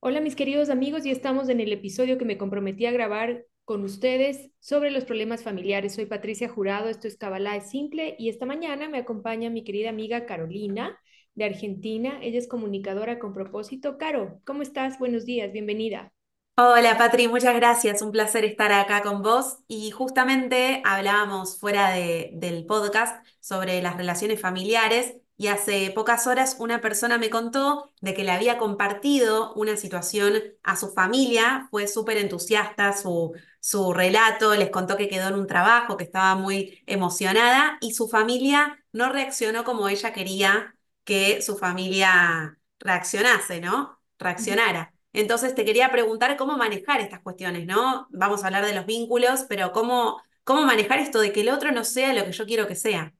Hola 0.00 0.20
mis 0.20 0.36
queridos 0.36 0.70
amigos, 0.70 1.04
y 1.06 1.10
estamos 1.10 1.48
en 1.48 1.60
el 1.60 1.72
episodio 1.72 2.18
que 2.18 2.24
me 2.24 2.38
comprometí 2.38 2.86
a 2.86 2.92
grabar 2.92 3.44
con 3.64 3.82
ustedes 3.82 4.50
sobre 4.60 4.90
los 4.90 5.04
problemas 5.04 5.42
familiares. 5.42 5.94
Soy 5.94 6.06
Patricia 6.06 6.48
Jurado, 6.48 6.88
esto 6.88 7.08
es 7.08 7.16
Kabbalah 7.16 7.56
es 7.56 7.70
Simple 7.70 8.14
y 8.18 8.28
esta 8.28 8.46
mañana 8.46 8.88
me 8.88 8.98
acompaña 8.98 9.50
mi 9.50 9.64
querida 9.64 9.90
amiga 9.90 10.24
Carolina 10.26 10.98
de 11.34 11.44
Argentina. 11.44 12.18
Ella 12.22 12.38
es 12.38 12.48
comunicadora 12.48 13.18
con 13.18 13.34
propósito. 13.34 13.98
Caro, 13.98 14.40
¿cómo 14.46 14.62
estás? 14.62 14.98
Buenos 14.98 15.24
días, 15.24 15.52
bienvenida. 15.52 16.12
Hola 16.56 16.98
Patri, 16.98 17.28
muchas 17.28 17.54
gracias, 17.54 18.02
un 18.02 18.10
placer 18.10 18.44
estar 18.44 18.72
acá 18.72 19.02
con 19.02 19.22
vos. 19.22 19.58
Y 19.68 19.90
justamente 19.92 20.82
hablábamos 20.84 21.58
fuera 21.58 21.90
de- 21.90 22.30
del 22.34 22.66
podcast 22.66 23.24
sobre 23.40 23.80
las 23.82 23.96
relaciones 23.96 24.40
familiares 24.40 25.16
y 25.38 25.46
hace 25.48 25.90
pocas 25.94 26.26
horas 26.26 26.56
una 26.58 26.80
persona 26.82 27.16
me 27.18 27.30
contó 27.30 27.92
de 28.02 28.12
que 28.14 28.24
le 28.24 28.32
había 28.32 28.58
compartido 28.58 29.54
una 29.54 29.76
situación 29.78 30.34
a 30.64 30.76
su 30.76 30.90
familia, 30.92 31.68
fue 31.70 31.88
súper 31.88 32.18
entusiasta 32.18 32.92
su, 32.92 33.32
su 33.60 33.92
relato, 33.94 34.54
les 34.56 34.70
contó 34.70 34.96
que 34.96 35.08
quedó 35.08 35.28
en 35.28 35.34
un 35.36 35.46
trabajo, 35.46 35.96
que 35.96 36.04
estaba 36.04 36.34
muy 36.34 36.82
emocionada 36.86 37.78
y 37.80 37.94
su 37.94 38.08
familia 38.08 38.84
no 38.92 39.10
reaccionó 39.12 39.64
como 39.64 39.88
ella 39.88 40.12
quería 40.12 40.74
que 41.04 41.40
su 41.42 41.56
familia 41.56 42.58
reaccionase, 42.80 43.60
¿no? 43.60 44.00
Reaccionara. 44.18 44.94
Entonces 45.12 45.54
te 45.54 45.64
quería 45.64 45.90
preguntar 45.90 46.36
cómo 46.36 46.56
manejar 46.56 47.00
estas 47.00 47.20
cuestiones, 47.22 47.66
¿no? 47.66 48.08
Vamos 48.10 48.42
a 48.44 48.46
hablar 48.48 48.66
de 48.66 48.74
los 48.74 48.86
vínculos, 48.86 49.46
pero 49.48 49.72
cómo, 49.72 50.20
cómo 50.44 50.64
manejar 50.66 50.98
esto 51.00 51.20
de 51.20 51.32
que 51.32 51.40
el 51.42 51.48
otro 51.50 51.72
no 51.72 51.84
sea 51.84 52.12
lo 52.12 52.24
que 52.24 52.32
yo 52.32 52.46
quiero 52.46 52.66
que 52.68 52.76
sea. 52.76 53.14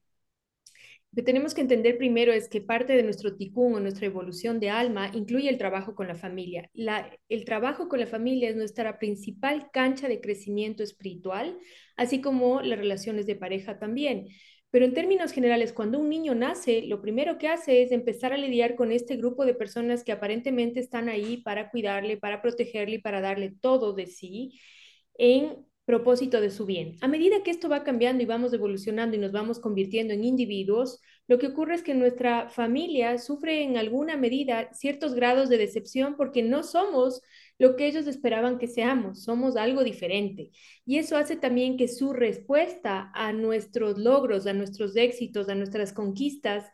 Lo 1.11 1.15
que 1.15 1.23
tenemos 1.23 1.55
que 1.55 1.61
entender 1.61 1.97
primero 1.97 2.31
es 2.31 2.49
que 2.49 2.61
parte 2.61 2.93
de 2.93 3.01
nuestro 3.01 3.35
ticún 3.35 3.73
o 3.73 3.79
nuestra 3.79 4.05
evolución 4.05 4.59
de 4.59 4.69
alma 4.69 5.09
incluye 5.13 5.49
el 5.49 5.57
trabajo 5.57 5.95
con 5.95 6.07
la 6.07 6.15
familia. 6.15 6.69
La, 6.73 7.11
el 7.29 7.45
trabajo 7.45 7.89
con 7.89 7.99
la 7.99 8.05
familia 8.05 8.49
es 8.49 8.55
nuestra 8.55 8.99
principal 8.99 9.71
cancha 9.71 10.07
de 10.07 10.21
crecimiento 10.21 10.83
espiritual, 10.83 11.57
así 11.97 12.21
como 12.21 12.61
las 12.61 12.77
relaciones 12.77 13.25
de 13.25 13.35
pareja 13.35 13.79
también. 13.79 14.27
Pero 14.69 14.85
en 14.85 14.93
términos 14.93 15.31
generales, 15.31 15.73
cuando 15.73 15.97
un 15.99 16.09
niño 16.09 16.35
nace, 16.35 16.83
lo 16.83 17.01
primero 17.01 17.39
que 17.39 17.47
hace 17.47 17.81
es 17.81 17.91
empezar 17.91 18.31
a 18.33 18.37
lidiar 18.37 18.75
con 18.75 18.91
este 18.91 19.15
grupo 19.17 19.45
de 19.45 19.55
personas 19.55 20.03
que 20.03 20.11
aparentemente 20.11 20.79
están 20.79 21.09
ahí 21.09 21.37
para 21.37 21.71
cuidarle, 21.71 22.17
para 22.17 22.41
protegerle 22.43 22.95
y 22.97 23.01
para 23.01 23.19
darle 23.19 23.51
todo 23.61 23.93
de 23.93 24.05
sí 24.05 24.59
en 25.17 25.65
propósito 25.89 26.39
de 26.39 26.51
su 26.51 26.67
bien. 26.67 26.97
A 27.01 27.07
medida 27.07 27.41
que 27.41 27.49
esto 27.49 27.67
va 27.67 27.83
cambiando 27.83 28.21
y 28.21 28.27
vamos 28.27 28.53
evolucionando 28.53 29.15
y 29.15 29.19
nos 29.19 29.31
vamos 29.31 29.57
convirtiendo 29.57 30.13
en 30.13 30.23
individuos, 30.23 31.01
lo 31.27 31.39
que 31.39 31.47
ocurre 31.47 31.73
es 31.73 31.81
que 31.81 31.95
nuestra 31.95 32.47
familia 32.47 33.17
sufre 33.17 33.63
en 33.63 33.75
alguna 33.75 34.15
medida 34.15 34.71
ciertos 34.71 35.15
grados 35.15 35.49
de 35.49 35.57
decepción 35.57 36.15
porque 36.15 36.43
no 36.43 36.61
somos 36.61 37.23
lo 37.57 37.75
que 37.75 37.87
ellos 37.87 38.05
esperaban 38.05 38.59
que 38.59 38.67
seamos, 38.67 39.23
somos 39.23 39.55
algo 39.55 39.83
diferente. 39.83 40.51
Y 40.85 40.99
eso 40.99 41.17
hace 41.17 41.35
también 41.35 41.75
que 41.75 41.87
su 41.87 42.13
respuesta 42.13 43.09
a 43.15 43.33
nuestros 43.33 43.97
logros, 43.97 44.45
a 44.45 44.53
nuestros 44.53 44.95
éxitos, 44.95 45.49
a 45.49 45.55
nuestras 45.55 45.91
conquistas, 45.91 46.65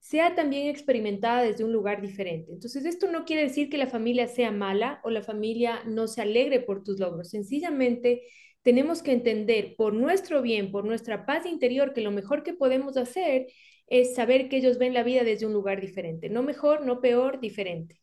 sea 0.00 0.34
también 0.34 0.66
experimentada 0.66 1.42
desde 1.42 1.62
un 1.62 1.72
lugar 1.72 2.02
diferente. 2.02 2.52
Entonces, 2.52 2.84
esto 2.84 3.10
no 3.10 3.24
quiere 3.24 3.44
decir 3.44 3.70
que 3.70 3.78
la 3.78 3.86
familia 3.86 4.26
sea 4.26 4.50
mala 4.50 5.00
o 5.04 5.10
la 5.10 5.22
familia 5.22 5.82
no 5.86 6.08
se 6.08 6.20
alegre 6.20 6.58
por 6.60 6.82
tus 6.82 6.98
logros. 6.98 7.30
Sencillamente, 7.30 8.22
tenemos 8.64 9.02
que 9.02 9.12
entender 9.12 9.76
por 9.76 9.92
nuestro 9.92 10.42
bien, 10.42 10.72
por 10.72 10.84
nuestra 10.84 11.26
paz 11.26 11.46
interior, 11.46 11.92
que 11.92 12.00
lo 12.00 12.10
mejor 12.10 12.42
que 12.42 12.54
podemos 12.54 12.96
hacer 12.96 13.46
es 13.86 14.14
saber 14.14 14.48
que 14.48 14.56
ellos 14.56 14.78
ven 14.78 14.94
la 14.94 15.02
vida 15.02 15.22
desde 15.22 15.46
un 15.46 15.52
lugar 15.52 15.80
diferente. 15.80 16.30
No 16.30 16.42
mejor, 16.42 16.84
no 16.84 17.00
peor, 17.00 17.40
diferente. 17.40 18.00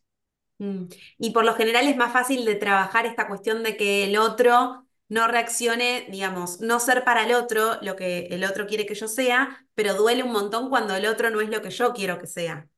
Mm. 0.59 0.86
Y 1.17 1.32
por 1.32 1.44
lo 1.44 1.56
general 1.56 1.88
es 1.88 1.98
más 1.98 2.14
fácil 2.14 2.45
de 2.45 2.56
trabajar 2.56 3.08
esta 3.08 3.28
cuestión 3.28 3.64
de 3.64 3.76
que 3.76 4.06
el 4.06 4.16
otro 4.17 4.86
no 5.09 5.28
reaccione, 5.28 6.08
digamos, 6.12 6.62
no 6.62 6.80
ser 6.80 7.04
para 7.04 7.26
el 7.26 7.33
otro 7.33 7.77
lo 7.82 7.95
que 7.95 8.27
el 8.27 8.44
otro 8.44 8.67
quiere 8.67 8.86
que 8.86 8.94
yo 8.94 9.08
sea, 9.08 9.66
pero 9.73 9.95
duele 9.95 10.23
un 10.23 10.32
montón 10.32 10.70
cuando 10.70 10.95
el 10.95 11.08
otro 11.08 11.32
no 11.32 11.42
es 11.42 11.50
lo 11.50 11.64
que 11.64 11.71
yo 11.71 11.92
quiero 11.94 12.20
que 12.20 12.27
sea. 12.27 12.70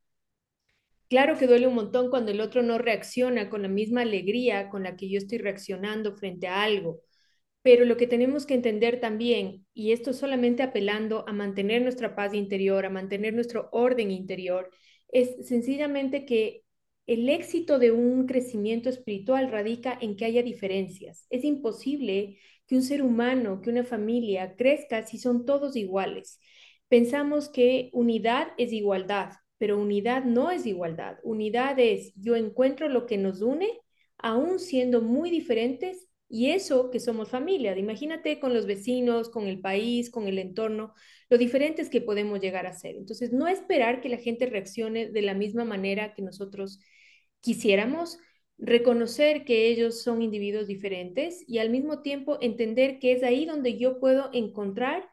Claro 1.09 1.37
que 1.37 1.45
duele 1.45 1.67
un 1.67 1.75
montón 1.75 2.09
cuando 2.09 2.31
el 2.31 2.41
otro 2.41 2.63
no 2.63 2.77
reacciona 2.77 3.49
con 3.49 3.61
la 3.61 3.67
misma 3.67 4.01
alegría 4.01 4.69
con 4.69 4.83
la 4.83 4.95
que 4.95 5.09
yo 5.09 5.17
estoy 5.17 5.37
reaccionando 5.37 6.15
frente 6.15 6.47
a 6.47 6.63
algo. 6.63 7.01
Pero 7.63 7.85
lo 7.85 7.97
que 7.97 8.07
tenemos 8.07 8.45
que 8.45 8.53
entender 8.53 8.99
también, 8.99 9.65
y 9.73 9.93
esto 9.93 10.13
solamente 10.13 10.63
apelando 10.63 11.25
a 11.27 11.33
mantener 11.33 11.81
nuestra 11.81 12.15
paz 12.15 12.33
interior, 12.33 12.85
a 12.85 12.89
mantener 12.91 13.33
nuestro 13.33 13.69
orden 13.71 14.11
interior, 14.11 14.69
es 15.07 15.47
sencillamente 15.47 16.25
que 16.25 16.63
el 17.07 17.27
éxito 17.29 17.79
de 17.79 17.91
un 17.91 18.27
crecimiento 18.27 18.89
espiritual 18.89 19.51
radica 19.51 19.97
en 19.99 20.15
que 20.15 20.25
haya 20.25 20.43
diferencias. 20.43 21.25
Es 21.29 21.43
imposible 21.43 22.37
que 22.67 22.75
un 22.75 22.83
ser 22.83 23.01
humano, 23.01 23.61
que 23.61 23.69
una 23.69 23.83
familia 23.83 24.55
crezca 24.55 25.03
si 25.05 25.17
son 25.17 25.45
todos 25.45 25.75
iguales. 25.75 26.39
Pensamos 26.87 27.49
que 27.49 27.89
unidad 27.93 28.49
es 28.57 28.71
igualdad, 28.71 29.31
pero 29.57 29.79
unidad 29.79 30.23
no 30.25 30.51
es 30.51 30.65
igualdad. 30.65 31.17
Unidad 31.23 31.79
es 31.79 32.13
yo 32.15 32.35
encuentro 32.35 32.87
lo 32.89 33.05
que 33.05 33.17
nos 33.17 33.41
une, 33.41 33.69
aún 34.17 34.59
siendo 34.59 35.01
muy 35.01 35.29
diferentes 35.29 36.07
y 36.33 36.49
eso 36.49 36.89
que 36.89 36.99
somos 36.99 37.29
familia, 37.29 37.77
imagínate 37.77 38.39
con 38.39 38.55
los 38.55 38.65
vecinos, 38.65 39.29
con 39.29 39.45
el 39.45 39.61
país, 39.61 40.09
con 40.09 40.27
el 40.27 40.39
entorno, 40.39 40.95
lo 41.29 41.37
diferentes 41.37 41.91
que 41.91 42.01
podemos 42.01 42.39
llegar 42.41 42.65
a 42.65 42.73
ser. 42.73 42.95
Entonces, 42.95 43.31
no 43.31 43.47
esperar 43.47 44.01
que 44.01 44.09
la 44.09 44.17
gente 44.17 44.47
reaccione 44.47 45.09
de 45.11 45.21
la 45.21 45.35
misma 45.35 45.63
manera 45.63 46.15
que 46.15 46.23
nosotros 46.23 46.79
quisiéramos, 47.39 48.17
reconocer 48.57 49.45
que 49.45 49.67
ellos 49.67 50.01
son 50.01 50.23
individuos 50.23 50.65
diferentes 50.65 51.43
y 51.47 51.59
al 51.59 51.69
mismo 51.69 52.01
tiempo 52.01 52.39
entender 52.41 52.97
que 52.97 53.11
es 53.11 53.21
ahí 53.21 53.45
donde 53.45 53.77
yo 53.77 53.99
puedo 53.99 54.31
encontrar 54.33 55.07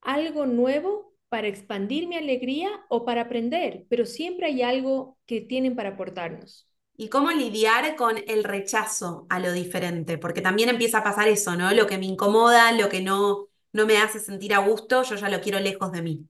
algo 0.00 0.46
nuevo 0.46 1.14
para 1.28 1.46
expandir 1.46 2.08
mi 2.08 2.16
alegría 2.16 2.70
o 2.88 3.04
para 3.04 3.22
aprender, 3.22 3.86
pero 3.88 4.04
siempre 4.04 4.46
hay 4.46 4.62
algo 4.62 5.16
que 5.26 5.40
tienen 5.42 5.76
para 5.76 5.90
aportarnos. 5.90 6.68
Y 6.98 7.08
cómo 7.10 7.30
lidiar 7.30 7.94
con 7.96 8.16
el 8.26 8.42
rechazo 8.44 9.26
a 9.28 9.38
lo 9.38 9.52
diferente, 9.52 10.16
porque 10.18 10.40
también 10.40 10.68
empieza 10.70 10.98
a 10.98 11.04
pasar 11.04 11.28
eso, 11.28 11.54
¿no? 11.56 11.72
Lo 11.72 11.86
que 11.86 11.98
me 11.98 12.06
incomoda, 12.06 12.72
lo 12.72 12.88
que 12.88 13.02
no, 13.02 13.48
no 13.72 13.86
me 13.86 13.98
hace 13.98 14.18
sentir 14.20 14.54
a 14.54 14.58
gusto, 14.58 15.02
yo 15.02 15.16
ya 15.16 15.28
lo 15.28 15.40
quiero 15.42 15.60
lejos 15.60 15.92
de 15.92 16.02
mí. 16.02 16.28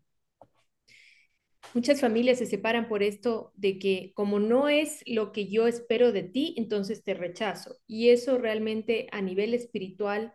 Muchas 1.74 2.00
familias 2.00 2.38
se 2.38 2.46
separan 2.46 2.88
por 2.88 3.02
esto 3.02 3.52
de 3.54 3.78
que 3.78 4.12
como 4.14 4.38
no 4.40 4.68
es 4.68 5.02
lo 5.06 5.32
que 5.32 5.48
yo 5.48 5.66
espero 5.66 6.10
de 6.12 6.22
ti, 6.22 6.54
entonces 6.56 7.02
te 7.04 7.12
rechazo. 7.14 7.76
Y 7.86 8.08
eso 8.10 8.38
realmente 8.38 9.08
a 9.12 9.20
nivel 9.20 9.52
espiritual 9.54 10.32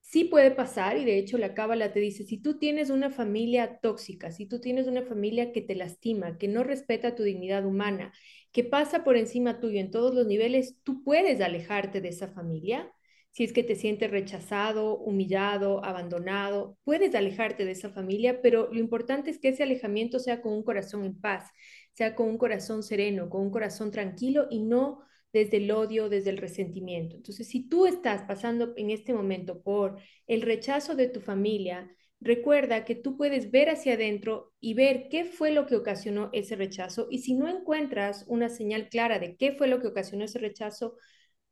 sí 0.00 0.24
puede 0.24 0.50
pasar 0.52 0.98
y 0.98 1.04
de 1.06 1.18
hecho 1.18 1.38
la 1.38 1.54
cábala 1.54 1.92
te 1.92 2.00
dice, 2.00 2.24
si 2.24 2.38
tú 2.38 2.58
tienes 2.58 2.90
una 2.90 3.10
familia 3.10 3.80
tóxica, 3.80 4.32
si 4.32 4.46
tú 4.46 4.60
tienes 4.60 4.86
una 4.88 5.02
familia 5.02 5.52
que 5.52 5.62
te 5.62 5.74
lastima, 5.76 6.38
que 6.38 6.48
no 6.48 6.64
respeta 6.64 7.14
tu 7.16 7.24
dignidad 7.24 7.66
humana, 7.66 8.12
que 8.52 8.64
pasa 8.64 9.02
por 9.04 9.16
encima 9.16 9.60
tuyo 9.60 9.80
en 9.80 9.90
todos 9.90 10.14
los 10.14 10.26
niveles, 10.26 10.76
tú 10.82 11.02
puedes 11.02 11.40
alejarte 11.40 12.00
de 12.00 12.08
esa 12.10 12.28
familia. 12.28 12.92
Si 13.30 13.44
es 13.44 13.52
que 13.54 13.62
te 13.64 13.76
sientes 13.76 14.10
rechazado, 14.10 14.98
humillado, 14.98 15.82
abandonado, 15.84 16.76
puedes 16.84 17.14
alejarte 17.14 17.64
de 17.64 17.72
esa 17.72 17.88
familia, 17.90 18.42
pero 18.42 18.68
lo 18.70 18.78
importante 18.78 19.30
es 19.30 19.38
que 19.38 19.48
ese 19.48 19.62
alejamiento 19.62 20.18
sea 20.18 20.42
con 20.42 20.52
un 20.52 20.62
corazón 20.62 21.04
en 21.06 21.18
paz, 21.18 21.50
sea 21.94 22.14
con 22.14 22.28
un 22.28 22.36
corazón 22.36 22.82
sereno, 22.82 23.30
con 23.30 23.40
un 23.40 23.50
corazón 23.50 23.90
tranquilo 23.90 24.48
y 24.50 24.60
no 24.60 25.00
desde 25.32 25.56
el 25.56 25.70
odio, 25.70 26.10
desde 26.10 26.28
el 26.28 26.36
resentimiento. 26.36 27.16
Entonces, 27.16 27.48
si 27.48 27.66
tú 27.68 27.86
estás 27.86 28.22
pasando 28.24 28.74
en 28.76 28.90
este 28.90 29.14
momento 29.14 29.62
por 29.62 29.98
el 30.26 30.42
rechazo 30.42 30.94
de 30.94 31.08
tu 31.08 31.20
familia, 31.20 31.90
recuerda 32.22 32.84
que 32.84 32.94
tú 32.94 33.16
puedes 33.16 33.50
ver 33.50 33.68
hacia 33.70 33.94
adentro 33.94 34.52
y 34.60 34.74
ver 34.74 35.08
qué 35.10 35.24
fue 35.24 35.50
lo 35.50 35.66
que 35.66 35.76
ocasionó 35.76 36.30
ese 36.32 36.56
rechazo. 36.56 37.08
Y 37.10 37.18
si 37.18 37.34
no 37.34 37.48
encuentras 37.48 38.24
una 38.28 38.48
señal 38.48 38.88
clara 38.88 39.18
de 39.18 39.36
qué 39.36 39.52
fue 39.52 39.66
lo 39.68 39.80
que 39.80 39.88
ocasionó 39.88 40.24
ese 40.24 40.38
rechazo, 40.38 40.96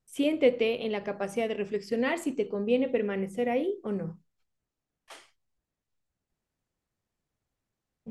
siéntete 0.04 0.86
en 0.86 0.92
la 0.92 1.04
capacidad 1.04 1.48
de 1.48 1.54
reflexionar 1.54 2.18
si 2.18 2.32
te 2.32 2.48
conviene 2.48 2.88
permanecer 2.88 3.50
ahí 3.50 3.78
o 3.82 3.92
no. 3.92 4.20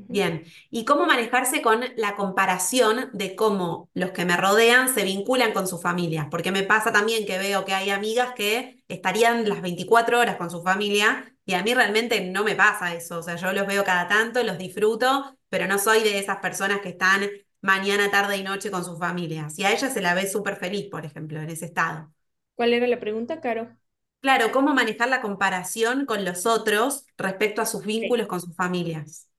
Bien, 0.08 0.44
¿y 0.70 0.84
cómo 0.84 1.06
manejarse 1.06 1.62
con 1.62 1.84
la 1.96 2.16
comparación 2.16 3.10
de 3.12 3.36
cómo 3.36 3.88
los 3.94 4.10
que 4.10 4.24
me 4.24 4.36
rodean 4.36 4.92
se 4.92 5.04
vinculan 5.04 5.52
con 5.52 5.68
sus 5.68 5.80
familias? 5.80 6.26
Porque 6.30 6.50
me 6.50 6.64
pasa 6.64 6.92
también 6.92 7.26
que 7.26 7.38
veo 7.38 7.64
que 7.64 7.74
hay 7.74 7.90
amigas 7.90 8.32
que 8.34 8.82
estarían 8.88 9.48
las 9.48 9.62
24 9.62 10.18
horas 10.18 10.36
con 10.36 10.50
su 10.50 10.62
familia 10.62 11.32
y 11.44 11.54
a 11.54 11.62
mí 11.62 11.74
realmente 11.74 12.20
no 12.22 12.42
me 12.42 12.56
pasa 12.56 12.92
eso. 12.94 13.18
O 13.20 13.22
sea, 13.22 13.36
yo 13.36 13.52
los 13.52 13.66
veo 13.68 13.84
cada 13.84 14.08
tanto, 14.08 14.42
los 14.42 14.58
disfruto, 14.58 15.36
pero 15.48 15.68
no 15.68 15.78
soy 15.78 16.02
de 16.02 16.18
esas 16.18 16.38
personas 16.38 16.80
que 16.80 16.88
están 16.90 17.28
mañana, 17.60 18.10
tarde 18.10 18.36
y 18.36 18.42
noche 18.42 18.70
con 18.72 18.84
sus 18.84 18.98
familias. 18.98 19.58
Y 19.60 19.64
a 19.64 19.72
ella 19.72 19.90
se 19.90 20.00
la 20.00 20.14
ve 20.14 20.26
súper 20.28 20.56
feliz, 20.56 20.88
por 20.90 21.04
ejemplo, 21.06 21.40
en 21.40 21.50
ese 21.50 21.66
estado. 21.66 22.12
¿Cuál 22.54 22.74
era 22.74 22.86
la 22.86 23.00
pregunta, 23.00 23.40
Caro? 23.40 23.76
Claro, 24.20 24.50
¿cómo 24.52 24.74
manejar 24.74 25.08
la 25.08 25.20
comparación 25.22 26.04
con 26.06 26.24
los 26.26 26.44
otros 26.46 27.06
respecto 27.18 27.62
a 27.62 27.66
sus 27.66 27.84
vínculos 27.86 28.26
con 28.28 28.40
sus 28.40 28.54
familias? 28.56 29.29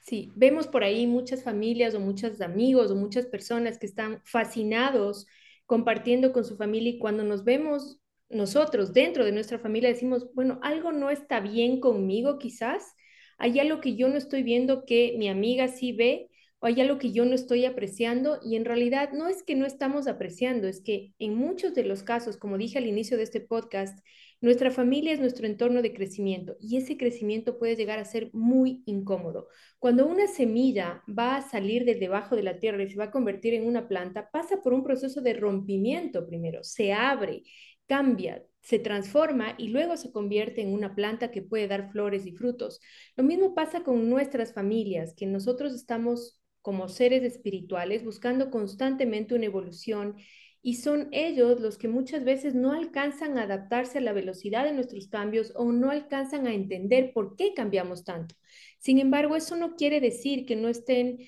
Sí, 0.00 0.32
vemos 0.34 0.66
por 0.66 0.82
ahí 0.84 1.06
muchas 1.06 1.44
familias 1.44 1.94
o 1.94 2.00
muchos 2.00 2.40
amigos 2.40 2.90
o 2.90 2.96
muchas 2.96 3.26
personas 3.26 3.78
que 3.78 3.86
están 3.86 4.20
fascinados 4.24 5.26
compartiendo 5.66 6.32
con 6.32 6.44
su 6.44 6.56
familia 6.56 6.90
y 6.92 6.98
cuando 6.98 7.22
nos 7.24 7.44
vemos 7.44 8.00
nosotros 8.28 8.92
dentro 8.92 9.24
de 9.24 9.32
nuestra 9.32 9.58
familia 9.58 9.90
decimos, 9.90 10.28
bueno, 10.34 10.58
algo 10.62 10.90
no 10.92 11.10
está 11.10 11.40
bien 11.40 11.80
conmigo 11.80 12.38
quizás, 12.38 12.94
hay 13.38 13.60
algo 13.60 13.80
que 13.80 13.94
yo 13.96 14.08
no 14.08 14.16
estoy 14.16 14.42
viendo 14.42 14.84
que 14.86 15.14
mi 15.18 15.28
amiga 15.28 15.68
sí 15.68 15.92
ve 15.92 16.28
o 16.62 16.66
hay 16.66 16.80
algo 16.80 16.98
que 16.98 17.10
yo 17.10 17.24
no 17.24 17.34
estoy 17.34 17.64
apreciando 17.64 18.38
y 18.40 18.54
en 18.54 18.64
realidad 18.64 19.10
no 19.12 19.26
es 19.26 19.42
que 19.42 19.56
no 19.56 19.66
estamos 19.66 20.06
apreciando, 20.06 20.68
es 20.68 20.80
que 20.80 21.12
en 21.18 21.34
muchos 21.34 21.74
de 21.74 21.82
los 21.82 22.04
casos, 22.04 22.36
como 22.36 22.56
dije 22.56 22.78
al 22.78 22.86
inicio 22.86 23.16
de 23.16 23.24
este 23.24 23.40
podcast, 23.40 23.98
nuestra 24.40 24.70
familia 24.70 25.12
es 25.12 25.18
nuestro 25.18 25.48
entorno 25.48 25.82
de 25.82 25.92
crecimiento 25.92 26.56
y 26.60 26.76
ese 26.76 26.96
crecimiento 26.96 27.58
puede 27.58 27.74
llegar 27.74 27.98
a 27.98 28.04
ser 28.04 28.30
muy 28.32 28.84
incómodo. 28.86 29.48
Cuando 29.80 30.06
una 30.06 30.28
semilla 30.28 31.02
va 31.08 31.34
a 31.34 31.42
salir 31.42 31.84
de 31.84 31.96
debajo 31.96 32.36
de 32.36 32.44
la 32.44 32.60
tierra 32.60 32.84
y 32.84 32.90
se 32.90 32.96
va 32.96 33.04
a 33.04 33.10
convertir 33.10 33.54
en 33.54 33.66
una 33.66 33.88
planta, 33.88 34.30
pasa 34.30 34.62
por 34.62 34.72
un 34.72 34.84
proceso 34.84 35.20
de 35.20 35.34
rompimiento 35.34 36.28
primero, 36.28 36.62
se 36.62 36.92
abre, 36.92 37.42
cambia, 37.88 38.40
se 38.60 38.78
transforma 38.78 39.56
y 39.58 39.68
luego 39.68 39.96
se 39.96 40.12
convierte 40.12 40.62
en 40.62 40.72
una 40.72 40.94
planta 40.94 41.32
que 41.32 41.42
puede 41.42 41.66
dar 41.66 41.90
flores 41.90 42.24
y 42.24 42.30
frutos. 42.30 42.80
Lo 43.16 43.24
mismo 43.24 43.52
pasa 43.52 43.82
con 43.82 44.08
nuestras 44.08 44.54
familias, 44.54 45.12
que 45.14 45.26
nosotros 45.26 45.74
estamos 45.74 46.38
como 46.62 46.88
seres 46.88 47.22
espirituales, 47.22 48.04
buscando 48.04 48.50
constantemente 48.50 49.34
una 49.34 49.46
evolución 49.46 50.16
y 50.62 50.76
son 50.76 51.08
ellos 51.10 51.60
los 51.60 51.76
que 51.76 51.88
muchas 51.88 52.24
veces 52.24 52.54
no 52.54 52.72
alcanzan 52.72 53.36
a 53.36 53.42
adaptarse 53.42 53.98
a 53.98 54.00
la 54.00 54.12
velocidad 54.12 54.64
de 54.64 54.72
nuestros 54.72 55.08
cambios 55.08 55.52
o 55.56 55.72
no 55.72 55.90
alcanzan 55.90 56.46
a 56.46 56.54
entender 56.54 57.12
por 57.12 57.34
qué 57.36 57.52
cambiamos 57.52 58.04
tanto. 58.04 58.36
Sin 58.78 59.00
embargo, 59.00 59.34
eso 59.34 59.56
no 59.56 59.74
quiere 59.74 60.00
decir 60.00 60.46
que 60.46 60.54
no 60.54 60.68
estén 60.68 61.18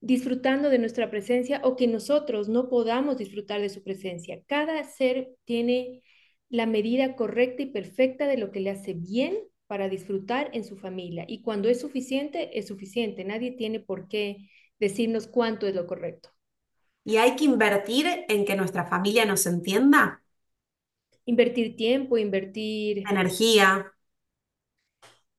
disfrutando 0.00 0.68
de 0.68 0.78
nuestra 0.78 1.10
presencia 1.10 1.60
o 1.64 1.74
que 1.76 1.86
nosotros 1.86 2.48
no 2.48 2.68
podamos 2.68 3.16
disfrutar 3.16 3.60
de 3.62 3.70
su 3.70 3.82
presencia. 3.82 4.42
Cada 4.46 4.84
ser 4.84 5.30
tiene 5.44 6.02
la 6.50 6.66
medida 6.66 7.16
correcta 7.16 7.62
y 7.62 7.66
perfecta 7.66 8.26
de 8.26 8.36
lo 8.36 8.50
que 8.50 8.60
le 8.60 8.70
hace 8.70 8.92
bien 8.92 9.38
para 9.66 9.88
disfrutar 9.88 10.50
en 10.52 10.64
su 10.64 10.76
familia. 10.76 11.24
Y 11.26 11.40
cuando 11.40 11.70
es 11.70 11.80
suficiente, 11.80 12.58
es 12.58 12.66
suficiente. 12.66 13.24
Nadie 13.24 13.52
tiene 13.52 13.80
por 13.80 14.06
qué 14.06 14.36
decirnos 14.82 15.28
cuánto 15.28 15.66
es 15.66 15.74
lo 15.74 15.86
correcto. 15.86 16.30
¿Y 17.04 17.16
hay 17.16 17.36
que 17.36 17.44
invertir 17.44 18.06
en 18.28 18.44
que 18.44 18.56
nuestra 18.56 18.84
familia 18.84 19.24
nos 19.24 19.46
entienda? 19.46 20.22
Invertir 21.24 21.76
tiempo, 21.76 22.18
invertir... 22.18 23.04
Energía. 23.08 23.92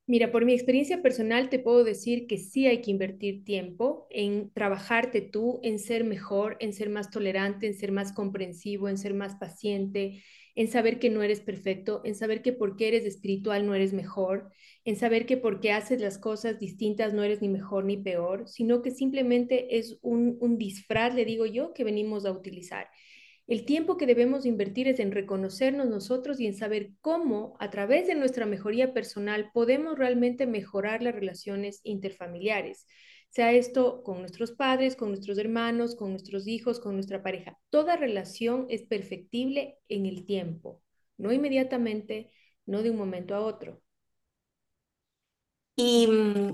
Mira, 0.05 0.31
por 0.31 0.43
mi 0.43 0.53
experiencia 0.53 1.01
personal 1.01 1.49
te 1.49 1.59
puedo 1.59 1.83
decir 1.83 2.27
que 2.27 2.37
sí 2.37 2.67
hay 2.67 2.81
que 2.81 2.91
invertir 2.91 3.45
tiempo 3.45 4.07
en 4.09 4.51
trabajarte 4.51 5.21
tú, 5.21 5.59
en 5.63 5.79
ser 5.79 6.03
mejor, 6.03 6.57
en 6.59 6.73
ser 6.73 6.89
más 6.89 7.09
tolerante, 7.09 7.67
en 7.67 7.73
ser 7.73 7.91
más 7.93 8.11
comprensivo, 8.11 8.89
en 8.89 8.97
ser 8.97 9.13
más 9.13 9.35
paciente, 9.35 10.21
en 10.55 10.67
saber 10.67 10.99
que 10.99 11.09
no 11.09 11.23
eres 11.23 11.41
perfecto, 11.41 12.01
en 12.05 12.15
saber 12.15 12.41
que 12.41 12.53
porque 12.53 12.87
eres 12.87 13.05
espiritual 13.05 13.65
no 13.65 13.73
eres 13.73 13.93
mejor, 13.93 14.51
en 14.85 14.95
saber 14.95 15.25
que 15.25 15.37
porque 15.37 15.71
haces 15.71 15.99
las 15.99 16.17
cosas 16.17 16.59
distintas 16.59 17.13
no 17.13 17.23
eres 17.23 17.41
ni 17.41 17.49
mejor 17.49 17.85
ni 17.85 17.97
peor, 17.97 18.47
sino 18.47 18.81
que 18.81 18.91
simplemente 18.91 19.77
es 19.77 19.97
un, 20.01 20.57
disfraz, 20.57 21.15
le 21.15 21.25
digo 21.25 21.45
yo, 21.45 21.73
que 21.73 21.83
venimos 21.83 22.25
a 22.25 22.31
utilizar. 22.31 22.87
El 23.47 23.65
tiempo 23.65 23.97
que 23.97 24.05
debemos 24.05 24.45
invertir 24.45 24.87
es 24.87 24.99
en 24.99 25.11
reconocernos 25.11 25.89
nosotros 25.89 26.39
y 26.39 26.47
en 26.47 26.55
saber 26.55 26.91
cómo, 27.01 27.57
a 27.59 27.69
través 27.69 28.07
de 28.07 28.15
nuestra 28.15 28.45
mejoría 28.45 28.93
personal, 28.93 29.49
podemos 29.53 29.97
realmente 29.97 30.45
mejorar 30.45 31.01
las 31.01 31.15
relaciones 31.15 31.81
interfamiliares 31.83 32.87
sea 33.33 33.51
esto 33.51 34.03
con 34.03 34.19
nuestros 34.19 34.51
padres, 34.51 34.95
con 34.95 35.09
nuestros 35.09 35.39
hermanos, 35.39 35.95
con 35.95 36.11
nuestros 36.11 36.47
hijos, 36.47 36.79
con 36.79 36.93
nuestra 36.93 37.23
pareja. 37.23 37.57
Toda 37.71 37.97
relación 37.97 38.67
es 38.69 38.83
perfectible 38.83 39.79
en 39.89 40.05
el 40.05 40.23
tiempo, 40.23 40.83
no 41.17 41.31
inmediatamente, 41.33 42.29
no 42.67 42.83
de 42.83 42.91
un 42.91 42.97
momento 42.97 43.33
a 43.33 43.39
otro. 43.39 43.81
Y 45.75 46.05
mm, 46.05 46.51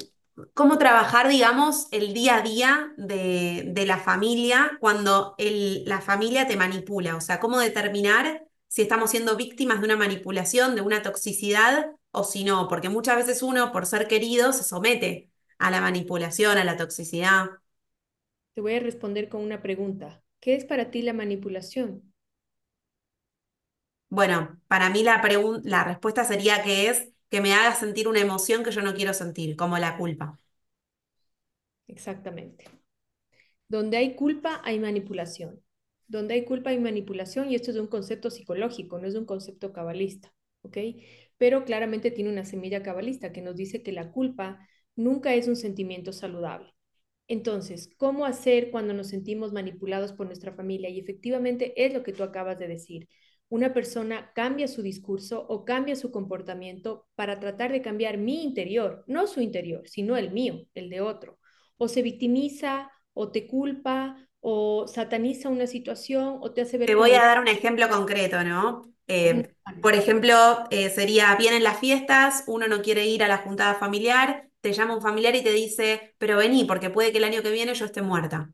cómo 0.53 0.77
trabajar, 0.77 1.27
digamos, 1.27 1.87
el 1.91 2.13
día 2.13 2.37
a 2.37 2.41
día 2.43 2.93
de, 2.95 3.73
la 3.85 3.97
familia 3.97 4.77
cuando 4.79 5.35
la 5.37 5.99
familia 5.99 6.47
te 6.47 6.55
manipula, 6.55 7.17
o 7.17 7.21
sea, 7.21 7.41
cómo 7.41 7.59
determinar 7.59 8.47
si 8.69 8.83
estamos 8.83 9.11
siendo 9.11 9.35
víctimas 9.35 9.79
de 9.81 9.85
una 9.85 9.97
manipulación, 9.97 10.75
de 10.75 10.81
una 10.81 11.01
toxicidad 11.01 11.91
o 12.11 12.23
si 12.23 12.45
no, 12.45 12.69
porque 12.69 12.87
muchas 12.87 13.17
veces 13.17 13.43
uno, 13.43 13.73
por 13.73 13.85
ser 13.85 14.07
querido, 14.07 14.53
se 14.53 14.63
somete 14.63 15.28
a 15.59 15.71
la 15.71 15.81
manipulación, 15.81 16.57
a 16.57 16.63
la 16.63 16.77
toxicidad. 16.77 17.50
Te 18.53 18.61
voy 18.61 18.73
a 18.75 18.79
responder 18.79 19.27
con 19.27 19.41
una 19.41 19.63
pregunta. 19.63 20.23
¿Qué 20.39 20.53
es 20.53 20.63
para 20.63 20.91
ti 20.91 21.01
la 21.01 21.13
manipulación? 21.13 22.13
Bueno, 24.09 24.59
para 24.67 24.89
mí 24.89 25.03
la, 25.03 25.21
la 25.63 25.83
respuesta 25.83 26.23
sería 26.25 26.63
que 26.63 26.89
es 26.89 27.09
que 27.29 27.41
me 27.41 27.53
haga 27.53 27.75
sentir 27.75 28.07
una 28.07 28.19
emoción 28.19 28.63
que 28.63 28.71
yo 28.71 28.81
no 28.81 28.94
quiero 28.95 29.13
sentir, 29.13 29.56
como 29.56 29.77
la 29.77 29.97
culpa. 29.97 30.38
Exactamente. 31.88 32.65
Donde 33.67 33.97
hay 33.97 34.15
culpa, 34.15 34.61
hay 34.63 34.79
manipulación. 34.79 35.61
Donde 36.07 36.33
hay 36.35 36.45
culpa, 36.45 36.71
hay 36.71 36.79
manipulación, 36.79 37.51
y 37.51 37.56
esto 37.56 37.71
es 37.71 37.77
un 37.77 37.88
concepto 37.88 38.31
psicológico, 38.31 39.00
no 39.00 39.07
es 39.07 39.15
un 39.15 39.25
concepto 39.25 39.73
cabalista, 39.73 40.33
¿ok? 40.63 40.77
Pero 41.38 41.65
claramente 41.65 42.11
tiene 42.11 42.31
una 42.31 42.45
semilla 42.45 42.81
cabalista 42.83 43.31
que 43.31 43.41
nos 43.41 43.56
dice 43.56 43.83
que 43.83 43.91
la 43.91 44.11
culpa 44.11 44.67
nunca 44.99 45.33
es 45.33 45.47
un 45.47 45.55
sentimiento 45.55 46.11
saludable. 46.13 46.73
Entonces, 47.27 47.89
¿cómo 47.97 48.25
hacer 48.25 48.69
cuando 48.69 48.93
nos 48.93 49.07
sentimos 49.07 49.53
manipulados 49.53 50.13
por 50.13 50.25
nuestra 50.25 50.51
familia? 50.51 50.89
Y 50.89 50.99
efectivamente 50.99 51.73
es 51.85 51.93
lo 51.93 52.03
que 52.03 52.11
tú 52.11 52.23
acabas 52.23 52.59
de 52.59 52.67
decir. 52.67 53.07
Una 53.47 53.73
persona 53.73 54.31
cambia 54.35 54.67
su 54.67 54.81
discurso 54.81 55.45
o 55.47 55.63
cambia 55.63 55.95
su 55.95 56.11
comportamiento 56.11 57.07
para 57.15 57.39
tratar 57.39 57.71
de 57.71 57.81
cambiar 57.81 58.17
mi 58.17 58.43
interior, 58.43 59.03
no 59.07 59.25
su 59.25 59.41
interior, 59.41 59.87
sino 59.87 60.17
el 60.17 60.31
mío, 60.31 60.65
el 60.73 60.89
de 60.89 61.01
otro. 61.01 61.39
O 61.77 61.87
se 61.87 62.01
victimiza 62.01 62.91
o 63.13 63.31
te 63.31 63.47
culpa 63.47 64.17
o 64.41 64.87
sataniza 64.87 65.49
una 65.49 65.67
situación 65.67 66.39
o 66.41 66.51
te 66.51 66.61
hace 66.61 66.77
ver... 66.77 66.87
Te 66.87 66.95
voy 66.95 67.11
a 67.11 67.25
dar 67.25 67.39
un 67.39 67.47
ejemplo 67.47 67.89
concreto, 67.89 68.43
¿no? 68.43 68.81
Eh, 69.07 69.49
por 69.81 69.95
ejemplo, 69.95 70.35
eh, 70.71 70.89
sería, 70.89 71.35
vienen 71.35 71.63
las 71.63 71.79
fiestas, 71.79 72.43
uno 72.47 72.67
no 72.67 72.81
quiere 72.81 73.07
ir 73.07 73.23
a 73.23 73.27
la 73.27 73.37
juntada 73.37 73.75
familiar 73.75 74.48
te 74.61 74.73
llama 74.73 74.95
un 74.95 75.01
familiar 75.01 75.35
y 75.35 75.44
te 75.44 75.51
dice, 75.53 76.15
pero 76.17 76.38
vení, 76.38 76.65
porque 76.65 76.89
puede 76.89 77.11
que 77.11 77.17
el 77.19 77.23
año 77.25 77.41
que 77.44 77.51
viene 77.51 77.73
yo 77.73 77.85
esté 77.85 78.01
muerta. 78.01 78.53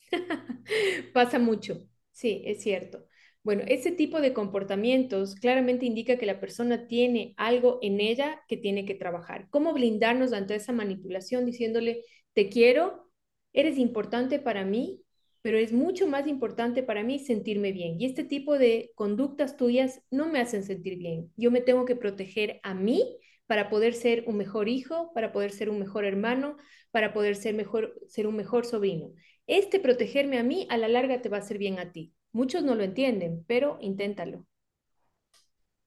Pasa 1.12 1.38
mucho, 1.38 1.82
sí, 2.12 2.42
es 2.46 2.62
cierto. 2.62 3.04
Bueno, 3.42 3.62
ese 3.68 3.92
tipo 3.92 4.20
de 4.20 4.32
comportamientos 4.32 5.36
claramente 5.36 5.86
indica 5.86 6.18
que 6.18 6.26
la 6.26 6.40
persona 6.40 6.86
tiene 6.88 7.34
algo 7.36 7.78
en 7.80 8.00
ella 8.00 8.42
que 8.48 8.56
tiene 8.56 8.84
que 8.84 8.94
trabajar. 8.96 9.48
¿Cómo 9.50 9.72
blindarnos 9.72 10.32
ante 10.32 10.56
esa 10.56 10.72
manipulación 10.72 11.46
diciéndole, 11.46 12.02
te 12.34 12.48
quiero, 12.48 13.08
eres 13.52 13.78
importante 13.78 14.40
para 14.40 14.64
mí, 14.64 15.04
pero 15.42 15.58
es 15.58 15.72
mucho 15.72 16.08
más 16.08 16.26
importante 16.26 16.82
para 16.82 17.04
mí 17.04 17.20
sentirme 17.20 17.70
bien? 17.70 18.00
Y 18.00 18.06
este 18.06 18.24
tipo 18.24 18.58
de 18.58 18.90
conductas 18.96 19.56
tuyas 19.56 20.02
no 20.10 20.26
me 20.28 20.40
hacen 20.40 20.64
sentir 20.64 20.98
bien. 20.98 21.30
Yo 21.36 21.52
me 21.52 21.60
tengo 21.60 21.84
que 21.84 21.94
proteger 21.94 22.58
a 22.64 22.74
mí 22.74 23.16
para 23.46 23.68
poder 23.70 23.94
ser 23.94 24.24
un 24.26 24.36
mejor 24.36 24.68
hijo, 24.68 25.12
para 25.14 25.32
poder 25.32 25.52
ser 25.52 25.70
un 25.70 25.78
mejor 25.78 26.04
hermano, 26.04 26.56
para 26.90 27.12
poder 27.12 27.36
ser, 27.36 27.54
mejor, 27.54 27.94
ser 28.08 28.26
un 28.26 28.36
mejor 28.36 28.66
sobrino. 28.66 29.10
Este 29.46 29.80
protegerme 29.80 30.38
a 30.38 30.42
mí 30.42 30.66
a 30.70 30.76
la 30.78 30.88
larga 30.88 31.22
te 31.22 31.28
va 31.28 31.38
a 31.38 31.40
hacer 31.40 31.58
bien 31.58 31.78
a 31.78 31.92
ti. 31.92 32.12
Muchos 32.32 32.62
no 32.64 32.74
lo 32.74 32.82
entienden, 32.84 33.44
pero 33.46 33.78
inténtalo. 33.80 34.46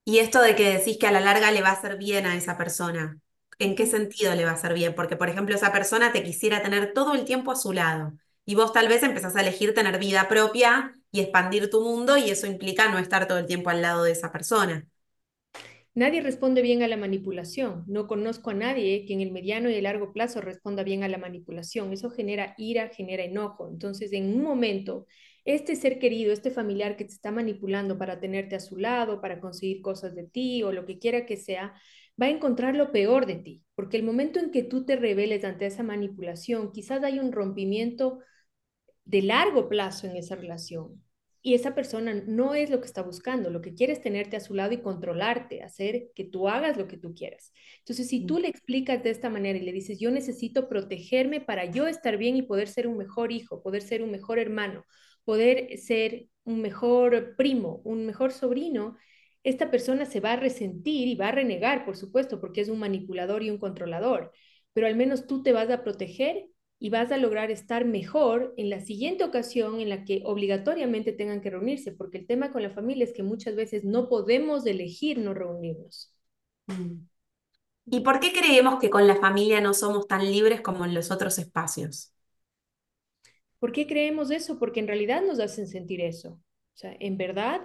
Y 0.06 0.20
esto 0.20 0.42
de 0.42 0.56
que 0.56 0.72
decís 0.78 0.98
que 1.00 1.08
a 1.08 1.12
la 1.12 1.20
larga 1.20 1.52
le 1.52 1.62
va 1.62 1.70
a 1.70 1.74
hacer 1.74 1.98
bien 1.98 2.26
a 2.26 2.36
esa 2.36 2.58
persona, 2.58 3.20
¿en 3.60 3.76
qué 3.76 3.86
sentido 3.86 4.34
le 4.36 4.46
va 4.46 4.52
a 4.52 4.54
hacer 4.56 4.74
bien? 4.74 4.96
Porque, 4.96 5.16
por 5.16 5.30
ejemplo, 5.30 5.56
esa 5.56 5.72
persona 5.72 6.12
te 6.12 6.24
quisiera 6.24 6.62
tener 6.64 6.94
todo 6.94 7.14
el 7.14 7.26
tiempo 7.26 7.52
a 7.52 7.56
su 7.56 7.74
lado 7.74 8.14
y 8.46 8.56
vos 8.56 8.74
tal 8.74 8.88
vez 8.88 9.04
empezás 9.04 9.36
a 9.36 9.42
elegir 9.42 9.74
tener 9.76 10.00
vida 10.00 10.28
propia 10.28 10.96
y 11.12 11.22
expandir 11.22 11.70
tu 11.70 11.82
mundo 11.84 12.18
y 12.18 12.30
eso 12.32 12.48
implica 12.48 12.90
no 12.90 12.98
estar 13.00 13.28
todo 13.28 13.38
el 13.38 13.46
tiempo 13.46 13.70
al 13.70 13.82
lado 13.84 14.04
de 14.04 14.12
esa 14.14 14.32
persona. 14.32 14.88
Nadie 16.00 16.22
responde 16.22 16.62
bien 16.62 16.82
a 16.82 16.88
la 16.88 16.96
manipulación. 16.96 17.84
No 17.86 18.08
conozco 18.08 18.52
a 18.52 18.54
nadie 18.54 19.06
que 19.06 19.14
en 19.14 19.20
el 19.20 19.34
mediano 19.34 19.70
y 19.70 19.74
el 19.74 19.84
largo 19.84 20.14
plazo 20.14 20.40
responda 20.40 20.82
bien 20.84 21.04
a 21.04 21.10
la 21.10 21.18
manipulación. 21.18 21.92
Eso 21.92 22.10
genera 22.10 22.56
ira, 22.58 22.88
genera 22.88 23.26
enojo. 23.26 23.68
Entonces, 23.68 24.14
en 24.14 24.34
un 24.34 24.42
momento, 24.42 25.08
este 25.44 25.76
ser 25.76 26.00
querido, 26.00 26.32
este 26.32 26.52
familiar 26.52 26.96
que 26.96 27.04
te 27.04 27.12
está 27.12 27.32
manipulando 27.32 27.98
para 27.98 28.22
tenerte 28.22 28.56
a 28.56 28.62
su 28.62 28.78
lado, 28.78 29.20
para 29.20 29.42
conseguir 29.42 29.82
cosas 29.82 30.16
de 30.16 30.24
ti 30.24 30.64
o 30.64 30.72
lo 30.72 30.86
que 30.86 31.00
quiera 31.00 31.26
que 31.26 31.36
sea, 31.36 31.74
va 32.22 32.28
a 32.28 32.30
encontrar 32.30 32.78
lo 32.78 32.94
peor 32.94 33.26
de 33.26 33.36
ti. 33.36 33.64
Porque 33.76 33.98
el 33.98 34.04
momento 34.04 34.40
en 34.40 34.52
que 34.52 34.64
tú 34.64 34.86
te 34.86 34.96
rebeles 34.96 35.44
ante 35.44 35.66
esa 35.66 35.84
manipulación, 35.84 36.72
quizás 36.72 37.04
hay 37.04 37.20
un 37.20 37.34
rompimiento 37.34 38.20
de 39.04 39.22
largo 39.22 39.68
plazo 39.68 40.08
en 40.08 40.16
esa 40.16 40.38
relación 40.38 41.04
y 41.42 41.54
esa 41.54 41.74
persona 41.74 42.14
no 42.28 42.54
es 42.54 42.70
lo 42.70 42.82
que 42.82 42.88
está 42.88 43.02
buscando, 43.02 43.50
lo 43.50 43.62
que 43.62 43.74
quiere 43.74 43.94
es 43.94 44.02
tenerte 44.02 44.36
a 44.36 44.42
su 44.42 44.54
lado 44.54 44.74
y 44.74 44.82
controlarte, 44.82 45.64
hacer 45.64 46.10
que 46.16 46.26
tú 46.26 46.50
hagas 46.50 46.78
lo 46.78 46.88
que 46.88 46.98
tú 46.98 47.14
quieras. 47.14 47.54
Entonces, 47.80 48.10
si 48.10 48.26
tú 48.26 48.40
le 48.40 48.50
explicas 48.50 49.02
de 49.04 49.12
esta 49.12 49.30
manera 49.30 49.58
y 49.58 49.62
le 49.62 49.72
dices, 49.72 50.00
yo 50.00 50.12
necesito 50.12 50.68
protegerme 50.68 51.40
para 51.42 51.66
yo 51.66 51.88
estar 51.88 52.18
bien 52.18 52.36
y 52.36 52.42
poder 52.42 52.68
ser 52.68 52.88
un 52.88 52.98
mejor 52.98 53.32
hijo, 53.32 53.62
poder 53.64 53.82
ser 53.82 54.04
un 54.04 54.12
mejor 54.12 54.40
hermano, 54.40 54.86
poder 55.24 55.78
ser 55.78 56.28
un 56.44 56.62
mejor 56.62 57.36
primo, 57.38 57.82
un 57.86 58.06
mejor 58.06 58.32
sobrino, 58.32 58.98
esta 59.44 59.72
persona 59.72 60.06
se 60.06 60.20
va 60.20 60.34
a 60.34 60.36
resentir 60.36 61.08
y 61.08 61.16
va 61.16 61.30
a 61.30 61.32
renegar, 61.32 61.86
por 61.86 61.96
supuesto, 61.96 62.42
porque 62.42 62.62
es 62.62 62.70
un 62.70 62.80
manipulador 62.80 63.44
y 63.44 63.50
un 63.50 63.58
controlador, 63.58 64.32
pero 64.74 64.88
al 64.88 64.96
menos 64.96 65.28
tú 65.28 65.44
te 65.44 65.54
vas 65.54 65.70
a 65.70 65.84
proteger 65.84 66.48
y 66.80 66.90
vas 66.90 67.12
a 67.12 67.18
lograr 67.18 67.52
estar 67.52 67.86
mejor 67.86 68.54
en 68.58 68.70
la 68.70 68.80
siguiente 68.80 69.26
ocasión 69.26 69.82
en 69.82 69.90
la 69.90 70.06
que 70.06 70.22
obligatoriamente 70.26 71.12
tengan 71.12 71.42
que 71.42 71.50
reunirse, 71.50 71.92
porque 71.92 72.20
el 72.20 72.28
tema 72.28 72.52
con 72.52 72.64
la 72.64 72.70
familia 72.70 73.04
es 73.04 73.14
que 73.14 73.24
muchas 73.24 73.56
veces 73.56 73.84
no 73.84 74.08
podemos 74.08 74.66
elegir 74.66 75.20
no 75.20 75.34
reunirnos. 75.34 76.14
Mm. 76.68 77.06
¿Y 77.92 78.00
por 78.02 78.20
qué 78.20 78.32
creemos 78.32 78.80
que 78.80 78.90
con 78.90 79.08
la 79.08 79.16
familia 79.16 79.62
no 79.62 79.74
somos 79.74 80.08
tan 80.08 80.24
libres 80.32 80.62
como 80.62 80.86
en 80.86 80.94
los 80.94 81.12
otros 81.12 81.38
espacios? 81.40 82.14
¿Por 83.60 83.72
qué 83.74 83.88
creemos 83.88 84.32
eso? 84.32 84.58
Porque 84.58 84.80
en 84.80 84.88
realidad 84.88 85.22
nos 85.22 85.40
hacen 85.40 85.68
sentir 85.68 86.00
eso. 86.00 86.30
O 86.30 86.78
sea, 86.78 86.96
en 87.00 87.18
verdad 87.18 87.62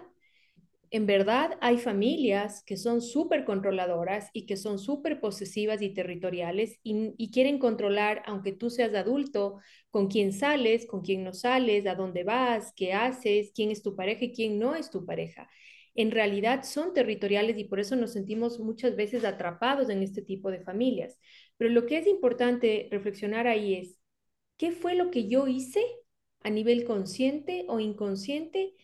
en 0.94 1.06
verdad 1.06 1.58
hay 1.60 1.78
familias 1.78 2.62
que 2.64 2.76
son 2.76 3.02
súper 3.02 3.44
controladoras 3.44 4.30
y 4.32 4.46
que 4.46 4.56
son 4.56 4.78
súper 4.78 5.18
posesivas 5.20 5.82
y 5.82 5.92
territoriales 5.92 6.78
y, 6.84 7.32
quieren 7.32 7.58
controlar, 7.58 8.22
aunque 8.26 8.52
tú 8.52 8.70
seas 8.70 8.94
adulto, 8.94 9.58
con 9.90 10.06
quién 10.06 10.32
sales, 10.32 10.86
con 10.86 11.02
quién 11.02 11.24
no 11.24 11.32
sales, 11.32 11.88
a 11.88 11.96
dónde 11.96 12.22
vas, 12.22 12.72
qué 12.76 12.92
haces, 12.92 13.50
quién 13.52 13.72
es 13.72 13.82
tu 13.82 13.96
pareja 13.96 14.26
y 14.26 14.32
quién 14.32 14.60
no 14.60 14.76
es 14.76 14.88
tu 14.88 15.04
pareja. 15.04 15.50
En 15.96 16.12
realidad 16.12 16.62
son 16.62 16.94
territoriales 16.94 17.58
y 17.58 17.64
por 17.64 17.80
eso 17.80 17.96
nos 17.96 18.12
sentimos 18.12 18.60
muchas 18.60 18.94
veces 18.94 19.24
atrapados 19.24 19.90
en 19.90 20.00
este 20.00 20.22
tipo 20.22 20.52
de 20.52 20.60
familias. 20.60 21.18
Pero 21.56 21.70
lo 21.70 21.86
que 21.86 21.98
es 21.98 22.06
importante 22.06 22.86
reflexionar 22.92 23.48
ahí 23.48 23.74
es, 23.74 23.98
¿qué 24.58 24.70
fue 24.70 24.94
lo 24.94 25.10
que 25.10 25.26
yo 25.26 25.48
hice 25.48 25.84
a 26.44 26.50
nivel 26.50 26.84
consciente 26.84 27.64
o 27.66 27.80
inconsciente? 27.80 28.74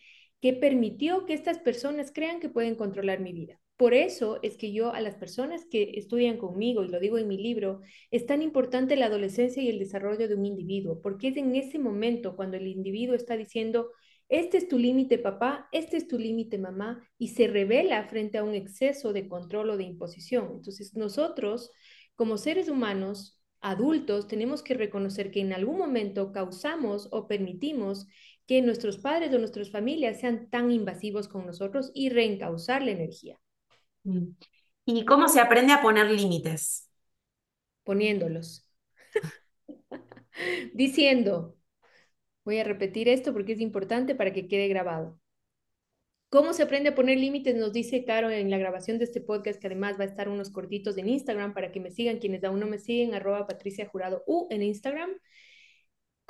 Que 0.41 0.53
permitió 0.53 1.25
que 1.25 1.33
estas 1.33 1.59
personas 1.59 2.11
crean 2.11 2.39
que 2.39 2.49
pueden 2.49 2.75
controlar 2.75 3.19
mi 3.19 3.31
vida. 3.31 3.59
Por 3.77 3.93
eso 3.93 4.39
es 4.43 4.57
que 4.57 4.71
yo 4.73 4.93
a 4.93 5.01
las 5.01 5.15
personas 5.15 5.65
que 5.65 5.93
estudian 5.95 6.37
conmigo, 6.37 6.83
y 6.83 6.89
lo 6.89 6.99
digo 6.99 7.17
en 7.17 7.27
mi 7.27 7.37
libro, 7.37 7.81
es 8.11 8.25
tan 8.25 8.41
importante 8.41 8.95
la 8.95 9.07
adolescencia 9.07 9.63
y 9.63 9.69
el 9.69 9.79
desarrollo 9.79 10.27
de 10.27 10.35
un 10.35 10.45
individuo, 10.45 11.01
porque 11.01 11.29
es 11.29 11.37
en 11.37 11.55
ese 11.55 11.79
momento 11.79 12.35
cuando 12.35 12.57
el 12.57 12.67
individuo 12.67 13.15
está 13.15 13.37
diciendo, 13.37 13.89
este 14.29 14.57
es 14.57 14.67
tu 14.67 14.77
límite 14.77 15.17
papá, 15.17 15.67
este 15.71 15.97
es 15.97 16.07
tu 16.07 16.19
límite 16.19 16.57
mamá, 16.57 17.07
y 17.17 17.29
se 17.29 17.47
revela 17.47 18.03
frente 18.07 18.37
a 18.37 18.43
un 18.43 18.53
exceso 18.53 19.13
de 19.13 19.27
control 19.27 19.71
o 19.71 19.77
de 19.77 19.83
imposición. 19.83 20.51
Entonces 20.57 20.95
nosotros, 20.95 21.71
como 22.15 22.37
seres 22.37 22.69
humanos, 22.69 23.41
adultos, 23.61 24.27
tenemos 24.27 24.63
que 24.63 24.73
reconocer 24.73 25.31
que 25.31 25.41
en 25.41 25.53
algún 25.53 25.77
momento 25.77 26.31
causamos 26.31 27.07
o 27.11 27.27
permitimos 27.27 28.07
que 28.51 28.61
nuestros 28.61 28.97
padres 28.97 29.33
o 29.33 29.39
nuestras 29.39 29.71
familias 29.71 30.19
sean 30.19 30.49
tan 30.49 30.71
invasivos 30.71 31.29
con 31.29 31.45
nosotros 31.45 31.89
y 31.93 32.09
reencauzar 32.09 32.83
la 32.83 32.91
energía. 32.91 33.39
Mm. 34.03 34.31
¿Y 34.83 35.05
cómo 35.05 35.29
se 35.29 35.39
aprende 35.39 35.71
a 35.71 35.81
poner 35.81 36.11
límites? 36.11 36.89
Poniéndolos. 37.85 38.67
Diciendo, 40.73 41.55
voy 42.43 42.59
a 42.59 42.65
repetir 42.65 43.07
esto 43.07 43.31
porque 43.31 43.53
es 43.53 43.61
importante 43.61 44.15
para 44.15 44.33
que 44.33 44.49
quede 44.49 44.67
grabado. 44.67 45.17
¿Cómo 46.27 46.51
se 46.51 46.63
aprende 46.63 46.89
a 46.89 46.95
poner 46.95 47.19
límites? 47.19 47.55
Nos 47.55 47.71
dice 47.71 48.03
Caro 48.03 48.29
en 48.31 48.51
la 48.51 48.57
grabación 48.57 48.97
de 48.97 49.05
este 49.05 49.21
podcast, 49.21 49.61
que 49.61 49.67
además 49.67 49.97
va 49.97 50.03
a 50.03 50.07
estar 50.07 50.27
unos 50.27 50.51
cortitos 50.51 50.97
en 50.97 51.07
Instagram 51.07 51.53
para 51.53 51.71
que 51.71 51.79
me 51.79 51.89
sigan, 51.89 52.17
quienes 52.17 52.43
aún 52.43 52.59
no 52.59 52.67
me 52.67 52.79
siguen, 52.79 53.13
arroba 53.13 53.47
Patricia 53.47 53.87
Jurado 53.87 54.25
U 54.27 54.49
en 54.49 54.61
Instagram. 54.61 55.11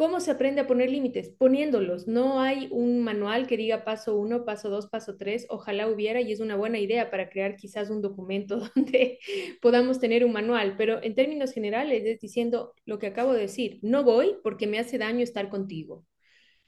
¿Cómo 0.01 0.20
se 0.20 0.31
aprende 0.31 0.62
a 0.62 0.65
poner 0.65 0.89
límites? 0.89 1.29
Poniéndolos. 1.29 2.08
No 2.08 2.41
hay 2.41 2.67
un 2.72 3.01
manual 3.03 3.46
que 3.46 3.55
diga 3.55 3.86
paso 3.86 4.17
uno, 4.17 4.46
paso 4.46 4.72
dos, 4.72 4.88
paso 4.88 5.15
tres. 5.15 5.46
Ojalá 5.48 5.88
hubiera 5.88 6.22
y 6.22 6.31
es 6.31 6.39
una 6.39 6.55
buena 6.55 6.79
idea 6.79 7.12
para 7.12 7.29
crear 7.29 7.55
quizás 7.55 7.91
un 7.91 8.01
documento 8.01 8.58
donde 8.75 9.20
podamos 9.62 10.00
tener 10.00 10.25
un 10.25 10.31
manual, 10.34 10.74
pero 10.75 11.03
en 11.03 11.13
términos 11.13 11.53
generales 11.53 12.01
es 12.03 12.20
diciendo 12.20 12.74
lo 12.84 12.98
que 12.98 13.05
acabo 13.05 13.34
de 13.34 13.41
decir. 13.41 13.77
No 13.84 14.03
voy 14.03 14.38
porque 14.41 14.65
me 14.65 14.79
hace 14.79 14.98
daño 14.98 15.20
estar 15.22 15.50
contigo. 15.50 16.03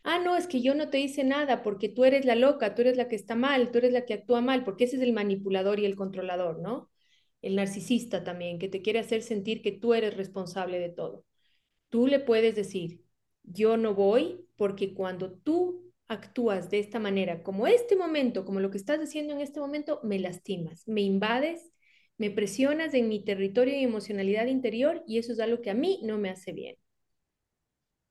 Ah, 0.03 0.19
no, 0.19 0.37
es 0.37 0.47
que 0.47 0.61
yo 0.61 0.75
no 0.75 0.89
te 0.91 0.99
hice 0.99 1.23
nada 1.23 1.63
porque 1.63 1.89
tú 1.89 2.05
eres 2.05 2.25
la 2.25 2.35
loca, 2.35 2.75
tú 2.75 2.83
eres 2.83 2.97
la 2.97 3.07
que 3.07 3.15
está 3.15 3.35
mal, 3.35 3.71
tú 3.71 3.79
eres 3.79 3.93
la 3.93 4.05
que 4.05 4.13
actúa 4.13 4.41
mal, 4.41 4.63
porque 4.63 4.83
ese 4.85 4.97
es 4.97 5.01
el 5.01 5.13
manipulador 5.13 5.79
y 5.79 5.85
el 5.85 5.95
controlador, 5.95 6.59
¿no? 6.61 6.91
El 7.41 7.55
narcisista 7.55 8.23
también, 8.23 8.59
que 8.59 8.69
te 8.69 8.83
quiere 8.83 8.99
hacer 8.99 9.23
sentir 9.23 9.63
que 9.63 9.71
tú 9.71 9.95
eres 9.95 10.15
responsable 10.17 10.79
de 10.79 10.89
todo. 10.89 11.25
Tú 11.89 12.07
le 12.07 12.19
puedes 12.19 12.55
decir, 12.55 13.03
yo 13.43 13.77
no 13.77 13.93
voy 13.95 14.47
porque 14.57 14.93
cuando 14.93 15.31
tú 15.33 15.91
actúas 16.07 16.69
de 16.69 16.79
esta 16.79 16.99
manera, 16.99 17.43
como 17.43 17.67
este 17.67 17.95
momento, 17.95 18.45
como 18.45 18.59
lo 18.59 18.71
que 18.71 18.77
estás 18.77 18.99
haciendo 18.99 19.33
en 19.33 19.41
este 19.41 19.59
momento, 19.59 19.99
me 20.03 20.19
lastimas, 20.19 20.87
me 20.87 21.01
invades, 21.01 21.71
me 22.17 22.31
presionas 22.31 22.93
en 22.93 23.09
mi 23.09 23.23
territorio 23.23 23.75
y 23.77 23.83
emocionalidad 23.83 24.47
interior 24.47 25.03
y 25.07 25.17
eso 25.19 25.33
es 25.33 25.39
algo 25.39 25.61
que 25.61 25.71
a 25.71 25.73
mí 25.75 25.99
no 26.03 26.17
me 26.19 26.29
hace 26.29 26.53
bien. 26.53 26.77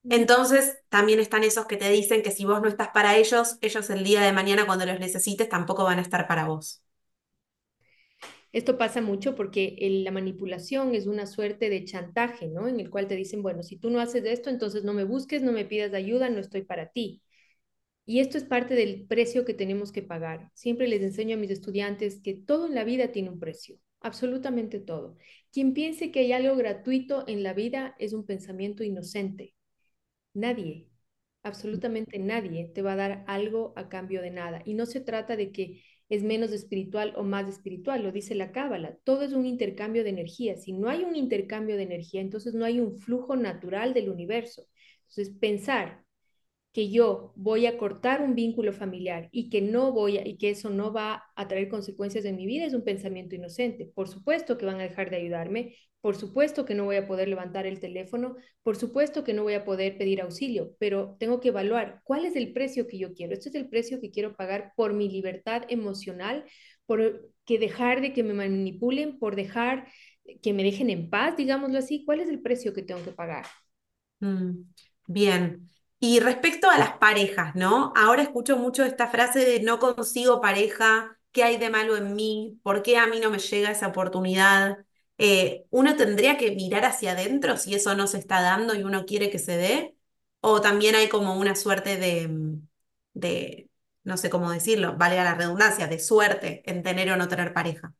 Entonces, 0.09 0.77
también 0.89 1.19
están 1.19 1.43
esos 1.43 1.65
que 1.65 1.77
te 1.77 1.89
dicen 1.89 2.21
que 2.23 2.31
si 2.31 2.45
vos 2.45 2.61
no 2.61 2.67
estás 2.69 2.89
para 2.89 3.15
ellos, 3.17 3.57
ellos 3.61 3.89
el 3.89 4.03
día 4.05 4.21
de 4.21 4.33
mañana 4.33 4.65
cuando 4.67 4.85
los 4.85 4.99
necesites 4.99 5.49
tampoco 5.49 5.83
van 5.85 5.99
a 5.99 6.01
estar 6.03 6.27
para 6.27 6.45
vos. 6.47 6.82
Esto 8.53 8.77
pasa 8.77 9.01
mucho 9.01 9.35
porque 9.35 9.75
la 10.05 10.11
manipulación 10.11 10.95
es 10.95 11.07
una 11.07 11.25
suerte 11.27 11.69
de 11.69 11.83
chantaje, 11.85 12.47
¿no? 12.47 12.67
En 12.69 12.79
el 12.79 12.89
cual 12.89 13.07
te 13.07 13.15
dicen, 13.17 13.43
bueno, 13.43 13.63
si 13.63 13.77
tú 13.77 13.89
no 13.89 13.99
haces 13.99 14.23
esto, 14.25 14.49
entonces 14.51 14.83
no 14.85 14.93
me 14.93 15.03
busques, 15.05 15.41
no 15.43 15.51
me 15.51 15.65
pidas 15.65 15.93
ayuda, 15.93 16.29
no 16.29 16.39
estoy 16.39 16.61
para 16.63 16.89
ti. 16.91 17.21
Y 18.05 18.19
esto 18.19 18.37
es 18.37 18.43
parte 18.43 18.75
del 18.75 19.05
precio 19.07 19.45
que 19.45 19.53
tenemos 19.53 19.91
que 19.91 20.01
pagar. 20.03 20.51
Siempre 20.53 20.87
les 20.87 21.01
enseño 21.01 21.35
a 21.35 21.39
mis 21.39 21.51
estudiantes 21.51 22.21
que 22.21 22.33
todo 22.35 22.67
en 22.67 22.75
la 22.75 22.83
vida 22.83 23.11
tiene 23.11 23.29
un 23.29 23.39
precio, 23.39 23.77
absolutamente 24.01 24.79
todo. 24.79 25.17
Quien 25.51 25.73
piense 25.73 26.11
que 26.11 26.19
hay 26.21 26.33
algo 26.33 26.55
gratuito 26.57 27.23
en 27.27 27.43
la 27.43 27.53
vida 27.53 27.95
es 27.99 28.13
un 28.13 28.25
pensamiento 28.25 28.83
inocente. 28.83 29.55
Nadie, 30.33 30.87
absolutamente 31.43 32.19
nadie 32.19 32.65
te 32.73 32.81
va 32.81 32.93
a 32.93 32.95
dar 32.95 33.23
algo 33.27 33.73
a 33.75 33.89
cambio 33.89 34.21
de 34.21 34.31
nada. 34.31 34.61
Y 34.65 34.73
no 34.73 34.85
se 34.85 35.01
trata 35.01 35.35
de 35.35 35.51
que 35.51 35.83
es 36.15 36.23
menos 36.23 36.51
espiritual 36.51 37.13
o 37.15 37.23
más 37.23 37.49
espiritual, 37.49 38.03
lo 38.03 38.11
dice 38.11 38.35
la 38.35 38.51
Cábala. 38.51 38.97
Todo 39.03 39.23
es 39.23 39.33
un 39.33 39.47
intercambio 39.47 40.03
de 40.03 40.11
energía. 40.11 40.55
Si 40.57 40.71
no 40.71 40.89
hay 40.89 41.03
un 41.03 41.15
intercambio 41.15 41.75
de 41.75 41.83
energía, 41.83 42.21
entonces 42.21 42.53
no 42.53 42.65
hay 42.65 42.79
un 42.79 42.97
flujo 42.97 43.35
natural 43.35 43.95
del 43.95 44.09
universo. 44.09 44.67
Entonces, 45.09 45.35
pensar 45.39 46.02
que 46.73 46.89
yo 46.89 47.33
voy 47.35 47.67
a 47.67 47.77
cortar 47.77 48.21
un 48.21 48.35
vínculo 48.35 48.73
familiar 48.73 49.29
y 49.31 49.49
que 49.49 49.61
no 49.61 49.91
voy 49.91 50.17
a, 50.17 50.27
y 50.27 50.37
que 50.37 50.49
eso 50.49 50.69
no 50.71 50.91
va 50.91 51.23
a 51.35 51.47
traer 51.47 51.69
consecuencias 51.69 52.25
en 52.25 52.35
mi 52.35 52.45
vida 52.47 52.65
es 52.65 52.73
un 52.73 52.83
pensamiento 52.83 53.35
inocente. 53.35 53.85
Por 53.93 54.07
supuesto 54.09 54.57
que 54.57 54.65
van 54.65 54.79
a 54.79 54.83
dejar 54.83 55.09
de 55.09 55.17
ayudarme, 55.17 55.75
por 56.01 56.15
supuesto 56.15 56.65
que 56.65 56.75
no 56.75 56.85
voy 56.85 56.97
a 56.97 57.07
poder 57.07 57.27
levantar 57.29 57.65
el 57.65 57.79
teléfono, 57.79 58.35
por 58.63 58.75
supuesto 58.75 59.23
que 59.23 59.33
no 59.33 59.43
voy 59.43 59.53
a 59.53 59.63
poder 59.65 59.97
pedir 59.97 60.21
auxilio, 60.21 60.75
pero 60.79 61.15
tengo 61.19 61.39
que 61.39 61.49
evaluar 61.49 62.01
cuál 62.03 62.25
es 62.25 62.35
el 62.35 62.51
precio 62.53 62.87
que 62.87 62.97
yo 62.97 63.13
quiero. 63.13 63.33
Este 63.33 63.49
es 63.49 63.55
el 63.55 63.69
precio 63.69 64.01
que 64.01 64.11
quiero 64.11 64.35
pagar 64.35 64.73
por 64.75 64.93
mi 64.93 65.09
libertad 65.09 65.63
emocional, 65.69 66.43
por 66.85 67.31
que 67.45 67.59
dejar 67.59 68.01
de 68.01 68.13
que 68.13 68.23
me 68.23 68.33
manipulen, 68.33 69.19
por 69.19 69.35
dejar 69.35 69.87
que 70.41 70.53
me 70.53 70.63
dejen 70.63 70.89
en 70.89 71.09
paz, 71.09 71.37
digámoslo 71.37 71.77
así. 71.77 72.03
¿Cuál 72.05 72.19
es 72.21 72.29
el 72.29 72.41
precio 72.41 72.73
que 72.73 72.81
tengo 72.83 73.03
que 73.03 73.11
pagar? 73.11 73.45
Mm, 74.21 74.65
bien. 75.07 75.69
Y 76.05 76.19
respecto 76.19 76.69
a 76.69 76.77
las 76.77 76.97
parejas, 76.97 77.55
¿no? 77.55 77.93
Ahora 77.95 78.23
escucho 78.23 78.57
mucho 78.57 78.83
esta 78.83 79.07
frase 79.07 79.39
de 79.45 79.61
no 79.61 79.79
consigo 79.79 80.41
pareja, 80.41 81.17
¿qué 81.31 81.43
hay 81.45 81.55
de 81.57 81.69
malo 81.69 81.95
en 81.95 82.13
mí? 82.13 82.59
¿Por 82.61 82.83
qué 82.83 82.97
a 82.97 83.07
mí 83.07 83.21
no 83.21 83.29
me 83.29 83.39
llega 83.39 83.71
esa 83.71 83.87
oportunidad? 83.87 84.79
Eh, 85.17 85.63
¿uno 85.69 85.95
tendría 85.95 86.37
que 86.37 86.51
mirar 86.51 86.83
hacia 86.83 87.13
adentro 87.13 87.55
si 87.55 87.73
eso 87.73 87.95
no 87.95 88.07
se 88.07 88.17
está 88.17 88.41
dando 88.41 88.75
y 88.75 88.83
uno 88.83 89.05
quiere 89.05 89.29
que 89.29 89.39
se 89.39 89.55
dé? 89.55 89.95
¿O 90.41 90.59
también 90.59 90.95
hay 90.95 91.07
como 91.07 91.39
una 91.39 91.55
suerte 91.55 91.95
de, 91.97 92.29
de 93.13 93.69
no 94.03 94.17
sé 94.17 94.29
cómo 94.29 94.51
decirlo, 94.51 94.97
valga 94.97 95.23
la 95.23 95.35
redundancia, 95.35 95.87
de 95.87 95.99
suerte 95.99 96.63
en 96.69 96.83
tener 96.83 97.09
o 97.11 97.15
no 97.17 97.29
tener 97.29 97.53
pareja? 97.53 97.93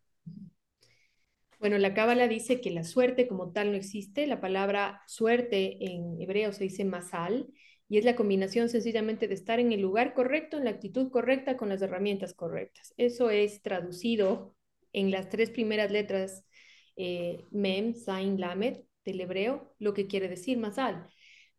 Bueno, 1.59 1.77
la 1.77 1.93
Cábala 1.93 2.27
dice 2.27 2.59
que 2.59 2.71
la 2.71 2.83
suerte 2.83 3.27
como 3.27 3.51
tal 3.53 3.71
no 3.71 3.77
existe. 3.77 4.27
La 4.27 4.41
palabra 4.41 5.01
suerte 5.07 5.77
en 5.85 6.19
hebreo 6.21 6.51
se 6.51 6.65
dice 6.65 6.83
masal 6.83 7.47
y 7.89 7.97
es 7.97 8.05
la 8.05 8.15
combinación 8.15 8.69
sencillamente 8.69 9.27
de 9.27 9.33
estar 9.35 9.59
en 9.59 9.71
el 9.71 9.81
lugar 9.81 10.13
correcto, 10.13 10.57
en 10.57 10.65
la 10.65 10.71
actitud 10.71 11.09
correcta, 11.11 11.57
con 11.57 11.69
las 11.69 11.81
herramientas 11.81 12.33
correctas. 12.33 12.93
Eso 12.97 13.29
es 13.29 13.61
traducido 13.61 14.55
en 14.93 15.11
las 15.11 15.29
tres 15.29 15.49
primeras 15.49 15.91
letras 15.91 16.45
eh, 16.95 17.45
Mem, 17.51 17.93
Zain, 17.93 18.39
Lamed 18.39 18.81
del 19.05 19.21
hebreo, 19.21 19.75
lo 19.79 19.93
que 19.93 20.07
quiere 20.07 20.29
decir 20.29 20.57
Masal. 20.57 21.07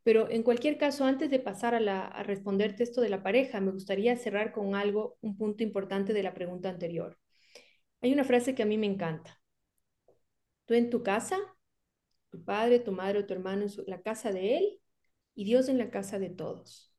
Pero 0.03 0.31
en 0.31 0.43
cualquier 0.43 0.77
caso, 0.79 1.05
antes 1.05 1.31
de 1.31 1.39
pasar 1.39 1.75
a, 1.75 1.81
la, 1.81 2.07
a 2.07 2.23
responderte 2.23 2.83
esto 2.83 3.01
de 3.01 3.09
la 3.09 3.23
pareja, 3.23 3.61
me 3.61 3.71
gustaría 3.73 4.17
cerrar 4.17 4.53
con 4.53 4.75
algo, 4.75 5.17
un 5.21 5.37
punto 5.37 5.63
importante 5.63 6.13
de 6.13 6.23
la 6.23 6.35
pregunta 6.35 6.69
anterior. 6.69 7.19
Hay 8.03 8.13
una 8.13 8.25
frase 8.25 8.55
que 8.55 8.63
a 8.63 8.67
mí 8.67 8.77
me 8.77 8.87
encanta. 8.87 9.41
Tú 10.67 10.75
en 10.75 10.91
tu 10.91 11.03
casa, 11.03 11.39
tu 12.31 12.45
padre, 12.45 12.81
tu 12.81 12.93
madre 12.93 13.21
o 13.21 13.27
tu 13.27 13.33
hermano 13.35 13.65
en 13.65 13.71
la 13.87 14.03
casa 14.03 14.31
de 14.33 14.59
él, 14.59 14.81
y 15.35 15.45
Dios 15.45 15.69
en 15.69 15.79
la 15.79 15.91
casa 15.91 16.19
de 16.19 16.31
todos. 16.31 16.91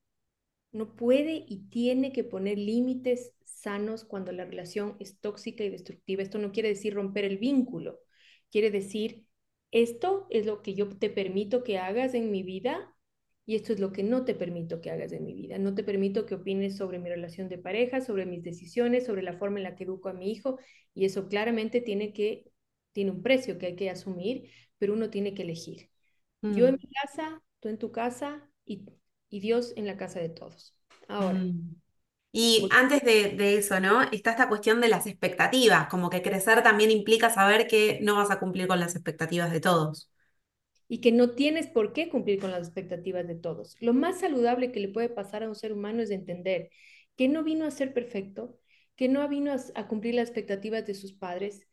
no 0.71 0.95
puede 0.95 1.45
y 1.47 1.69
tiene 1.69 2.11
que 2.13 2.23
poner 2.25 2.57
límites 2.57 3.33
sanos 3.45 4.03
cuando 4.05 4.31
la 4.33 4.45
relación 4.45 4.97
es 4.99 5.19
tóxica 5.19 5.63
y 5.63 5.69
destructiva. 5.69 6.21
Esto 6.23 6.37
no 6.39 6.51
quiere 6.51 6.69
decir 6.69 6.93
romper 6.93 7.25
el 7.25 7.37
vínculo, 7.37 7.99
quiere 8.51 8.71
decir, 8.71 9.25
esto 9.71 10.27
es 10.29 10.45
lo 10.45 10.61
que 10.61 10.73
yo 10.75 10.89
te 10.97 11.09
permito 11.09 11.63
que 11.63 11.77
hagas 11.77 12.13
en 12.13 12.31
mi 12.31 12.43
vida 12.43 12.93
y 13.45 13.55
esto 13.55 13.73
es 13.73 13.79
lo 13.79 13.91
que 13.91 14.03
no 14.03 14.25
te 14.25 14.35
permito 14.35 14.81
que 14.81 14.91
hagas 14.91 15.11
en 15.13 15.23
mi 15.25 15.33
vida. 15.33 15.57
No 15.59 15.75
te 15.75 15.83
permito 15.83 16.25
que 16.25 16.35
opines 16.35 16.77
sobre 16.77 16.99
mi 16.99 17.09
relación 17.09 17.47
de 17.49 17.57
pareja, 17.57 18.01
sobre 18.01 18.25
mis 18.25 18.43
decisiones, 18.43 19.05
sobre 19.05 19.23
la 19.23 19.33
forma 19.37 19.59
en 19.59 19.63
la 19.63 19.75
que 19.75 19.83
educo 19.85 20.09
a 20.09 20.13
mi 20.13 20.31
hijo 20.31 20.59
y 20.93 21.05
eso 21.05 21.27
claramente 21.27 21.81
tiene 21.81 22.13
que 22.13 22.51
tiene 22.91 23.11
un 23.11 23.23
precio 23.23 23.57
que 23.57 23.67
hay 23.67 23.75
que 23.75 23.89
asumir, 23.89 24.49
pero 24.77 24.93
uno 24.93 25.09
tiene 25.09 25.33
que 25.33 25.43
elegir. 25.43 25.89
Yo 26.41 26.67
en 26.67 26.75
mm. 26.75 26.77
mi 26.81 26.89
casa, 26.91 27.43
tú 27.65 27.69
en 27.69 27.79
tu 27.79 27.91
casa 27.91 28.48
y, 28.63 28.86
Dios 29.31 29.74
en 29.75 29.88
la 29.88 29.98
casa 29.98 30.19
de 30.19 30.29
todos. 30.29 30.77
Ahora. 31.07 31.39
Mm. 31.39 31.75
Y 32.31 32.67
antes 32.72 33.01
de, 33.01 33.57
eso, 33.57 33.79
¿no? 33.79 34.03
Está 34.03 34.31
esta 34.31 34.50
cuestión 34.50 34.81
de 34.81 34.88
las 34.88 35.07
expectativas, 35.07 35.88
como 35.88 36.10
que 36.10 36.22
crecer 36.22 36.62
también 36.63 36.91
implica 36.91 37.29
saber 37.29 37.67
que 37.67 38.00
no 38.01 38.15
vas 38.15 38.29
a 38.29 38.39
cumplir 38.39 38.67
con 38.67 38.79
las 38.79 38.93
expectativas 38.93 39.51
de 39.51 39.62
todos. 39.62 40.12
Y 40.88 41.00
que 41.00 41.12
no 41.12 41.31
tienes 41.31 41.67
por 41.67 41.91
qué 41.91 42.10
cumplir 42.10 42.39
con 42.39 42.51
las 42.51 42.67
expectativas 42.67 43.25
de 43.25 43.36
todos. 43.36 43.77
Lo 43.79 43.93
más 43.93 44.19
saludable 44.19 44.72
que 44.72 44.81
le 44.81 44.89
puede 44.89 45.10
pasar 45.10 45.43
a 45.43 45.50
un 45.50 45.55
ser 45.55 45.72
humano 45.74 46.01
es 46.01 46.12
entender 46.12 46.69
que 47.15 47.29
no 47.29 47.43
vino 47.43 47.65
a 47.65 47.72
ser 47.72 47.93
perfecto, 47.93 48.60
que 48.95 49.07
no 49.07 49.27
vino 49.27 49.55
a 49.74 49.88
cumplir 49.88 50.15
las 50.15 50.27
expectativas 50.27 50.86
de 50.86 50.93
sus 50.93 51.13
padres, 51.13 51.65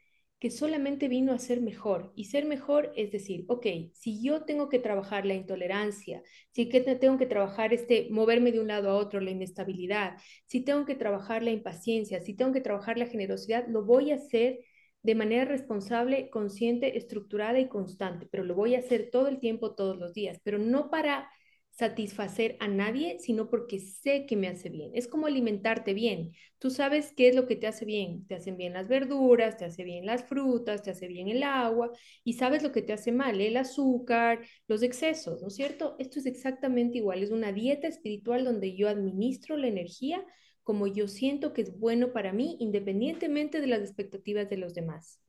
que 0.42 0.50
solamente 0.50 1.06
vino 1.06 1.32
a 1.32 1.38
ser 1.38 1.60
mejor. 1.60 2.12
Y 2.16 2.24
ser 2.24 2.46
mejor 2.46 2.92
es 2.96 3.12
decir, 3.12 3.44
ok, 3.46 3.64
si 3.92 4.20
yo 4.24 4.42
tengo 4.42 4.68
que 4.68 4.80
trabajar 4.80 5.24
la 5.24 5.34
intolerancia, 5.34 6.20
si 6.50 6.66
tengo 6.66 7.16
que 7.16 7.26
trabajar 7.26 7.72
este 7.72 8.08
moverme 8.10 8.50
de 8.50 8.58
un 8.58 8.66
lado 8.66 8.90
a 8.90 8.96
otro, 8.96 9.20
la 9.20 9.30
inestabilidad, 9.30 10.16
si 10.46 10.64
tengo 10.64 10.84
que 10.84 10.96
trabajar 10.96 11.44
la 11.44 11.52
impaciencia, 11.52 12.20
si 12.20 12.34
tengo 12.34 12.50
que 12.50 12.60
trabajar 12.60 12.98
la 12.98 13.06
generosidad, 13.06 13.68
lo 13.68 13.84
voy 13.84 14.10
a 14.10 14.16
hacer 14.16 14.58
de 15.04 15.14
manera 15.14 15.44
responsable, 15.44 16.28
consciente, 16.28 16.98
estructurada 16.98 17.60
y 17.60 17.68
constante, 17.68 18.26
pero 18.28 18.42
lo 18.42 18.56
voy 18.56 18.74
a 18.74 18.80
hacer 18.80 19.10
todo 19.12 19.28
el 19.28 19.38
tiempo, 19.38 19.76
todos 19.76 19.96
los 19.96 20.12
días, 20.12 20.40
pero 20.42 20.58
no 20.58 20.90
para 20.90 21.30
satisfacer 21.72 22.56
a 22.60 22.68
nadie, 22.68 23.18
sino 23.18 23.48
porque 23.48 23.80
sé 23.80 24.26
que 24.26 24.36
me 24.36 24.48
hace 24.48 24.68
bien. 24.68 24.90
Es 24.94 25.08
como 25.08 25.26
alimentarte 25.26 25.94
bien. 25.94 26.32
Tú 26.58 26.70
sabes 26.70 27.12
qué 27.16 27.28
es 27.28 27.34
lo 27.34 27.46
que 27.46 27.56
te 27.56 27.66
hace 27.66 27.84
bien. 27.84 28.26
Te 28.26 28.34
hacen 28.34 28.56
bien 28.56 28.74
las 28.74 28.88
verduras, 28.88 29.56
te 29.56 29.64
hace 29.64 29.82
bien 29.82 30.06
las 30.06 30.24
frutas, 30.24 30.82
te 30.82 30.90
hace 30.90 31.08
bien 31.08 31.28
el 31.28 31.42
agua 31.42 31.90
y 32.24 32.34
sabes 32.34 32.62
lo 32.62 32.72
que 32.72 32.82
te 32.82 32.92
hace 32.92 33.10
mal, 33.10 33.40
el 33.40 33.56
azúcar, 33.56 34.40
los 34.68 34.82
excesos, 34.82 35.40
¿no 35.40 35.48
es 35.48 35.54
cierto? 35.54 35.96
Esto 35.98 36.18
es 36.18 36.26
exactamente 36.26 36.98
igual. 36.98 37.22
Es 37.22 37.30
una 37.30 37.52
dieta 37.52 37.88
espiritual 37.88 38.44
donde 38.44 38.76
yo 38.76 38.88
administro 38.88 39.56
la 39.56 39.68
energía 39.68 40.24
como 40.62 40.86
yo 40.86 41.08
siento 41.08 41.52
que 41.52 41.62
es 41.62 41.76
bueno 41.78 42.12
para 42.12 42.32
mí, 42.32 42.56
independientemente 42.60 43.60
de 43.60 43.66
las 43.66 43.80
expectativas 43.80 44.48
de 44.48 44.58
los 44.58 44.74
demás. 44.74 45.20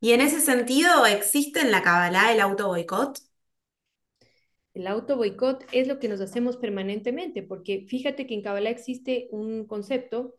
Y 0.00 0.12
en 0.12 0.20
ese 0.20 0.40
sentido, 0.40 1.06
¿existe 1.06 1.60
en 1.60 1.70
la 1.70 1.82
Kabbalah 1.82 2.32
el 2.32 2.40
auto 2.40 2.68
boicot? 2.68 3.18
El 4.76 4.86
auto 4.88 5.16
boicot 5.16 5.64
es 5.72 5.88
lo 5.88 5.98
que 5.98 6.06
nos 6.06 6.20
hacemos 6.20 6.58
permanentemente, 6.58 7.42
porque 7.42 7.86
fíjate 7.88 8.26
que 8.26 8.34
en 8.34 8.42
Kabbalah 8.42 8.68
existe 8.68 9.26
un 9.30 9.66
concepto 9.66 10.34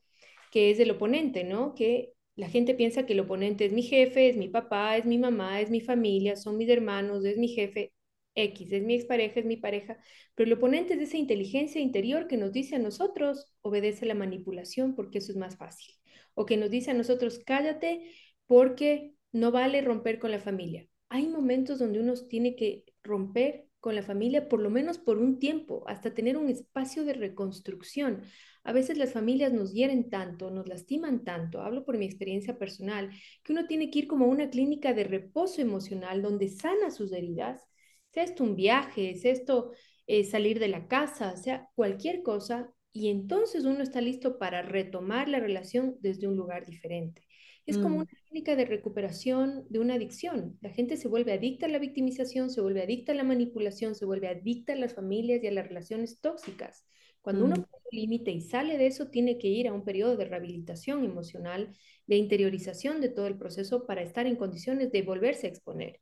que 0.51 0.69
es 0.69 0.77
del 0.77 0.91
oponente, 0.91 1.43
¿no? 1.43 1.73
Que 1.73 2.13
la 2.35 2.47
gente 2.47 2.75
piensa 2.75 3.07
que 3.07 3.13
el 3.13 3.21
oponente 3.21 3.65
es 3.65 3.73
mi 3.73 3.81
jefe, 3.81 4.29
es 4.29 4.37
mi 4.37 4.47
papá, 4.47 4.95
es 4.95 5.05
mi 5.07 5.17
mamá, 5.17 5.59
es 5.59 5.71
mi 5.71 5.81
familia, 5.81 6.35
son 6.35 6.55
mis 6.57 6.69
hermanos, 6.69 7.25
es 7.25 7.37
mi 7.37 7.47
jefe 7.47 7.93
X, 8.35 8.71
es 8.73 8.83
mi 8.83 8.93
expareja, 8.93 9.39
es 9.39 9.45
mi 9.47 9.57
pareja, 9.57 9.97
pero 10.35 10.45
el 10.45 10.53
oponente 10.53 10.93
es 10.93 11.01
esa 11.01 11.17
inteligencia 11.17 11.81
interior 11.81 12.27
que 12.27 12.37
nos 12.37 12.53
dice 12.53 12.75
a 12.75 12.79
nosotros, 12.79 13.51
obedece 13.61 14.05
la 14.05 14.13
manipulación 14.13 14.93
porque 14.93 15.17
eso 15.17 15.31
es 15.31 15.37
más 15.37 15.57
fácil, 15.57 15.95
o 16.35 16.45
que 16.45 16.57
nos 16.57 16.69
dice 16.69 16.91
a 16.91 16.93
nosotros, 16.93 17.41
cállate 17.43 18.11
porque 18.45 19.13
no 19.31 19.51
vale 19.51 19.81
romper 19.81 20.19
con 20.19 20.29
la 20.29 20.39
familia. 20.39 20.87
Hay 21.09 21.25
momentos 21.27 21.79
donde 21.79 21.99
uno 22.01 22.13
tiene 22.29 22.55
que 22.55 22.83
romper 23.01 23.66
con 23.87 23.95
la 23.95 24.03
familia, 24.03 24.49
por 24.49 24.59
lo 24.59 24.69
menos 24.69 24.97
por 24.97 25.17
un 25.17 25.39
tiempo, 25.39 25.85
hasta 25.87 26.13
tener 26.13 26.35
un 26.35 26.49
espacio 26.49 27.05
de 27.05 27.13
reconstrucción. 27.13 28.21
A 28.65 28.73
veces 28.73 28.97
las 28.97 29.13
familias 29.13 29.53
nos 29.53 29.71
hieren 29.73 30.09
tanto, 30.09 30.51
nos 30.51 30.67
lastiman 30.67 31.23
tanto, 31.23 31.61
hablo 31.61 31.85
por 31.85 31.97
mi 31.97 32.05
experiencia 32.05 32.57
personal, 32.57 33.09
que 33.43 33.53
uno 33.53 33.65
tiene 33.65 33.89
que 33.89 33.99
ir 33.99 34.07
como 34.07 34.25
a 34.25 34.27
una 34.27 34.49
clínica 34.49 34.93
de 34.93 35.05
reposo 35.05 35.61
emocional 35.61 36.21
donde 36.21 36.49
sana 36.49 36.91
sus 36.91 37.13
heridas, 37.13 37.65
sea 38.11 38.23
esto 38.23 38.43
un 38.43 38.57
viaje, 38.57 39.15
sea 39.15 39.31
esto 39.31 39.71
eh, 40.05 40.25
salir 40.25 40.59
de 40.59 40.67
la 40.67 40.89
casa, 40.89 41.37
sea 41.37 41.69
cualquier 41.73 42.23
cosa, 42.23 42.73
y 42.91 43.07
entonces 43.07 43.63
uno 43.63 43.83
está 43.83 44.01
listo 44.01 44.37
para 44.37 44.63
retomar 44.63 45.29
la 45.29 45.39
relación 45.39 45.95
desde 46.01 46.27
un 46.27 46.35
lugar 46.35 46.65
diferente. 46.65 47.26
Es 47.67 47.77
como 47.77 47.97
mm. 47.97 47.99
una 47.99 48.05
técnica 48.05 48.55
de 48.55 48.65
recuperación 48.65 49.65
de 49.69 49.79
una 49.79 49.95
adicción. 49.95 50.57
La 50.61 50.69
gente 50.69 50.95
se 50.95 51.09
vuelve 51.09 51.33
adicta 51.33 51.65
a 51.65 51.69
la 51.69 51.79
victimización, 51.79 52.49
se 52.49 52.61
vuelve 52.61 52.81
adicta 52.81 53.11
a 53.11 53.15
la 53.15 53.25
manipulación, 53.25 53.93
se 53.93 54.05
vuelve 54.05 54.29
adicta 54.29 54.73
a 54.73 54.77
las 54.77 54.93
familias 54.93 55.43
y 55.43 55.47
a 55.47 55.51
las 55.51 55.67
relaciones 55.67 56.21
tóxicas. 56.21 56.85
Cuando 57.21 57.43
uno 57.43 57.55
mm. 57.55 57.63
pone 57.63 57.83
un 57.91 57.99
límite 57.99 58.31
y 58.31 58.39
sale 58.39 58.77
de 58.77 58.87
eso, 58.87 59.09
tiene 59.09 59.37
que 59.37 59.49
ir 59.49 59.67
a 59.67 59.73
un 59.73 59.83
periodo 59.83 60.15
de 60.15 60.23
rehabilitación 60.23 61.03
emocional, 61.03 61.75
de 62.07 62.15
interiorización 62.15 63.01
de 63.01 63.09
todo 63.09 63.27
el 63.27 63.37
proceso 63.37 63.85
para 63.85 64.01
estar 64.01 64.25
en 64.27 64.37
condiciones 64.37 64.91
de 64.93 65.01
volverse 65.01 65.47
a 65.47 65.49
exponer. 65.49 65.99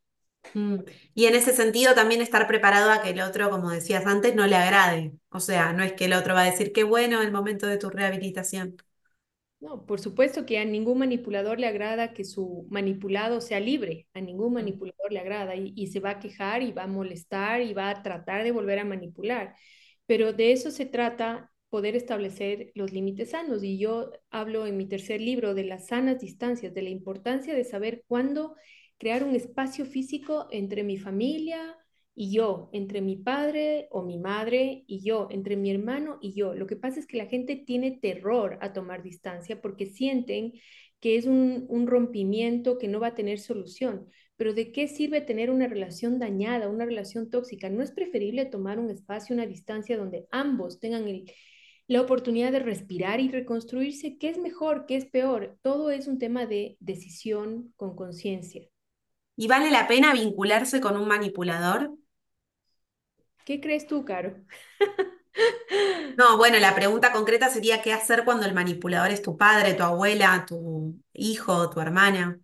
Mm. 0.53 0.81
Y 1.15 1.25
en 1.25 1.33
ese 1.33 1.51
sentido 1.51 1.95
también 1.95 2.21
estar 2.21 2.47
preparado 2.47 2.91
a 2.91 3.01
que 3.01 3.09
el 3.09 3.21
otro, 3.21 3.49
como 3.49 3.71
decías 3.71 4.05
antes, 4.05 4.35
no 4.35 4.45
le 4.45 4.55
agrade. 4.55 5.13
O 5.29 5.39
sea, 5.39 5.73
no 5.73 5.83
es 5.83 5.93
que 5.93 6.05
el 6.05 6.13
otro 6.13 6.35
va 6.35 6.41
a 6.41 6.51
decir 6.51 6.71
qué 6.71 6.83
bueno 6.83 7.23
el 7.23 7.31
momento 7.31 7.65
de 7.65 7.77
tu 7.77 7.89
rehabilitación. 7.89 8.77
No, 9.65 9.83
por 9.87 9.99
supuesto 9.99 10.45
que 10.45 10.59
a 10.59 10.65
ningún 10.65 10.99
manipulador 10.99 11.59
le 11.59 11.65
agrada 11.65 12.13
que 12.13 12.23
su 12.23 12.67
manipulado 12.69 13.41
sea 13.41 13.59
libre, 13.59 14.07
a 14.13 14.21
ningún 14.21 14.53
manipulador 14.53 15.11
le 15.11 15.19
agrada 15.19 15.55
y, 15.55 15.87
se 15.87 15.99
va 15.99 16.11
a 16.11 16.19
quejar 16.19 16.61
y 16.61 16.71
va 16.71 16.83
a 16.83 16.87
molestar 16.87 17.63
y 17.63 17.73
va 17.73 17.89
a 17.89 18.03
tratar 18.03 18.43
de 18.43 18.51
volver 18.51 18.77
a 18.77 18.85
manipular. 18.85 19.55
Pero 20.05 20.33
de 20.33 20.51
eso 20.51 20.69
se 20.69 20.85
trata 20.85 21.51
poder 21.69 21.95
establecer 21.95 22.71
los 22.75 22.91
límites 22.93 23.31
sanos. 23.31 23.63
Y 23.63 23.79
yo 23.79 24.11
hablo 24.29 24.67
en 24.67 24.77
mi 24.77 24.87
tercer 24.87 25.19
libro 25.19 25.55
de 25.55 25.63
las 25.63 25.87
sanas 25.87 26.19
distancias, 26.19 26.75
de 26.75 26.83
la 26.83 26.89
importancia 26.89 27.55
de 27.55 27.63
saber 27.63 28.03
cuándo 28.07 28.55
crear 28.99 29.23
un 29.23 29.33
espacio 29.33 29.85
físico 29.85 30.47
entre 30.51 30.83
mi 30.83 30.97
familia, 30.97 31.75
y 32.15 32.31
yo, 32.31 32.69
entre 32.71 33.01
mi 33.01 33.17
padre 33.17 33.89
o 33.91 34.01
mi 34.01 34.17
madre 34.17 34.85
y 34.87 35.03
yo, 35.03 35.27
entre 35.29 35.57
mi 35.57 35.69
hermano 35.69 36.17
y 36.21 36.33
yo. 36.33 36.55
Lo 36.55 36.65
que 36.65 36.77
pasa 36.77 36.99
es 36.99 37.05
que 37.05 37.17
la 37.17 37.25
gente 37.25 37.57
tiene 37.57 37.91
terror 37.91 38.57
a 38.61 38.71
tomar 38.71 39.03
distancia 39.03 39.61
porque 39.61 39.85
sienten 39.85 40.53
que 41.01 41.17
es 41.17 41.25
un, 41.25 41.67
rompimiento 41.87 42.77
que 42.77 42.87
no 42.87 43.01
va 43.01 43.07
a 43.07 43.15
tener 43.15 43.37
solución. 43.39 44.09
Pero 44.37 44.53
¿de 44.53 44.71
qué 44.71 44.87
sirve 44.87 45.21
tener 45.21 45.51
una 45.51 45.67
relación 45.67 46.17
dañada, 46.17 46.69
una 46.69 46.85
relación 46.85 47.29
tóxica? 47.29 47.69
¿No 47.69 47.83
es 47.83 47.91
preferible 47.91 48.45
tomar 48.45 48.79
un 48.79 48.89
espacio, 48.89 49.33
una 49.33 49.45
distancia 49.45 49.97
donde 49.97 50.25
ambos 50.31 50.79
tengan 50.79 51.05
la 51.87 52.01
oportunidad 52.01 52.53
de 52.53 52.59
respirar 52.59 53.19
y 53.19 53.29
reconstruirse? 53.29 54.17
¿Qué 54.17 54.29
es 54.29 54.37
mejor? 54.37 54.85
¿Qué 54.87 54.95
es 54.95 55.05
peor? 55.05 55.57
Todo 55.61 55.91
es 55.91 56.07
un 56.07 56.17
tema 56.17 56.45
de 56.45 56.77
decisión 56.79 57.73
con 57.75 57.95
conciencia. 57.95 58.65
¿Y 59.35 59.47
vale 59.47 59.69
la 59.69 59.87
pena 59.87 60.13
vincularse 60.13 60.79
con 60.79 60.95
un 60.95 61.09
manipulador? 61.09 61.91
¿Qué 63.45 63.61
crees 63.61 63.87
tú, 63.87 64.03
Caro? 64.05 64.35
No, 66.17 66.37
bueno, 66.37 66.59
la 66.59 66.75
pregunta 66.75 67.11
concreta 67.11 67.49
sería 67.49 67.81
qué 67.81 67.93
hacer 67.93 68.23
cuando 68.25 68.45
el 68.45 68.53
manipulador 68.53 69.11
es 69.11 69.21
tu 69.21 69.37
padre, 69.37 69.73
tu 69.73 69.83
abuela, 69.83 70.45
tu 70.47 70.95
hijo, 71.13 71.69
tu 71.69 71.79
hermana. 71.81 72.39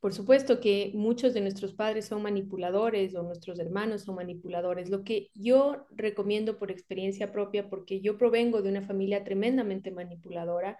Por 0.00 0.12
supuesto 0.12 0.58
que 0.60 0.90
muchos 0.94 1.32
de 1.32 1.40
nuestros 1.40 1.74
padres 1.74 2.06
son 2.06 2.22
manipuladores 2.22 3.14
o 3.14 3.22
nuestros 3.22 3.58
hermanos 3.60 4.02
son 4.02 4.16
manipuladores. 4.16 4.90
Lo 4.90 5.04
que 5.04 5.28
yo 5.34 5.86
recomiendo 5.90 6.58
por 6.58 6.72
experiencia 6.72 7.30
propia, 7.32 7.70
porque 7.70 8.00
yo 8.00 8.18
provengo 8.18 8.62
de 8.62 8.70
una 8.70 8.82
familia 8.82 9.22
tremendamente 9.22 9.92
manipuladora, 9.92 10.78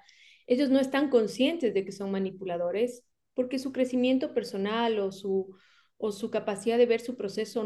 ellos 0.48 0.70
no 0.70 0.80
están 0.80 1.08
conscientes 1.08 1.72
de 1.72 1.85
que 1.85 1.92
son 1.92 2.11
manipuladores 2.11 3.04
porque 3.35 3.61
su 3.61 3.72
crecimiento 3.72 4.35
personal 4.35 4.98
o 4.98 5.12
su, 5.12 5.54
o 5.98 6.11
su 6.12 6.30
capacidad 6.30 6.76
de 6.76 6.87
ver 6.87 7.00
su 7.00 7.16
proceso 7.16 7.62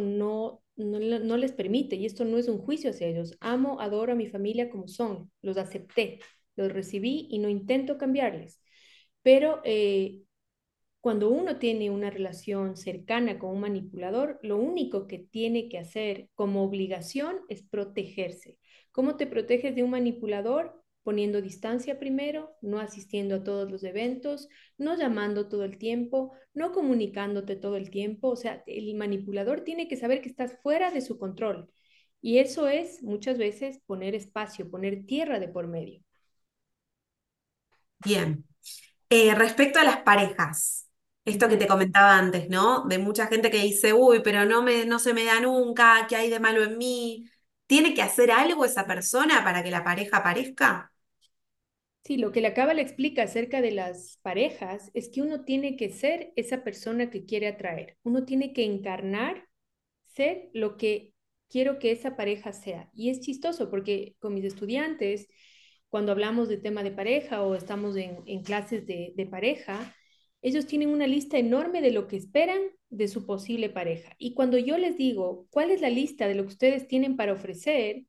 no, 0.77 1.37
les 1.37 1.53
permite, 1.53 1.97
y 1.97 2.07
esto 2.07 2.25
no 2.25 2.39
es 2.39 2.49
un 2.49 2.59
juicio 2.59 2.91
hacia 2.91 3.09
ellos. 3.09 3.37
Amo, 3.41 3.81
adoro 3.81 4.13
a 4.13 4.17
mi 4.17 4.29
familia 4.29 4.71
como 4.71 4.89
son, 4.89 5.31
los 5.43 5.57
acepté, 5.57 6.21
los 6.57 6.73
recibí 6.73 7.29
y 7.31 7.39
no 7.39 7.49
intento 7.49 7.99
cambiarles. 7.99 8.61
Pero 9.23 9.61
eh, 9.65 10.23
cuando 11.01 11.31
uno 11.31 11.59
tiene 11.59 11.91
una 11.91 12.11
relación 12.11 12.77
cercana 12.77 13.39
con 13.39 13.51
un 13.51 13.61
manipulador, 13.61 14.39
lo 14.43 14.57
único 14.59 15.07
que 15.07 15.19
tiene 15.19 15.69
que 15.69 15.79
hacer 15.79 16.29
como 16.35 16.65
obligación 16.65 17.39
es 17.49 17.63
protegerse. 17.63 18.59
¿Cómo 18.93 19.17
te 19.17 19.27
proteges 19.27 19.75
de 19.77 19.83
un 19.85 19.91
manipulador? 19.91 20.83
Poniendo 21.07 21.41
distancia 21.41 22.01
primero, 22.01 22.57
no 22.63 22.81
asistiendo 22.81 23.37
a 23.37 23.45
todos 23.45 23.71
los 23.71 23.85
eventos, 23.85 24.49
no 24.77 24.99
llamando 24.99 25.49
todo 25.49 25.65
el 25.65 25.79
tiempo, 25.79 26.33
no 26.53 26.73
comunicándote 26.73 27.55
todo 27.57 27.77
el 27.77 27.91
tiempo. 27.91 28.29
O 28.31 28.37
sea, 28.37 28.65
el 28.67 28.93
manipulador 28.97 29.61
tiene 29.63 29.87
que 29.89 29.97
saber 29.97 30.21
que 30.21 30.29
estás 30.29 30.59
fuera 30.65 30.91
de 30.91 31.03
su 31.03 31.17
control. 31.19 31.71
Y 32.21 32.39
eso 32.39 32.67
es 32.69 33.03
muchas 33.05 33.39
veces 33.39 33.79
poner 33.87 34.17
espacio, 34.17 34.69
poner 34.69 35.07
tierra 35.07 35.39
de 35.39 35.49
por 35.49 35.69
medio. 35.69 36.03
Bien. 38.05 38.45
Eh, 39.11 39.35
respecto 39.35 39.79
a 39.81 39.85
las 39.85 39.99
parejas, 40.03 40.89
esto 41.25 41.49
que 41.49 41.57
te 41.57 41.69
comentaba 41.69 42.19
antes, 42.19 42.49
¿no? 42.51 42.85
De 42.87 42.99
mucha 42.99 43.27
gente 43.29 43.51
que 43.51 43.59
dice, 43.63 43.93
uy, 43.95 44.21
pero 44.23 44.45
no, 44.47 44.63
me, 44.63 44.87
no 44.87 44.99
se 45.01 45.15
me 45.15 45.25
da 45.25 45.41
nunca, 45.41 46.07
¿qué 46.09 46.17
hay 46.17 46.31
de 46.31 46.41
malo 46.41 46.65
en 46.65 46.79
mí? 46.79 47.31
¿Tiene 47.67 47.95
que 47.95 48.03
hacer 48.03 48.31
algo 48.33 48.65
esa 48.65 48.87
persona 48.87 49.45
para 49.45 49.63
que 49.65 49.71
la 49.71 49.85
pareja 49.85 50.19
aparezca? 50.19 50.93
Sí, 52.07 52.19
lo 52.19 52.31
que 52.31 52.41
la 52.41 52.55
Cábala 52.55 52.83
explica 52.83 53.25
acerca 53.25 53.61
de 53.61 53.73
las 53.73 54.21
parejas 54.23 54.93
es 54.95 55.09
que 55.09 55.23
uno 55.23 55.45
tiene 55.45 55.77
que 55.77 55.89
ser 55.91 56.33
esa 56.37 56.63
persona 56.63 57.11
que 57.11 57.25
quiere 57.25 57.49
atraer. 57.49 57.97
Uno 58.05 58.25
tiene 58.25 58.53
que 58.53 58.65
encarnar, 58.65 59.49
ser 60.05 60.49
lo 60.55 60.77
que 60.77 61.15
quiero 61.49 61.81
que 61.81 61.91
esa 61.91 62.15
pareja 62.15 62.53
sea. 62.53 62.91
Y 62.95 63.11
es 63.11 63.21
chistoso 63.23 63.71
porque 63.71 64.15
con 64.21 64.35
mis 64.35 64.45
estudiantes, 64.45 65.27
cuando 65.89 66.13
hablamos 66.13 66.49
de 66.49 66.59
tema 66.59 66.85
de 66.85 66.93
pareja 66.93 67.43
o 67.43 67.57
estamos 67.57 67.97
en, 67.97 68.43
clases 68.45 68.87
de 68.87 69.29
pareja, 69.29 69.93
ellos 70.43 70.67
tienen 70.67 70.91
una 70.91 71.09
lista 71.09 71.39
enorme 71.39 71.81
de 71.81 71.91
lo 71.91 72.07
que 72.07 72.17
esperan 72.17 72.61
de 72.89 73.09
su 73.09 73.27
posible 73.27 73.69
pareja. 73.69 74.15
Y 74.17 74.35
cuando 74.35 74.59
yo 74.59 74.79
les 74.79 74.97
digo, 74.97 75.49
¿cuál 75.51 75.73
es 75.73 75.81
la 75.81 75.91
lista 75.91 76.29
de 76.29 76.37
lo 76.37 76.45
que 76.45 76.51
ustedes 76.53 76.87
tienen 76.87 77.17
para 77.17 77.33
ofrecer? 77.33 78.05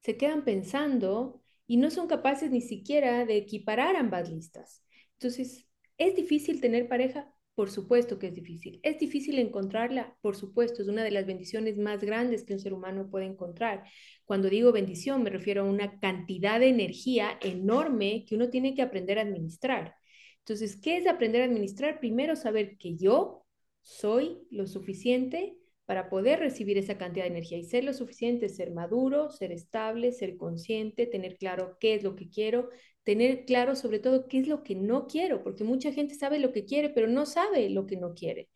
Se 0.00 0.18
quedan 0.18 0.44
pensando 0.44 1.42
y 1.68 1.76
no 1.76 1.90
son 1.90 2.08
capaces 2.08 2.50
ni 2.50 2.62
siquiera 2.62 3.24
de 3.26 3.36
equiparar 3.36 3.94
ambas 3.94 4.30
listas. 4.30 4.82
Entonces, 5.12 5.68
¿es 5.98 6.16
difícil 6.16 6.60
tener 6.60 6.88
pareja? 6.88 7.32
Por 7.54 7.70
supuesto 7.70 8.18
que 8.18 8.28
es 8.28 8.34
difícil. 8.34 8.80
¿Es 8.82 8.98
difícil 8.98 9.38
encontrarla? 9.38 10.16
Por 10.22 10.34
supuesto, 10.34 10.80
es 10.80 10.88
una 10.88 11.04
de 11.04 11.10
las 11.10 11.26
bendiciones 11.26 11.76
más 11.76 12.02
grandes 12.02 12.44
que 12.44 12.54
un 12.54 12.60
ser 12.60 12.72
humano 12.72 13.10
puede 13.10 13.26
encontrar. 13.26 13.84
Cuando 14.24 14.48
digo 14.48 14.72
bendición, 14.72 15.22
me 15.22 15.30
refiero 15.30 15.62
a 15.62 15.70
una 15.70 16.00
cantidad 16.00 16.58
de 16.58 16.68
energía 16.68 17.38
enorme 17.42 18.24
que 18.26 18.36
uno 18.36 18.48
tiene 18.48 18.74
que 18.74 18.82
aprender 18.82 19.18
a 19.18 19.22
administrar. 19.22 19.94
Entonces, 20.38 20.80
¿qué 20.80 20.96
es 20.96 21.06
aprender 21.06 21.42
a 21.42 21.44
administrar? 21.44 22.00
Primero, 22.00 22.34
saber 22.34 22.78
que 22.78 22.96
yo 22.96 23.44
soy 23.82 24.38
lo 24.50 24.66
suficiente 24.66 25.58
para 25.88 26.10
poder 26.10 26.38
recibir 26.40 26.76
esa 26.76 26.98
cantidad 26.98 27.24
de 27.24 27.30
energía 27.30 27.56
y 27.56 27.64
ser 27.64 27.82
lo 27.82 27.94
suficiente, 27.94 28.50
ser 28.50 28.72
maduro, 28.72 29.30
ser 29.30 29.52
estable, 29.52 30.12
ser 30.12 30.36
consciente, 30.36 31.06
tener 31.06 31.38
claro 31.38 31.78
qué 31.80 31.94
es 31.94 32.02
lo 32.02 32.14
que 32.14 32.28
quiero, 32.28 32.68
tener 33.04 33.46
claro 33.46 33.74
sobre 33.74 33.98
todo 33.98 34.28
qué 34.28 34.40
es 34.40 34.48
lo 34.48 34.62
que 34.62 34.74
no 34.74 35.06
quiero, 35.06 35.42
porque 35.42 35.64
mucha 35.64 35.90
gente 35.90 36.14
sabe 36.14 36.40
lo 36.40 36.52
que 36.52 36.66
quiere, 36.66 36.90
pero 36.90 37.06
no 37.06 37.24
sabe 37.24 37.70
lo 37.70 37.86
que 37.86 37.96
no 37.96 38.12
quiere. 38.12 38.50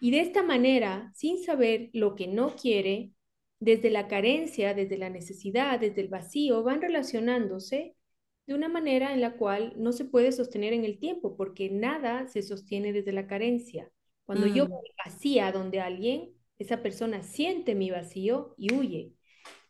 Y 0.00 0.10
de 0.10 0.20
esta 0.20 0.42
manera, 0.42 1.12
sin 1.14 1.42
saber 1.44 1.90
lo 1.92 2.14
que 2.14 2.28
no 2.28 2.56
quiere, 2.56 3.10
desde 3.58 3.90
la 3.90 4.08
carencia, 4.08 4.72
desde 4.72 4.96
la 4.96 5.10
necesidad, 5.10 5.80
desde 5.80 6.00
el 6.00 6.08
vacío, 6.08 6.62
van 6.62 6.80
relacionándose 6.80 7.94
de 8.46 8.54
una 8.54 8.70
manera 8.70 9.12
en 9.12 9.20
la 9.20 9.36
cual 9.36 9.74
no 9.76 9.92
se 9.92 10.06
puede 10.06 10.32
sostener 10.32 10.72
en 10.72 10.86
el 10.86 10.98
tiempo, 10.98 11.36
porque 11.36 11.68
nada 11.68 12.26
se 12.26 12.40
sostiene 12.40 12.94
desde 12.94 13.12
la 13.12 13.26
carencia. 13.26 13.92
Cuando 14.24 14.46
yo 14.46 14.64
mm. 14.64 14.68
voy 14.70 14.88
vacía 15.04 15.52
donde 15.52 15.80
alguien, 15.80 16.39
esa 16.60 16.82
persona 16.82 17.22
siente 17.22 17.74
mi 17.74 17.90
vacío 17.90 18.54
y 18.58 18.72
huye. 18.74 19.12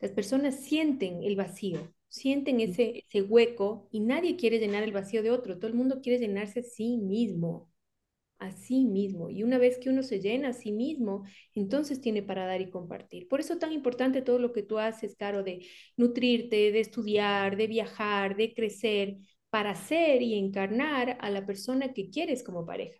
Las 0.00 0.12
personas 0.12 0.56
sienten 0.56 1.22
el 1.24 1.36
vacío, 1.36 1.94
sienten 2.08 2.60
ese, 2.60 3.04
ese 3.08 3.22
hueco 3.22 3.88
y 3.92 4.00
nadie 4.00 4.36
quiere 4.36 4.58
llenar 4.58 4.82
el 4.82 4.92
vacío 4.92 5.22
de 5.22 5.30
otro. 5.30 5.58
Todo 5.58 5.68
el 5.68 5.74
mundo 5.76 6.00
quiere 6.02 6.18
llenarse 6.18 6.60
a 6.60 6.62
sí 6.64 6.98
mismo, 6.98 7.70
a 8.38 8.52
sí 8.52 8.86
mismo. 8.86 9.30
Y 9.30 9.42
una 9.42 9.58
vez 9.58 9.78
que 9.78 9.90
uno 9.90 10.02
se 10.02 10.20
llena 10.20 10.48
a 10.50 10.52
sí 10.52 10.72
mismo, 10.72 11.24
entonces 11.54 12.00
tiene 12.00 12.22
para 12.22 12.46
dar 12.46 12.60
y 12.60 12.70
compartir. 12.70 13.28
Por 13.28 13.40
eso 13.40 13.58
tan 13.58 13.72
importante 13.72 14.22
todo 14.22 14.38
lo 14.38 14.52
que 14.52 14.62
tú 14.62 14.78
haces, 14.78 15.14
Caro, 15.16 15.42
de 15.42 15.66
nutrirte, 15.96 16.72
de 16.72 16.80
estudiar, 16.80 17.56
de 17.56 17.66
viajar, 17.66 18.36
de 18.36 18.54
crecer, 18.54 19.18
para 19.50 19.74
ser 19.74 20.22
y 20.22 20.34
encarnar 20.34 21.18
a 21.20 21.30
la 21.30 21.44
persona 21.46 21.92
que 21.92 22.10
quieres 22.10 22.42
como 22.42 22.64
pareja. 22.66 22.99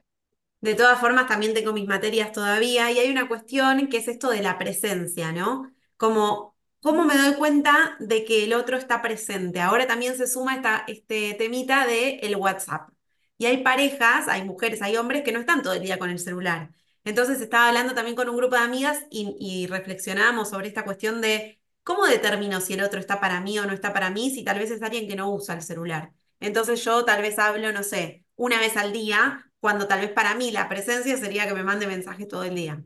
De 0.60 0.74
todas 0.74 1.00
formas, 1.00 1.26
también 1.26 1.54
tengo 1.54 1.72
mis 1.72 1.86
materias 1.88 2.32
todavía 2.32 2.90
y 2.90 2.98
hay 2.98 3.10
una 3.10 3.28
cuestión 3.28 3.88
que 3.88 3.96
es 3.98 4.08
esto 4.08 4.28
de 4.30 4.42
la 4.42 4.58
presencia, 4.58 5.32
¿no? 5.32 5.72
Como, 5.96 6.54
¿cómo 6.82 7.04
me 7.06 7.16
doy 7.16 7.34
cuenta 7.34 7.96
de 7.98 8.24
que 8.26 8.44
el 8.44 8.52
otro 8.52 8.76
está 8.76 9.00
presente? 9.00 9.60
Ahora 9.60 9.86
también 9.86 10.16
se 10.16 10.26
suma 10.26 10.56
esta, 10.56 10.84
este 10.86 11.34
temita 11.34 11.86
de 11.86 12.16
el 12.22 12.36
WhatsApp. 12.36 12.90
Y 13.38 13.46
hay 13.46 13.62
parejas, 13.62 14.28
hay 14.28 14.44
mujeres, 14.44 14.82
hay 14.82 14.96
hombres 14.98 15.22
que 15.24 15.32
no 15.32 15.40
están 15.40 15.62
todo 15.62 15.72
el 15.72 15.82
día 15.82 15.98
con 15.98 16.10
el 16.10 16.18
celular. 16.18 16.70
Entonces 17.04 17.40
estaba 17.40 17.68
hablando 17.68 17.94
también 17.94 18.14
con 18.16 18.28
un 18.28 18.36
grupo 18.36 18.56
de 18.56 18.60
amigas 18.62 18.98
y, 19.10 19.34
y 19.40 19.66
reflexionábamos 19.66 20.50
sobre 20.50 20.68
esta 20.68 20.84
cuestión 20.84 21.22
de 21.22 21.58
cómo 21.82 22.04
determino 22.06 22.60
si 22.60 22.74
el 22.74 22.82
otro 22.82 23.00
está 23.00 23.18
para 23.18 23.40
mí 23.40 23.58
o 23.58 23.64
no 23.66 23.72
está 23.72 23.94
para 23.94 24.10
mí, 24.10 24.30
si 24.30 24.44
tal 24.44 24.58
vez 24.58 24.70
es 24.70 24.82
alguien 24.82 25.08
que 25.08 25.16
no 25.16 25.30
usa 25.32 25.54
el 25.54 25.62
celular. 25.62 26.12
Entonces 26.38 26.84
yo 26.84 27.02
tal 27.06 27.22
vez 27.22 27.38
hablo, 27.38 27.72
no 27.72 27.82
sé, 27.82 28.26
una 28.36 28.58
vez 28.60 28.76
al 28.76 28.92
día 28.92 29.49
cuando 29.60 29.86
tal 29.86 30.00
vez 30.00 30.10
para 30.12 30.34
mí 30.34 30.50
la 30.50 30.68
presencia 30.68 31.16
sería 31.16 31.46
que 31.46 31.54
me 31.54 31.64
mande 31.64 31.86
mensajes 31.86 32.28
todo 32.28 32.44
el 32.44 32.54
día? 32.54 32.82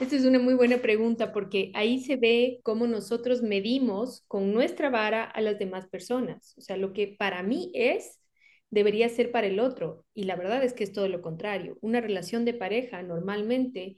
Esta 0.00 0.16
es 0.16 0.24
una 0.24 0.38
muy 0.38 0.54
buena 0.54 0.78
pregunta 0.78 1.32
porque 1.32 1.70
ahí 1.74 2.00
se 2.00 2.16
ve 2.16 2.60
cómo 2.62 2.86
nosotros 2.86 3.42
medimos 3.42 4.24
con 4.26 4.52
nuestra 4.52 4.90
vara 4.90 5.24
a 5.24 5.40
las 5.40 5.58
demás 5.58 5.86
personas. 5.86 6.54
O 6.56 6.60
sea, 6.60 6.76
lo 6.76 6.92
que 6.92 7.14
para 7.18 7.42
mí 7.42 7.70
es, 7.74 8.20
debería 8.70 9.08
ser 9.08 9.30
para 9.30 9.46
el 9.46 9.60
otro. 9.60 10.04
Y 10.14 10.24
la 10.24 10.36
verdad 10.36 10.64
es 10.64 10.72
que 10.72 10.84
es 10.84 10.92
todo 10.92 11.08
lo 11.08 11.22
contrario. 11.22 11.78
Una 11.80 12.00
relación 12.00 12.44
de 12.44 12.54
pareja 12.54 13.02
normalmente 13.02 13.96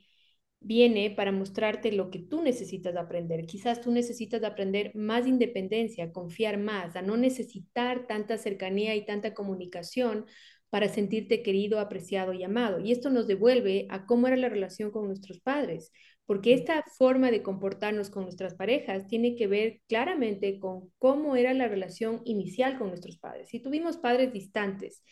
viene 0.61 1.11
para 1.11 1.31
mostrarte 1.31 1.93
lo 1.93 2.11
que 2.11 2.21
tú 2.21 2.43
necesitas 2.43 2.97
aprender. 2.97 3.47
Quizás 3.47 3.81
tú 3.81 3.93
necesitas 3.93 4.43
aprender 4.45 4.93
más 4.95 5.27
independencia, 5.27 6.11
confiar 6.13 6.59
más, 6.59 6.97
a 6.97 7.03
no 7.03 7.17
necesitar 7.17 8.07
tanta 8.07 8.39
cercanía 8.39 8.95
y 8.95 9.05
tanta 9.05 9.35
comunicación 9.35 10.27
para 10.75 10.89
sentirte 10.89 11.45
querido, 11.45 11.79
apreciado 11.79 12.33
y 12.33 12.43
amado. 12.43 12.81
Y 12.81 12.91
esto 12.91 13.09
nos 13.09 13.29
devuelve 13.29 13.87
a 13.91 14.07
cómo 14.07 14.27
era 14.27 14.37
la 14.37 14.49
relación 14.49 14.91
con 14.91 15.07
nuestros 15.07 15.39
padres, 15.39 15.93
porque 16.27 16.53
esta 16.53 16.83
forma 16.99 17.31
de 17.31 17.45
comportarnos 17.45 18.11
con 18.11 18.25
nuestras 18.25 18.57
parejas 18.57 19.07
tiene 19.07 19.37
que 19.37 19.47
ver 19.47 19.83
claramente 19.87 20.59
con 20.59 20.91
cómo 20.99 21.37
era 21.37 21.55
la 21.55 21.69
relación 21.69 22.23
inicial 22.25 22.77
con 22.77 22.89
nuestros 22.89 23.19
padres. 23.19 23.51
Si 23.51 23.61
tuvimos 23.61 23.99
padres 23.99 24.33
distantes, 24.33 25.05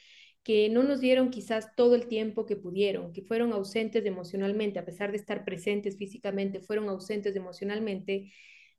que 0.42 0.68
no 0.68 0.82
nos 0.82 0.98
dieron 0.98 1.30
quizás 1.30 1.68
todo 1.76 1.94
el 1.94 2.08
tiempo 2.08 2.44
que 2.44 2.56
pudieron, 2.56 3.12
que 3.12 3.22
fueron 3.22 3.52
ausentes 3.52 4.04
emocionalmente, 4.04 4.80
a 4.80 4.84
pesar 4.84 5.12
de 5.12 5.18
estar 5.18 5.44
presentes 5.44 5.96
físicamente, 5.96 6.58
fueron 6.58 6.88
ausentes 6.88 7.36
emocionalmente, 7.36 8.32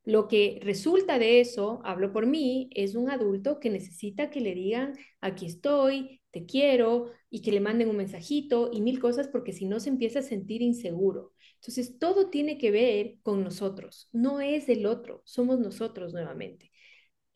lo 0.03 0.27
que 0.27 0.59
resulta 0.61 1.17
de 1.17 1.39
eso, 1.39 1.79
hablo 1.85 2.11
por 2.11 2.25
mí, 2.25 2.69
es 2.75 2.95
un 2.95 3.09
adulto 3.09 3.61
que 3.61 3.69
necesita 3.69 4.29
que 4.29 4.41
le 4.41 4.53
digan, 4.53 4.97
aquí 5.21 5.45
estoy, 5.45 6.19
te 6.33 6.45
quiero, 6.45 7.11
y 7.29 7.41
que 7.41 7.51
le 7.53 7.61
manden 7.61 7.89
un 7.89 7.97
mensajito 7.97 8.71
y 8.73 8.81
mil 8.81 8.99
cosas, 8.99 9.29
porque 9.29 9.53
si 9.53 9.65
no 9.65 9.79
se 9.79 9.89
empieza 9.89 10.19
a 10.19 10.23
sentir 10.23 10.61
inseguro. 10.61 11.31
Entonces, 11.55 11.97
todo 11.99 12.29
tiene 12.29 12.57
que 12.57 12.71
ver 12.71 13.17
con 13.21 13.43
nosotros, 13.43 14.09
no 14.11 14.41
es 14.41 14.67
del 14.67 14.85
otro, 14.85 15.21
somos 15.25 15.59
nosotros 15.59 16.11
nuevamente. 16.13 16.71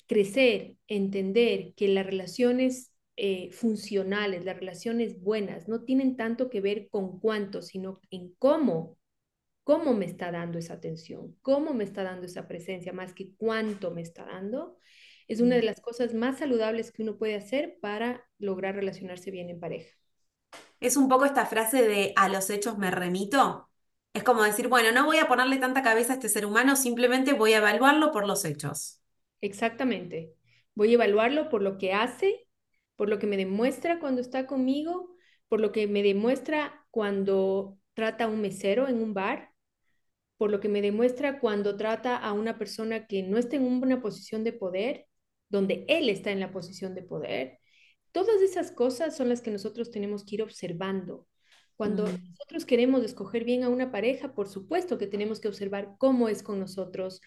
Crecer, 0.07 0.75
entender 0.87 1.73
que 1.75 1.87
las 1.89 2.05
relaciones 2.05 2.93
eh, 3.17 3.51
funcionales, 3.51 4.45
las 4.45 4.57
relaciones 4.57 5.21
buenas, 5.21 5.67
no 5.67 5.83
tienen 5.83 6.17
tanto 6.17 6.49
que 6.49 6.61
ver 6.61 6.89
con 6.89 7.19
cuánto, 7.19 7.61
sino 7.61 8.01
en 8.11 8.33
cómo 8.39 8.97
cómo 9.67 9.93
me 9.93 10.05
está 10.05 10.31
dando 10.31 10.57
esa 10.59 10.75
atención, 10.75 11.35
cómo 11.41 11.73
me 11.73 11.83
está 11.83 12.01
dando 12.01 12.25
esa 12.25 12.47
presencia, 12.47 12.93
más 12.93 13.13
que 13.13 13.33
cuánto 13.35 13.91
me 13.91 14.01
está 14.01 14.25
dando, 14.25 14.77
es 15.27 15.41
una 15.41 15.55
de 15.55 15.63
las 15.63 15.81
cosas 15.81 16.13
más 16.13 16.39
saludables 16.39 16.91
que 16.91 17.03
uno 17.03 17.17
puede 17.17 17.35
hacer 17.35 17.79
para 17.81 18.27
lograr 18.39 18.75
relacionarse 18.75 19.31
bien 19.31 19.49
en 19.49 19.59
pareja. 19.59 19.89
Es 20.79 20.97
un 20.97 21.07
poco 21.09 21.25
esta 21.25 21.45
frase 21.45 21.83
de 21.87 22.13
a 22.15 22.29
los 22.29 22.49
hechos 22.49 22.77
me 22.77 22.91
remito. 22.91 23.69
Es 24.13 24.23
como 24.23 24.43
decir, 24.43 24.67
bueno, 24.67 24.91
no 24.91 25.05
voy 25.05 25.17
a 25.17 25.27
ponerle 25.27 25.57
tanta 25.57 25.83
cabeza 25.83 26.13
a 26.13 26.15
este 26.15 26.29
ser 26.29 26.45
humano, 26.45 26.75
simplemente 26.75 27.33
voy 27.33 27.53
a 27.53 27.57
evaluarlo 27.57 28.11
por 28.11 28.27
los 28.27 28.45
hechos. 28.45 29.01
Exactamente. 29.41 30.33
Voy 30.75 30.91
a 30.91 30.93
evaluarlo 30.95 31.49
por 31.49 31.61
lo 31.61 31.77
que 31.77 31.93
hace, 31.93 32.47
por 32.95 33.09
lo 33.09 33.19
que 33.19 33.27
me 33.27 33.37
demuestra 33.37 33.99
cuando 33.99 34.21
está 34.21 34.47
conmigo, 34.47 35.15
por 35.47 35.59
lo 35.61 35.71
que 35.71 35.87
me 35.87 36.03
demuestra 36.03 36.85
cuando 36.91 37.77
trata 37.93 38.25
a 38.25 38.27
un 38.27 38.41
mesero 38.41 38.87
en 38.87 39.01
un 39.01 39.13
bar, 39.13 39.51
por 40.37 40.51
lo 40.51 40.59
que 40.59 40.69
me 40.69 40.81
demuestra 40.81 41.39
cuando 41.39 41.77
trata 41.77 42.17
a 42.17 42.33
una 42.33 42.57
persona 42.57 43.07
que 43.07 43.23
no 43.23 43.37
está 43.37 43.55
en 43.57 43.65
una 43.65 44.01
posición 44.01 44.43
de 44.43 44.53
poder, 44.53 45.07
donde 45.49 45.85
él 45.87 46.09
está 46.09 46.31
en 46.31 46.39
la 46.39 46.51
posición 46.51 46.95
de 46.95 47.03
poder. 47.03 47.59
Todas 48.11 48.41
esas 48.41 48.71
cosas 48.71 49.15
son 49.15 49.29
las 49.29 49.41
que 49.41 49.51
nosotros 49.51 49.91
tenemos 49.91 50.25
que 50.25 50.35
ir 50.35 50.43
observando. 50.43 51.27
Cuando 51.75 52.03
nosotros 52.05 52.65
queremos 52.65 53.03
escoger 53.03 53.43
bien 53.43 53.63
a 53.63 53.69
una 53.69 53.91
pareja, 53.91 54.33
por 54.33 54.47
supuesto 54.49 54.97
que 54.97 55.05
tenemos 55.05 55.39
que 55.39 55.47
observar 55.47 55.95
cómo 55.99 56.27
es 56.27 56.41
con 56.41 56.59
nosotros, 56.59 57.21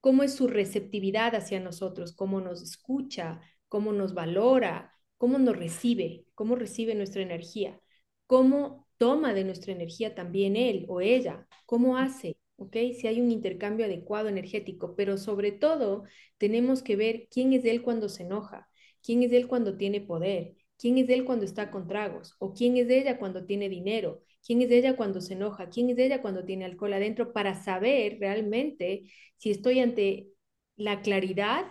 cómo 0.00 0.22
es 0.22 0.34
su 0.34 0.46
receptividad 0.46 1.34
hacia 1.34 1.60
nosotros, 1.60 2.14
cómo 2.14 2.42
nos 2.42 2.62
escucha, 2.62 3.40
cómo 3.68 3.92
nos 3.92 4.12
valora, 4.12 4.92
cómo 5.16 5.38
nos 5.38 5.56
recibe, 5.56 6.26
cómo 6.34 6.56
recibe 6.56 6.94
nuestra 6.94 7.22
energía, 7.22 7.80
cómo 8.26 8.86
toma 8.98 9.32
de 9.32 9.44
nuestra 9.44 9.72
energía 9.72 10.14
también 10.14 10.56
él 10.56 10.84
o 10.88 11.00
ella, 11.00 11.46
cómo 11.64 11.96
hace, 11.96 12.33
¿ok? 12.56 12.76
Si 12.98 13.06
hay 13.06 13.20
un 13.20 13.30
intercambio 13.30 13.86
adecuado 13.86 14.28
energético, 14.28 14.94
pero 14.96 15.18
sobre 15.18 15.52
todo 15.52 16.04
tenemos 16.38 16.82
que 16.82 16.96
ver 16.96 17.28
quién 17.30 17.52
es 17.52 17.64
él 17.64 17.82
cuando 17.82 18.08
se 18.08 18.22
enoja, 18.24 18.68
quién 19.02 19.22
es 19.22 19.32
él 19.32 19.46
cuando 19.46 19.76
tiene 19.76 20.00
poder, 20.00 20.54
quién 20.78 20.98
es 20.98 21.08
él 21.08 21.24
cuando 21.24 21.44
está 21.44 21.70
con 21.70 21.86
tragos, 21.86 22.34
o 22.38 22.52
quién 22.52 22.76
es 22.76 22.88
ella 22.90 23.18
cuando 23.18 23.44
tiene 23.44 23.68
dinero, 23.68 24.22
quién 24.44 24.62
es 24.62 24.70
ella 24.70 24.96
cuando 24.96 25.20
se 25.20 25.34
enoja, 25.34 25.68
quién 25.68 25.90
es 25.90 25.98
ella 25.98 26.22
cuando 26.22 26.44
tiene 26.44 26.64
alcohol 26.64 26.92
adentro, 26.92 27.32
para 27.32 27.54
saber 27.54 28.18
realmente 28.20 29.04
si 29.36 29.50
estoy 29.50 29.80
ante 29.80 30.28
la 30.76 31.02
claridad 31.02 31.66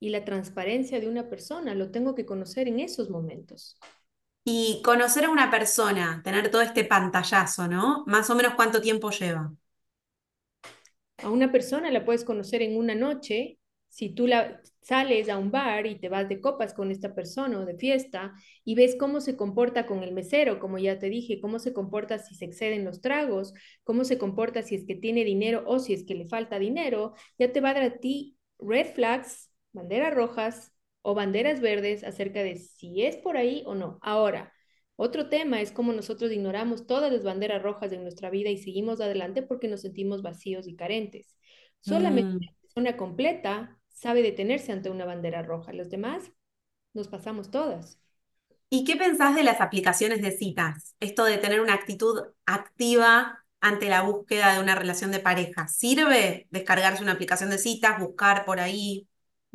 y 0.00 0.10
la 0.10 0.24
transparencia 0.24 1.00
de 1.00 1.08
una 1.08 1.28
persona, 1.28 1.74
lo 1.74 1.90
tengo 1.90 2.14
que 2.14 2.26
conocer 2.26 2.68
en 2.68 2.80
esos 2.80 3.10
momentos. 3.10 3.78
Y 4.44 4.80
conocer 4.82 5.24
a 5.24 5.30
una 5.30 5.50
persona, 5.50 6.22
tener 6.24 6.50
todo 6.50 6.62
este 6.62 6.84
pantallazo, 6.84 7.68
¿no? 7.68 8.04
Más 8.06 8.30
o 8.30 8.34
menos 8.34 8.54
cuánto 8.54 8.80
tiempo 8.80 9.10
lleva. 9.10 9.52
A 11.18 11.30
una 11.30 11.50
persona 11.52 11.90
la 11.90 12.04
puedes 12.04 12.24
conocer 12.24 12.62
en 12.62 12.76
una 12.76 12.94
noche, 12.94 13.58
si 13.88 14.10
tú 14.10 14.26
la 14.26 14.60
sales 14.82 15.28
a 15.28 15.38
un 15.38 15.50
bar 15.50 15.86
y 15.86 15.98
te 15.98 16.08
vas 16.08 16.28
de 16.28 16.40
copas 16.40 16.72
con 16.74 16.90
esta 16.90 17.14
persona 17.14 17.58
o 17.58 17.64
de 17.66 17.76
fiesta 17.76 18.34
y 18.64 18.74
ves 18.74 18.96
cómo 18.98 19.20
se 19.20 19.36
comporta 19.36 19.86
con 19.86 20.02
el 20.02 20.12
mesero, 20.12 20.60
como 20.60 20.78
ya 20.78 20.98
te 20.98 21.08
dije, 21.08 21.40
cómo 21.40 21.58
se 21.58 21.72
comporta 21.72 22.18
si 22.18 22.34
se 22.36 22.44
exceden 22.44 22.84
los 22.84 23.00
tragos, 23.00 23.52
cómo 23.84 24.04
se 24.04 24.18
comporta 24.18 24.62
si 24.62 24.76
es 24.76 24.84
que 24.86 24.94
tiene 24.94 25.24
dinero 25.24 25.64
o 25.66 25.78
si 25.80 25.92
es 25.94 26.04
que 26.04 26.14
le 26.14 26.26
falta 26.26 26.58
dinero, 26.58 27.14
ya 27.38 27.52
te 27.52 27.60
va 27.60 27.70
a 27.70 27.74
dar 27.74 27.82
a 27.82 27.98
ti 27.98 28.38
red 28.58 28.86
flags, 28.94 29.50
banderas 29.72 30.14
rojas 30.14 30.72
o 31.02 31.14
banderas 31.14 31.60
verdes 31.60 32.04
acerca 32.04 32.42
de 32.42 32.56
si 32.56 33.02
es 33.02 33.16
por 33.16 33.36
ahí 33.36 33.62
o 33.66 33.74
no. 33.74 33.98
Ahora, 34.02 34.52
otro 34.98 35.28
tema 35.30 35.60
es 35.62 35.72
cómo 35.72 35.92
nosotros 35.94 36.32
ignoramos 36.32 36.86
todas 36.86 37.12
las 37.12 37.24
banderas 37.24 37.62
rojas 37.62 37.90
de 37.90 37.98
nuestra 37.98 38.30
vida 38.30 38.50
y 38.50 38.58
seguimos 38.58 39.00
adelante 39.00 39.42
porque 39.42 39.68
nos 39.68 39.82
sentimos 39.82 40.22
vacíos 40.22 40.68
y 40.68 40.76
carentes. 40.76 41.36
Solamente 41.80 42.32
Mm. 42.32 42.40
una 42.40 42.54
persona 42.62 42.96
completa 42.98 43.80
sabe 43.88 44.22
detenerse 44.22 44.72
ante 44.72 44.90
una 44.90 45.06
bandera 45.06 45.42
roja. 45.42 45.72
Los 45.72 45.90
demás 45.90 46.32
nos 46.94 47.08
pasamos 47.08 47.50
todas. 47.50 48.00
¿Y 48.70 48.84
qué 48.84 48.96
pensás 48.96 49.34
de 49.34 49.42
las 49.44 49.60
aplicaciones 49.60 50.20
de 50.22 50.32
citas? 50.32 50.94
Esto 51.00 51.24
de 51.24 51.38
tener 51.38 51.60
una 51.60 51.74
actitud 51.74 52.22
activa 52.46 53.44
ante 53.60 53.88
la 53.88 54.02
búsqueda 54.02 54.54
de 54.54 54.60
una 54.60 54.74
relación 54.74 55.10
de 55.10 55.20
pareja. 55.20 55.68
¿Sirve 55.68 56.46
descargarse 56.50 57.02
una 57.02 57.12
aplicación 57.12 57.50
de 57.50 57.58
citas, 57.58 57.98
buscar 58.00 58.44
por 58.44 58.60
ahí? 58.60 59.08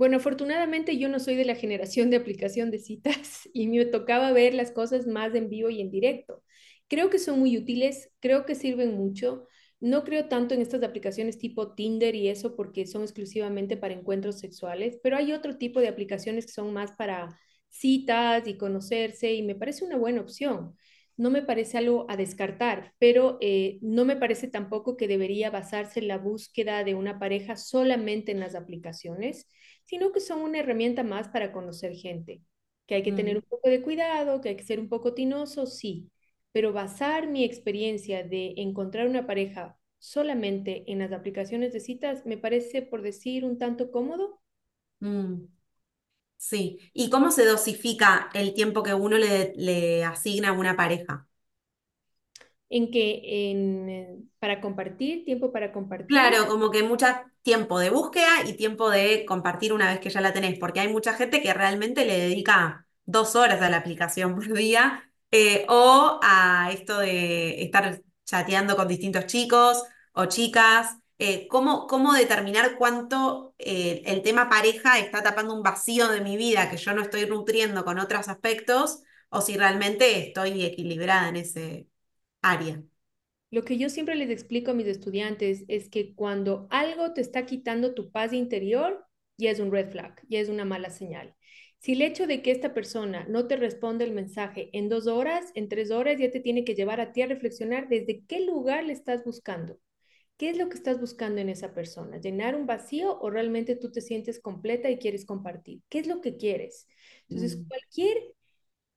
Bueno, 0.03 0.17
afortunadamente 0.17 0.97
yo 0.97 1.07
no 1.07 1.17
soy 1.21 1.35
de 1.35 1.45
la 1.45 1.55
generación 1.55 2.09
de 2.09 2.17
aplicación 2.17 2.71
de 2.71 2.79
citas 2.79 3.47
y 3.53 3.67
me 3.67 3.85
tocaba 3.85 4.33
ver 4.33 4.53
las 4.53 4.69
cosas 4.71 5.07
más 5.07 5.33
en 5.33 5.47
vivo 5.49 5.69
y 5.69 5.79
en 5.79 5.91
directo. 5.91 6.43
Creo 6.89 7.09
que 7.09 7.19
son 7.19 7.39
muy 7.39 7.57
útiles, 7.57 8.11
creo 8.19 8.45
que 8.45 8.53
sirven 8.55 8.95
mucho. 8.97 9.47
No 9.79 10.03
creo 10.03 10.27
tanto 10.27 10.55
en 10.55 10.61
estas 10.61 10.83
aplicaciones 10.83 11.37
tipo 11.37 11.73
Tinder 11.73 12.15
y 12.15 12.27
eso 12.27 12.53
porque 12.57 12.85
son 12.85 13.03
exclusivamente 13.03 13.77
para 13.77 13.93
encuentros 13.93 14.39
sexuales, 14.39 14.99
pero 15.01 15.15
hay 15.15 15.31
otro 15.31 15.57
tipo 15.57 15.79
de 15.79 15.87
aplicaciones 15.87 16.45
que 16.47 16.51
son 16.51 16.73
más 16.73 16.91
para 16.97 17.39
citas 17.69 18.45
y 18.45 18.57
conocerse 18.57 19.31
y 19.33 19.41
me 19.43 19.55
parece 19.55 19.85
una 19.85 19.95
buena 19.97 20.19
opción. 20.19 20.75
No 21.15 21.29
me 21.29 21.43
parece 21.43 21.77
algo 21.77 22.05
a 22.09 22.17
descartar, 22.17 22.93
pero 22.99 23.37
eh, 23.39 23.77
no 23.81 24.03
me 24.03 24.17
parece 24.17 24.47
tampoco 24.49 24.97
que 24.97 25.07
debería 25.07 25.49
basarse 25.49 26.01
la 26.01 26.17
búsqueda 26.17 26.83
de 26.83 26.93
una 26.95 27.19
pareja 27.19 27.55
solamente 27.55 28.31
en 28.33 28.39
las 28.41 28.55
aplicaciones 28.55 29.47
sino 29.85 30.11
que 30.11 30.19
son 30.19 30.41
una 30.41 30.59
herramienta 30.59 31.03
más 31.03 31.27
para 31.29 31.51
conocer 31.51 31.95
gente. 31.95 32.41
Que 32.87 32.95
hay 32.95 33.03
que 33.03 33.11
tener 33.13 33.35
Mm, 33.35 33.37
un 33.37 33.43
poco 33.43 33.69
de 33.69 33.81
cuidado, 33.81 34.41
que 34.41 34.49
hay 34.49 34.55
que 34.57 34.63
ser 34.63 34.79
un 34.79 34.89
poco 34.89 35.13
tinoso, 35.13 35.65
sí, 35.65 36.09
pero 36.51 36.73
basar 36.73 37.27
mi 37.27 37.43
experiencia 37.43 38.23
de 38.23 38.53
encontrar 38.57 39.07
una 39.07 39.25
pareja 39.27 39.77
solamente 39.99 40.83
en 40.91 40.99
las 40.99 41.11
aplicaciones 41.13 41.73
de 41.73 41.79
citas 41.79 42.25
me 42.25 42.37
parece, 42.37 42.81
por 42.81 43.01
decir, 43.01 43.45
un 43.45 43.57
tanto 43.57 43.91
cómodo, 43.91 44.41
mm, 44.99 45.35
sí. 46.37 46.79
¿Y 46.93 47.09
cómo 47.09 47.31
se 47.31 47.45
dosifica 47.45 48.29
el 48.33 48.53
tiempo 48.53 48.83
que 48.83 48.93
uno 48.93 49.17
le, 49.17 49.53
le 49.57 50.05
asigna 50.05 50.49
a 50.49 50.53
una 50.53 50.75
pareja? 50.77 51.27
En 52.73 52.89
que 52.89 53.51
en, 53.51 53.87
eh, 53.87 54.17
para 54.39 54.59
compartir, 54.59 55.25
tiempo 55.25 55.51
para 55.51 55.71
compartir, 55.71 56.07
Claro, 56.07 56.47
como 56.47 56.71
que 56.71 56.81
mucho 56.81 57.05
tiempo 57.43 57.77
de 57.77 57.91
búsqueda 57.91 58.43
y 58.47 58.53
tiempo 58.53 58.89
de 58.89 59.25
compartir 59.25 59.73
una 59.73 59.91
vez 59.91 59.99
que 59.99 60.09
ya 60.09 60.21
la 60.21 60.33
tenés, 60.33 60.57
porque 60.57 60.79
hay 60.79 60.87
mucha 60.87 61.13
gente 61.13 61.43
que 61.43 61.53
realmente 61.53 62.03
le 62.03 62.17
dedica 62.17 62.87
dos 63.05 63.35
horas 63.35 63.61
a 63.61 63.69
la 63.69 63.77
aplicación 63.77 64.33
por 64.35 64.51
día, 64.53 65.07
eh, 65.29 65.67
o 65.69 66.19
a 66.23 66.71
esto 66.73 66.97
de 66.97 67.61
estar 67.61 68.01
chateando 68.25 68.75
con 68.75 68.87
distintos 68.87 69.27
chicos 69.27 69.83
o 70.13 70.25
chicas. 70.25 70.97
Eh, 71.19 71.47
¿cómo, 71.47 71.85
cómo 71.85 72.13
determinar 72.13 72.75
cuánto 72.79 73.53
el 73.59 74.23
tema 74.23 74.49
pareja 74.49 74.97
está 74.97 75.21
tapando 75.21 75.53
un 75.53 75.61
vacío 75.61 76.07
de 76.09 76.21
mi 76.21 76.37
vida 76.37 76.71
que 76.71 76.77
yo 76.77 76.93
no 76.93 77.03
estoy 77.03 77.27
nutriendo 77.27 77.85
con 77.85 77.99
otros 77.99 78.27
aspectos, 78.29 79.03
o 79.29 79.41
si 79.41 79.57
realmente 79.57 80.27
estoy 80.27 80.65
equilibrada 80.65 81.29
en 81.29 81.35
ese 81.37 81.87
área? 82.43 82.83
Lo 83.51 83.63
que 83.63 83.77
yo 83.77 83.89
siempre 83.89 84.15
les 84.15 84.29
explico 84.29 84.71
a 84.71 84.73
mis 84.73 84.87
estudiantes 84.87 85.63
es 85.67 85.89
que 85.89 86.15
cuando 86.15 86.67
algo 86.71 87.13
te 87.13 87.21
está 87.21 87.45
quitando 87.45 87.93
tu 87.93 88.11
paz 88.11 88.33
interior, 88.33 89.05
ya 89.37 89.51
es 89.51 89.59
un 89.59 89.71
red 89.71 89.91
flag, 89.91 90.15
ya 90.29 90.39
es 90.39 90.49
una 90.49 90.65
mala 90.65 90.89
señal. 90.89 91.35
Si 91.79 91.93
el 91.93 92.01
hecho 92.01 92.27
de 92.27 92.41
que 92.41 92.51
esta 92.51 92.73
persona 92.73 93.25
no 93.29 93.47
te 93.47 93.57
responde 93.57 94.05
el 94.05 94.13
mensaje 94.13 94.69
en 94.73 94.89
dos 94.89 95.05
horas, 95.07 95.51
en 95.55 95.69
tres 95.69 95.91
horas, 95.91 96.17
ya 96.19 96.31
te 96.31 96.39
tiene 96.39 96.63
que 96.65 96.75
llevar 96.75 97.01
a 97.01 97.11
ti 97.11 97.21
a 97.21 97.27
reflexionar 97.27 97.89
desde 97.89 98.23
qué 98.25 98.39
lugar 98.41 98.85
le 98.85 98.93
estás 98.93 99.23
buscando. 99.23 99.77
¿Qué 100.37 100.49
es 100.49 100.57
lo 100.57 100.69
que 100.69 100.75
estás 100.77 100.99
buscando 101.01 101.41
en 101.41 101.49
esa 101.49 101.73
persona? 101.73 102.19
¿Llenar 102.19 102.55
un 102.55 102.67
vacío 102.67 103.19
o 103.21 103.29
realmente 103.31 103.75
tú 103.75 103.91
te 103.91 104.01
sientes 104.01 104.39
completa 104.41 104.89
y 104.89 104.99
quieres 104.99 105.25
compartir? 105.25 105.81
¿Qué 105.89 105.99
es 105.99 106.07
lo 106.07 106.21
que 106.21 106.37
quieres? 106.37 106.87
Entonces, 107.29 107.61
Mm, 107.61 107.67
cualquier 107.67 108.17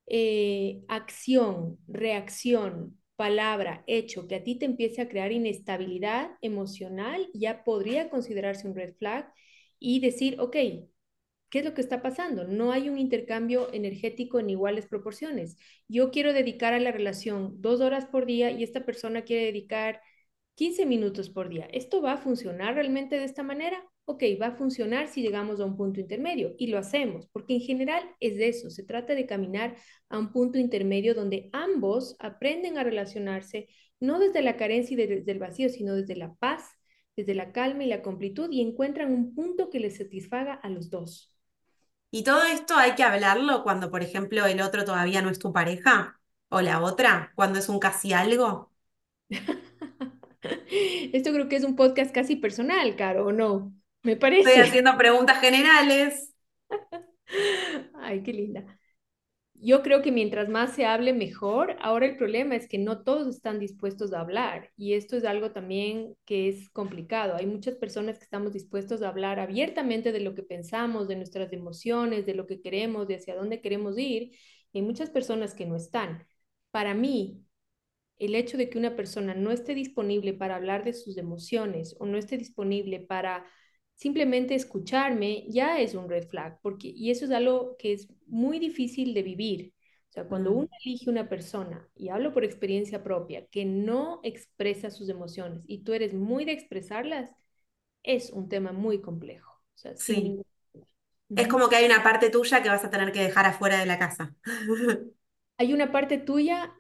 eh, 0.06 0.82
acción, 0.88 1.78
reacción, 1.88 2.98
palabra, 3.16 3.85
hecho 3.87 4.26
que 4.29 4.37
a 4.37 4.44
ti 4.44 4.59
te 4.59 4.66
empiece 4.66 5.02
a 5.02 5.09
crear 5.09 5.33
inestabilidad 5.33 6.31
emocional, 6.42 7.29
ya 7.35 7.64
podría 7.64 8.11
considerarse 8.11 8.68
un 8.68 8.74
red 8.76 8.94
flag 8.96 9.33
y 9.79 10.00
decir, 10.00 10.40
ok, 10.40 10.52
¿qué 11.50 11.59
es 11.61 11.64
lo 11.64 11.74
que 11.74 11.81
está 11.81 12.02
pasando? 12.02 12.44
No 12.44 12.72
hay 12.72 12.88
un 12.88 12.98
intercambio 12.98 13.72
energético 13.72 14.38
en 14.40 14.50
iguales 14.50 14.87
proporciones. 14.87 15.57
Yo 15.88 16.11
quiero 16.11 16.33
dedicar 16.33 16.74
a 16.74 16.81
la 16.81 16.92
relación 16.92 17.61
dos 17.61 17.81
horas 17.81 18.07
por 18.07 18.26
día 18.26 18.50
y 18.50 18.62
esta 18.62 18.85
persona 18.85 19.22
quiere 19.22 19.46
dedicar 19.46 20.00
15 20.55 20.87
minutos 20.87 21.31
por 21.31 21.48
día. 21.48 21.66
¿Esto 21.72 22.02
va 22.02 22.14
a 22.14 22.18
funcionar 22.18 22.74
realmente 22.74 23.18
de 23.18 23.24
esta 23.24 23.42
manera? 23.42 23.85
Ok, 24.09 24.23
va 24.40 24.49
a 24.49 24.57
funcionar 24.57 25.09
si 25.09 25.21
llegamos 25.21 25.59
a 25.61 25.64
un 25.64 25.77
punto 25.77 25.99
intermedio 25.99 26.55
y 26.59 26.69
lo 26.69 26.79
hacemos, 26.79 27.27
porque 27.33 27.55
en 27.55 27.61
general 27.61 28.05
es 28.21 28.37
de 28.37 28.49
eso, 28.49 28.71
se 28.71 28.85
trata 28.85 29.14
de 29.16 29.27
caminar 29.27 29.77
a 30.09 30.19
un 30.19 30.31
punto 30.33 30.59
intermedio 30.59 31.12
donde 31.12 31.51
ambos 31.53 32.14
aprenden 32.21 32.79
a 32.79 32.85
relacionarse, 32.85 33.69
no 33.99 34.21
desde 34.21 34.42
la 34.42 34.57
carencia 34.57 34.95
y 34.95 35.07
desde 35.07 35.33
el 35.33 35.40
vacío, 35.40 35.69
sino 35.69 35.95
desde 35.95 36.14
la 36.14 36.33
paz, 36.35 36.62
desde 37.16 37.35
la 37.35 37.51
calma 37.51 37.83
y 37.83 37.88
la 37.88 38.03
completud 38.03 38.49
y 38.53 38.61
encuentran 38.61 39.12
un 39.12 39.35
punto 39.35 39.71
que 39.71 39.81
les 39.81 39.97
satisfaga 39.97 40.55
a 40.55 40.71
los 40.71 40.88
dos. 40.88 41.35
Y 42.12 42.23
todo 42.23 42.45
esto 42.45 42.77
hay 42.77 42.95
que 42.95 43.03
hablarlo 43.03 43.64
cuando, 43.64 43.90
por 43.90 44.03
ejemplo, 44.03 44.47
el 44.47 44.61
otro 44.61 44.85
todavía 44.85 45.21
no 45.21 45.31
es 45.31 45.40
tu 45.40 45.53
pareja 45.53 46.21
o 46.49 46.61
la 46.61 46.81
otra, 46.81 47.33
cuando 47.35 47.59
es 47.59 47.69
un 47.69 47.81
casi 47.81 48.12
algo. 48.12 48.73
Esto 51.12 51.33
creo 51.33 51.49
que 51.49 51.57
es 51.57 51.64
un 51.64 51.77
podcast 51.77 52.14
casi 52.14 52.37
personal, 52.37 52.95
Caro, 52.97 53.27
¿o 53.27 53.33
no? 53.33 53.73
Me 54.07 54.16
Estoy 54.38 54.55
parece. 54.57 54.62
haciendo 54.62 54.97
preguntas 54.97 55.40
generales. 55.40 56.33
Ay, 57.95 58.23
qué 58.23 58.33
linda. 58.33 58.64
Yo 59.55 59.83
creo 59.83 60.03
que 60.03 60.12
mientras 60.12 60.49
más 60.49 60.75
se 60.75 60.87
hable, 60.87 61.12
mejor. 61.14 61.77
Ahora 61.81 62.07
el 62.07 62.16
problema 62.16 62.57
es 62.57 62.69
que 62.69 62.79
no 62.79 63.03
todos 63.05 63.29
están 63.29 63.61
dispuestos 63.61 64.12
a 64.12 64.21
hablar 64.21 64.71
y 64.77 64.95
esto 64.95 65.16
es 65.16 65.25
algo 65.25 65.53
también 65.53 66.16
que 66.27 66.49
es 66.49 66.71
complicado. 66.71 67.37
Hay 67.37 67.47
muchas 67.47 67.77
personas 67.77 68.19
que 68.19 68.25
estamos 68.25 68.53
dispuestos 68.53 69.03
a 69.03 69.09
hablar 69.11 69.40
abiertamente 69.40 70.12
de 70.12 70.21
lo 70.21 70.35
que 70.35 70.42
pensamos, 70.45 71.09
de 71.09 71.16
nuestras 71.16 71.53
emociones, 71.53 72.27
de 72.27 72.35
lo 72.35 72.47
que 72.47 72.61
queremos, 72.62 73.09
de 73.09 73.16
hacia 73.16 73.37
dónde 73.37 73.61
queremos 73.62 73.99
ir. 73.99 74.33
Y 74.73 74.79
hay 74.81 74.83
muchas 74.85 75.11
personas 75.11 75.55
que 75.55 75.66
no 75.66 75.77
están. 75.77 76.27
Para 76.71 76.95
mí, 76.95 77.45
el 78.19 78.35
hecho 78.35 78.57
de 78.59 78.69
que 78.71 78.79
una 78.79 78.97
persona 78.97 79.35
no 79.35 79.51
esté 79.51 79.75
disponible 79.75 80.33
para 80.35 80.57
hablar 80.57 80.85
de 80.85 80.92
sus 80.92 81.16
emociones 81.19 81.97
o 81.99 82.07
no 82.07 82.19
esté 82.19 82.38
disponible 82.38 83.01
para 83.01 83.45
simplemente 83.96 84.54
escucharme 84.54 85.46
ya 85.48 85.80
es 85.80 85.94
un 85.94 86.09
red 86.09 86.28
flag, 86.28 86.61
porque 86.62 86.88
y 86.88 87.11
eso 87.11 87.24
es 87.24 87.32
algo 87.32 87.76
que 87.78 87.94
es 87.94 88.09
muy 88.28 88.61
difícil 88.61 89.14
de 89.14 89.22
vivir. 89.24 89.74
O 90.11 90.12
sea, 90.12 90.28
cuando 90.28 90.52
uno 90.52 90.68
elige 90.85 91.11
una 91.11 91.28
persona, 91.28 91.88
y 91.96 92.09
hablo 92.09 92.32
por 92.32 92.44
experiencia 92.44 93.02
propia, 93.02 93.46
que 93.48 93.64
no 93.64 94.20
expresa 94.22 94.90
sus 94.90 95.09
emociones 95.11 95.62
y 95.66 95.82
tú 95.85 95.92
eres 95.92 96.14
muy 96.14 96.44
de 96.44 96.52
expresarlas, 96.52 97.30
es 98.02 98.30
un 98.30 98.48
tema 98.48 98.72
muy 98.72 99.00
complejo. 99.00 99.52
O 99.52 99.78
sea, 99.78 99.96
sí, 99.96 100.40
es 101.35 101.48
como 101.48 101.68
que 101.68 101.76
hay 101.76 101.87
una 101.87 102.02
parte 102.02 102.30
tuya 102.30 102.62
que 102.62 102.68
vas 102.68 102.85
a 102.85 102.90
tener 102.90 103.12
que 103.12 103.22
dejar 103.22 103.46
afuera 103.46 103.78
de 103.78 103.87
la 103.87 103.98
casa. 103.98 104.35
Hay 105.59 105.72
una 105.72 105.90
parte 105.90 106.18
tuya, 106.18 106.74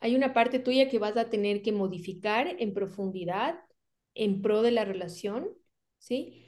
hay 0.00 0.16
una 0.16 0.32
parte 0.32 0.58
tuya 0.58 0.88
que 0.88 0.98
vas 0.98 1.16
a 1.16 1.30
tener 1.30 1.62
que 1.62 1.70
modificar 1.70 2.48
en 2.58 2.74
profundidad 2.74 3.60
en 4.14 4.42
pro 4.42 4.62
de 4.62 4.72
la 4.72 4.84
relación, 4.84 5.48
¿sí? 5.98 6.47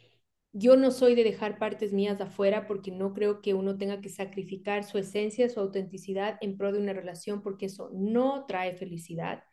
Yo 0.52 0.76
no 0.76 0.90
soy 0.90 1.14
de 1.14 1.22
dejar 1.22 1.58
partes 1.58 1.92
mías 1.92 2.20
afuera 2.20 2.66
porque 2.66 2.90
no 2.90 3.14
creo 3.14 3.40
que 3.40 3.54
uno 3.54 3.78
tenga 3.78 4.00
que 4.00 4.08
sacrificar 4.08 4.82
su 4.84 4.98
esencia, 4.98 5.48
su 5.48 5.60
autenticidad 5.60 6.38
en 6.40 6.56
pro 6.56 6.72
de 6.72 6.80
una 6.80 6.92
relación 6.92 7.40
porque 7.42 7.66
eso 7.66 7.90
no 7.92 8.46
trae 8.46 8.72
felicidad. 8.72 9.44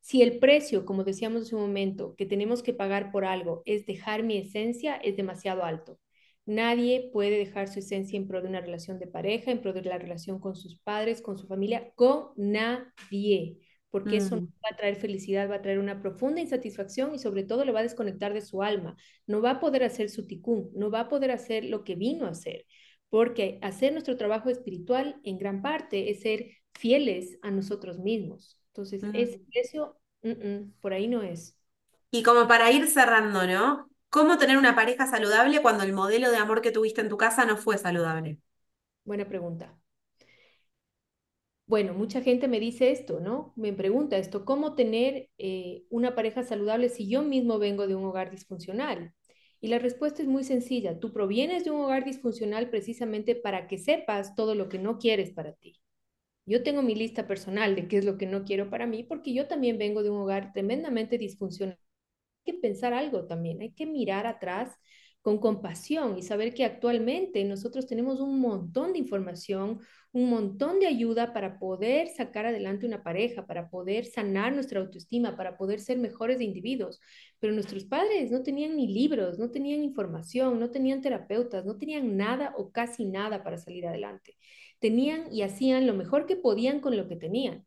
Si 0.00 0.22
el 0.22 0.38
precio, 0.38 0.84
como 0.84 1.04
decíamos 1.04 1.42
hace 1.42 1.54
un 1.54 1.62
momento, 1.62 2.16
que 2.16 2.26
tenemos 2.26 2.62
que 2.62 2.72
pagar 2.72 3.12
por 3.12 3.24
algo 3.24 3.62
es 3.64 3.86
dejar 3.86 4.24
mi 4.24 4.38
esencia, 4.38 4.96
es 4.96 5.16
demasiado 5.16 5.62
alto. 5.62 6.00
Nadie 6.46 7.10
puede 7.12 7.38
dejar 7.38 7.68
su 7.68 7.78
esencia 7.78 8.16
en 8.16 8.26
pro 8.26 8.42
de 8.42 8.48
una 8.48 8.60
relación 8.60 8.98
de 8.98 9.06
pareja, 9.06 9.52
en 9.52 9.60
pro 9.60 9.72
de 9.72 9.82
la 9.82 9.98
relación 9.98 10.40
con 10.40 10.56
sus 10.56 10.78
padres, 10.80 11.22
con 11.22 11.38
su 11.38 11.46
familia, 11.46 11.92
con 11.94 12.30
nadie, 12.36 13.58
porque 13.90 14.16
eso 14.18 14.36
no 14.36 14.42
va 14.64 14.68
a 14.72 14.76
traer 14.76 14.96
felicidad, 14.96 15.50
va 15.50 15.56
a 15.56 15.62
traer 15.62 15.78
una 15.78 16.00
profunda 16.00 16.40
insatisfacción 16.40 17.14
y 17.14 17.18
sobre 17.18 17.42
todo 17.44 17.64
le 17.64 17.72
va 17.72 17.80
a 17.80 17.82
desconectar 17.82 18.32
de 18.34 18.40
su 18.40 18.62
alma. 18.62 18.96
No 19.26 19.42
va 19.42 19.52
a 19.52 19.60
poder 19.60 19.82
hacer 19.84 20.10
su 20.10 20.26
ticún, 20.26 20.70
no 20.74 20.90
va 20.90 21.00
a 21.00 21.08
poder 21.08 21.30
hacer 21.30 21.64
lo 21.64 21.84
que 21.84 21.96
vino 21.96 22.26
a 22.26 22.30
hacer, 22.30 22.66
porque 23.08 23.58
hacer 23.62 23.92
nuestro 23.92 24.16
trabajo 24.16 24.48
espiritual 24.50 25.20
en 25.24 25.38
gran 25.38 25.62
parte 25.62 26.10
es 26.10 26.20
ser 26.20 26.50
fieles 26.74 27.38
a 27.42 27.50
nosotros 27.50 27.98
mismos. 27.98 28.58
Entonces, 28.68 29.02
ese 29.12 29.40
precio, 29.50 29.98
mm, 30.22 30.30
mm, 30.30 30.72
por 30.80 30.92
ahí 30.92 31.08
no 31.08 31.22
es. 31.22 31.56
Y 32.12 32.22
como 32.22 32.46
para 32.48 32.70
ir 32.70 32.86
cerrando, 32.88 33.46
¿no? 33.46 33.90
¿Cómo 34.10 34.38
tener 34.38 34.56
una 34.58 34.74
pareja 34.74 35.06
saludable 35.06 35.62
cuando 35.62 35.84
el 35.84 35.92
modelo 35.92 36.30
de 36.30 36.36
amor 36.36 36.60
que 36.60 36.72
tuviste 36.72 37.00
en 37.00 37.08
tu 37.08 37.16
casa 37.16 37.44
no 37.44 37.56
fue 37.56 37.78
saludable? 37.78 38.38
Buena 39.04 39.26
pregunta. 39.28 39.79
Bueno, 41.70 41.94
mucha 41.94 42.20
gente 42.20 42.48
me 42.48 42.58
dice 42.58 42.90
esto, 42.90 43.20
¿no? 43.20 43.52
Me 43.54 43.72
pregunta 43.72 44.18
esto, 44.18 44.44
¿cómo 44.44 44.74
tener 44.74 45.30
eh, 45.38 45.84
una 45.88 46.16
pareja 46.16 46.42
saludable 46.42 46.88
si 46.88 47.08
yo 47.08 47.22
mismo 47.22 47.60
vengo 47.60 47.86
de 47.86 47.94
un 47.94 48.04
hogar 48.04 48.28
disfuncional? 48.32 49.14
Y 49.60 49.68
la 49.68 49.78
respuesta 49.78 50.20
es 50.20 50.26
muy 50.28 50.42
sencilla. 50.42 50.98
Tú 50.98 51.12
provienes 51.12 51.64
de 51.64 51.70
un 51.70 51.80
hogar 51.82 52.04
disfuncional 52.04 52.70
precisamente 52.70 53.36
para 53.36 53.68
que 53.68 53.78
sepas 53.78 54.34
todo 54.34 54.56
lo 54.56 54.68
que 54.68 54.80
no 54.80 54.98
quieres 54.98 55.30
para 55.30 55.52
ti. 55.52 55.80
Yo 56.46 56.62
tengo 56.64 56.82
mi 56.82 56.94
lista 56.96 57.26
personal 57.28 57.76
de 57.76 57.88
qué 57.88 57.98
es 57.98 58.04
lo 58.06 58.18
que 58.18 58.26
no 58.26 58.44
quiero 58.44 58.70
para 58.70 58.86
mí, 58.86 59.04
porque 59.04 59.34
yo 59.34 59.48
también 59.48 59.78
vengo 59.78 60.02
de 60.02 60.10
un 60.10 60.18
hogar 60.20 60.52
tremendamente 60.52 61.18
disfuncional 61.18 61.78
que 62.44 62.54
pensar 62.54 62.92
algo 62.94 63.26
también, 63.26 63.60
hay 63.60 63.72
que 63.72 63.86
mirar 63.86 64.26
atrás 64.26 64.74
con 65.22 65.38
compasión 65.38 66.16
y 66.18 66.22
saber 66.22 66.54
que 66.54 66.64
actualmente 66.64 67.44
nosotros 67.44 67.86
tenemos 67.86 68.20
un 68.20 68.40
montón 68.40 68.92
de 68.92 68.98
información, 68.98 69.80
un 70.12 70.28
montón 70.28 70.80
de 70.80 70.86
ayuda 70.86 71.32
para 71.32 71.58
poder 71.58 72.08
sacar 72.08 72.46
adelante 72.46 72.86
una 72.86 73.02
pareja, 73.02 73.46
para 73.46 73.70
poder 73.70 74.06
sanar 74.06 74.52
nuestra 74.52 74.80
autoestima, 74.80 75.36
para 75.36 75.56
poder 75.56 75.80
ser 75.80 75.98
mejores 75.98 76.40
individuos. 76.40 77.00
Pero 77.38 77.52
nuestros 77.52 77.84
padres 77.84 78.30
no 78.30 78.42
tenían 78.42 78.76
ni 78.76 78.88
libros, 78.88 79.38
no 79.38 79.50
tenían 79.50 79.82
información, 79.84 80.58
no 80.58 80.70
tenían 80.70 81.00
terapeutas, 81.00 81.64
no 81.64 81.76
tenían 81.76 82.16
nada 82.16 82.54
o 82.56 82.72
casi 82.72 83.04
nada 83.04 83.44
para 83.44 83.56
salir 83.58 83.86
adelante. 83.86 84.36
Tenían 84.80 85.32
y 85.32 85.42
hacían 85.42 85.86
lo 85.86 85.94
mejor 85.94 86.26
que 86.26 86.36
podían 86.36 86.80
con 86.80 86.96
lo 86.96 87.06
que 87.06 87.16
tenían. 87.16 87.66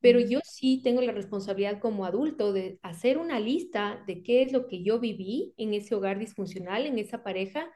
Pero 0.00 0.18
yo 0.18 0.40
sí 0.44 0.80
tengo 0.82 1.00
la 1.00 1.12
responsabilidad 1.12 1.78
como 1.78 2.04
adulto 2.04 2.52
de 2.52 2.78
hacer 2.82 3.18
una 3.18 3.38
lista 3.38 4.02
de 4.06 4.22
qué 4.22 4.42
es 4.42 4.52
lo 4.52 4.66
que 4.66 4.82
yo 4.82 4.98
viví 4.98 5.54
en 5.58 5.74
ese 5.74 5.94
hogar 5.94 6.18
disfuncional, 6.18 6.86
en 6.86 6.98
esa 6.98 7.22
pareja, 7.22 7.70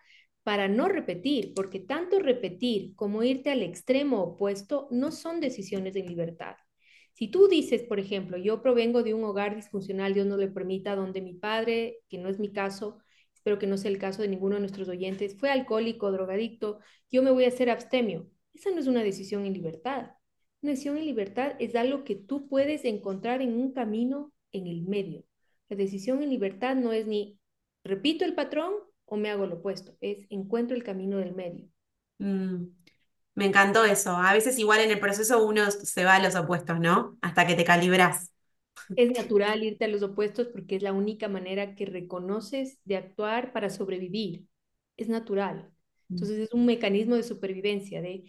para 0.47 0.69
no 0.69 0.87
repetir, 0.87 1.55
porque 1.55 1.81
tanto 1.81 2.21
repetir 2.21 2.95
como 2.95 3.25
irte 3.25 3.51
al 3.51 3.65
extremo 3.65 4.23
opuesto 4.23 4.87
no 4.93 5.11
son 5.11 5.41
decisiones 5.41 5.93
de 5.95 6.05
libertad. 6.05 6.55
Si 7.15 7.27
tú 7.27 7.49
dices, 7.49 7.83
por 7.83 7.99
ejemplo, 7.99 8.39
yo 8.39 8.63
provengo 8.63 9.03
de 9.03 9.13
un 9.13 9.25
hogar 9.25 9.57
disfuncional, 9.57 10.15
Dios 10.15 10.25
no 10.25 10.37
le 10.37 10.47
permita, 10.47 10.95
donde 10.95 11.21
mi 11.21 11.35
padre, 11.35 11.99
que 12.09 12.19
no 12.19 12.29
es 12.29 12.39
mi 12.39 12.53
caso, 12.53 12.99
espero 13.35 13.59
que 13.59 13.67
no 13.67 13.77
sea 13.77 13.91
el 13.91 13.99
caso 13.99 14.23
de 14.23 14.29
ninguno 14.29 14.55
de 14.55 14.61
nuestros 14.61 14.89
oyentes, 14.89 15.37
fue 15.37 15.51
alcohólico, 15.51 16.13
drogadicto, 16.13 16.79
yo 17.11 17.25
me 17.25 17.33
voy 17.33 17.47
a 17.47 17.49
hacer 17.49 17.69
abstemio. 17.69 18.31
Esa 18.55 18.71
no 18.71 18.79
es 18.79 18.87
una 18.87 19.03
decisión 19.03 19.47
en 19.47 19.53
libertad. 19.53 20.13
Una 20.63 20.71
decisión 20.71 20.97
en 20.97 21.07
libertad 21.07 21.55
es 21.59 21.75
algo 21.75 22.05
que 22.05 22.15
tú 22.15 22.47
puedes 22.47 22.85
encontrar 22.85 23.43
en 23.43 23.53
un 23.57 23.73
camino 23.73 24.33
en 24.53 24.69
el 24.69 24.83
medio. 24.83 25.25
La 25.69 25.77
decisión 25.77 26.23
en 26.23 26.31
libertad 26.31 26.77
no 26.77 26.93
es 26.93 27.09
ni 27.09 27.37
repito 27.83 28.25
el 28.25 28.37
patrón 28.37 28.75
o 29.07 29.17
me 29.17 29.31
hago 29.31 29.47
lo 29.47 29.57
opuesto, 29.57 29.97
es 30.01 30.27
encuentro 30.31 30.77
el 30.77 30.85
camino 30.85 31.19
del 31.19 31.35
medio. 31.35 31.69
mm. 32.19 32.65
Me 33.35 33.47
encantó 33.47 33.85
eso. 33.85 34.13
A 34.17 34.33
veces 34.35 34.59
igual 34.59 34.81
en 34.81 34.91
el 34.91 35.01
proceso 35.01 35.45
uno 35.47 35.71
se 35.71 36.05
va 36.05 36.17
a 36.17 36.21
los 36.23 36.35
opuestos, 36.37 36.81
¿no? 36.81 37.19
Hasta 37.23 37.47
que 37.47 37.55
te 37.55 37.65
calibras. 37.65 38.33
Es 38.95 39.11
natural 39.13 39.63
irte 39.63 39.85
a 39.85 39.89
los 39.89 40.03
opuestos 40.03 40.49
porque 40.49 40.77
es 40.77 40.83
la 40.83 40.93
única 40.93 41.29
manera 41.29 41.75
que 41.75 41.87
reconoces 41.87 42.79
de 42.85 42.97
actuar 42.97 43.53
para 43.53 43.69
sobrevivir. 43.71 44.47
Es 44.97 45.09
natural. 45.09 45.71
Entonces 46.15 46.39
es 46.39 46.53
un 46.55 46.65
mecanismo 46.67 47.15
de 47.17 47.23
supervivencia, 47.23 48.01
de 48.01 48.25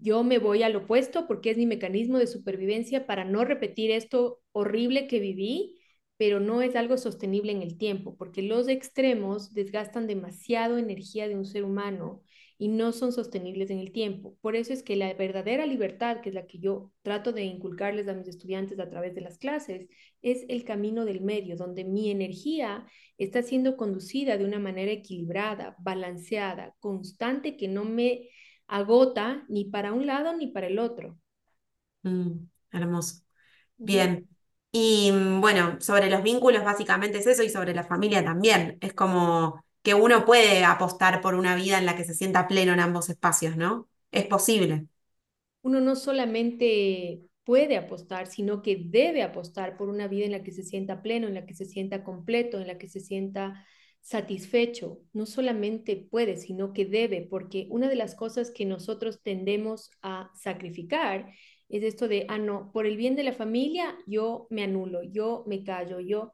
yo 0.00 0.24
me 0.24 0.38
voy 0.38 0.62
al 0.62 0.76
opuesto 0.76 1.26
porque 1.28 1.50
es 1.50 1.56
mi 1.58 1.66
mecanismo 1.66 2.18
de 2.18 2.26
supervivencia 2.26 3.06
para 3.06 3.24
no 3.24 3.44
repetir 3.44 3.90
esto 3.90 4.40
horrible 4.52 5.06
que 5.08 5.20
viví, 5.20 5.78
pero 6.16 6.40
no 6.40 6.62
es 6.62 6.76
algo 6.76 6.96
sostenible 6.96 7.52
en 7.52 7.62
el 7.62 7.76
tiempo, 7.76 8.16
porque 8.16 8.42
los 8.42 8.68
extremos 8.68 9.52
desgastan 9.52 10.06
demasiado 10.06 10.78
energía 10.78 11.28
de 11.28 11.36
un 11.36 11.44
ser 11.44 11.64
humano 11.64 12.22
y 12.58 12.68
no 12.68 12.92
son 12.92 13.12
sostenibles 13.12 13.70
en 13.70 13.78
el 13.78 13.92
tiempo. 13.92 14.36
Por 14.40 14.56
eso 14.56 14.72
es 14.72 14.82
que 14.82 14.96
la 14.96 15.12
verdadera 15.12 15.66
libertad, 15.66 16.20
que 16.22 16.30
es 16.30 16.34
la 16.34 16.46
que 16.46 16.58
yo 16.58 16.90
trato 17.02 17.32
de 17.32 17.44
inculcarles 17.44 18.08
a 18.08 18.14
mis 18.14 18.28
estudiantes 18.28 18.78
a 18.78 18.88
través 18.88 19.14
de 19.14 19.20
las 19.20 19.36
clases, 19.36 19.88
es 20.22 20.44
el 20.48 20.64
camino 20.64 21.04
del 21.04 21.20
medio, 21.20 21.56
donde 21.56 21.84
mi 21.84 22.10
energía 22.10 22.86
está 23.18 23.42
siendo 23.42 23.76
conducida 23.76 24.38
de 24.38 24.44
una 24.44 24.58
manera 24.58 24.92
equilibrada, 24.92 25.76
balanceada, 25.78 26.74
constante, 26.80 27.56
que 27.58 27.68
no 27.68 27.84
me 27.84 28.30
agota 28.66 29.44
ni 29.48 29.66
para 29.66 29.92
un 29.92 30.06
lado 30.06 30.34
ni 30.34 30.48
para 30.48 30.66
el 30.68 30.78
otro. 30.78 31.18
Mm, 32.02 32.48
hermoso. 32.72 33.22
Bien. 33.76 34.26
Y 34.78 35.10
mm, 35.10 35.40
bueno, 35.40 35.80
sobre 35.80 36.10
los 36.10 36.22
vínculos 36.22 36.62
básicamente 36.62 37.16
es 37.18 37.26
eso 37.26 37.42
y 37.42 37.48
sobre 37.48 37.74
la 37.74 37.82
familia 37.82 38.22
también. 38.22 38.76
Es 38.82 38.92
como 38.92 39.64
que 39.82 39.94
uno 39.94 40.26
puede 40.26 40.64
apostar 40.64 41.22
por 41.22 41.34
una 41.34 41.56
vida 41.56 41.78
en 41.78 41.86
la 41.86 41.96
que 41.96 42.04
se 42.04 42.12
sienta 42.12 42.46
pleno 42.46 42.74
en 42.74 42.80
ambos 42.80 43.08
espacios, 43.08 43.56
¿no? 43.56 43.88
Es 44.12 44.26
posible. 44.26 44.84
Uno 45.62 45.80
no 45.80 45.96
solamente 45.96 47.22
puede 47.44 47.78
apostar, 47.78 48.26
sino 48.26 48.60
que 48.60 48.76
debe 48.84 49.22
apostar 49.22 49.78
por 49.78 49.88
una 49.88 50.08
vida 50.08 50.26
en 50.26 50.32
la 50.32 50.42
que 50.42 50.52
se 50.52 50.62
sienta 50.62 51.00
pleno, 51.00 51.26
en 51.26 51.34
la 51.34 51.46
que 51.46 51.54
se 51.54 51.64
sienta 51.64 52.04
completo, 52.04 52.60
en 52.60 52.66
la 52.66 52.76
que 52.76 52.88
se 52.88 53.00
sienta 53.00 53.64
satisfecho. 54.02 55.00
No 55.14 55.24
solamente 55.24 55.96
puede, 55.96 56.36
sino 56.36 56.74
que 56.74 56.84
debe, 56.84 57.22
porque 57.22 57.66
una 57.70 57.88
de 57.88 57.96
las 57.96 58.14
cosas 58.14 58.50
que 58.50 58.66
nosotros 58.66 59.22
tendemos 59.22 59.90
a 60.02 60.30
sacrificar 60.34 61.32
es 61.68 61.82
esto 61.82 62.08
de, 62.08 62.26
ah, 62.28 62.38
no, 62.38 62.70
por 62.72 62.86
el 62.86 62.96
bien 62.96 63.16
de 63.16 63.24
la 63.24 63.32
familia, 63.32 63.96
yo 64.06 64.46
me 64.50 64.62
anulo, 64.64 65.02
yo 65.02 65.44
me 65.46 65.64
callo, 65.64 66.00
yo 66.00 66.32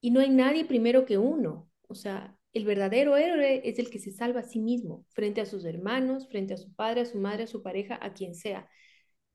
y 0.00 0.10
no 0.10 0.20
hay 0.20 0.30
nadie 0.30 0.64
primero 0.64 1.04
que 1.06 1.18
uno. 1.18 1.70
O 1.88 1.94
sea, 1.94 2.36
el 2.52 2.64
verdadero 2.64 3.16
héroe 3.16 3.62
es 3.68 3.78
el 3.78 3.90
que 3.90 3.98
se 3.98 4.12
salva 4.12 4.40
a 4.40 4.44
sí 4.44 4.60
mismo, 4.60 5.04
frente 5.10 5.40
a 5.40 5.46
sus 5.46 5.64
hermanos, 5.64 6.28
frente 6.28 6.54
a 6.54 6.56
su 6.56 6.74
padre, 6.74 7.02
a 7.02 7.06
su 7.06 7.18
madre, 7.18 7.44
a 7.44 7.46
su 7.46 7.62
pareja, 7.62 7.98
a 8.00 8.12
quien 8.14 8.34
sea. 8.34 8.68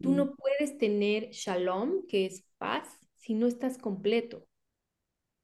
Tú 0.01 0.11
Mm, 0.11 0.15
no 0.15 0.35
puedes 0.35 0.77
tener 0.77 1.29
shalom, 1.31 2.07
que 2.07 2.25
es 2.25 2.45
paz, 2.57 2.87
si 3.15 3.33
no 3.35 3.47
estás 3.47 3.77
completo, 3.77 4.47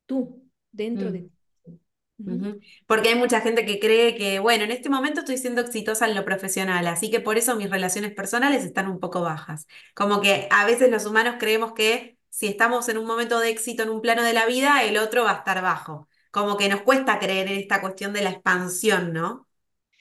tú, 0.06 0.50
dentro 0.71 1.12
de 1.12 1.21
mm. 1.21 1.30
ti. 1.30 1.37
Ujú. 2.19 2.60
Porque 2.88 3.10
hay 3.10 3.15
mucha 3.15 3.41
gente 3.41 3.65
que 3.65 3.80
cree 3.80 4.15
que, 4.15 4.39
bueno, 4.39 4.63
en 4.63 4.71
este 4.71 4.89
momento 4.89 5.19
estoy 5.19 5.38
siendo 5.38 5.62
exitosa 5.62 6.08
en 6.08 6.15
lo 6.15 6.25
profesional, 6.25 6.88
así 6.88 7.12
que 7.12 7.19
por 7.19 7.38
eso 7.38 7.56
mis 7.56 7.69
relaciones 7.69 8.13
personales 8.13 8.63
están 8.63 8.88
un 8.88 8.99
poco 8.99 9.21
bajas. 9.21 9.67
Como 9.93 10.19
que 10.21 10.47
a 10.51 10.65
veces 10.65 10.89
los 10.89 11.06
humanos 11.06 11.36
creemos 11.39 11.73
que 11.73 12.17
si 12.30 12.47
estamos 12.47 12.89
en 12.89 12.97
un 12.97 13.05
momento 13.05 13.39
de 13.39 13.49
éxito 13.49 13.84
en 13.84 13.89
un 13.89 14.01
plano 14.01 14.24
de 14.24 14.34
la 14.34 14.45
vida, 14.45 14.84
el 14.84 14.97
otro 14.97 15.24
va 15.24 15.32
a 15.32 15.38
estar 15.38 15.61
bajo. 15.61 16.07
Como 16.32 16.57
que 16.57 16.70
nos 16.70 16.82
cuesta 16.82 17.20
creer 17.20 17.47
en 17.47 17.59
esta 17.59 17.82
cuestión 17.82 18.13
de 18.13 18.22
la 18.22 18.32
expansión, 18.32 19.13
¿no? 19.13 19.47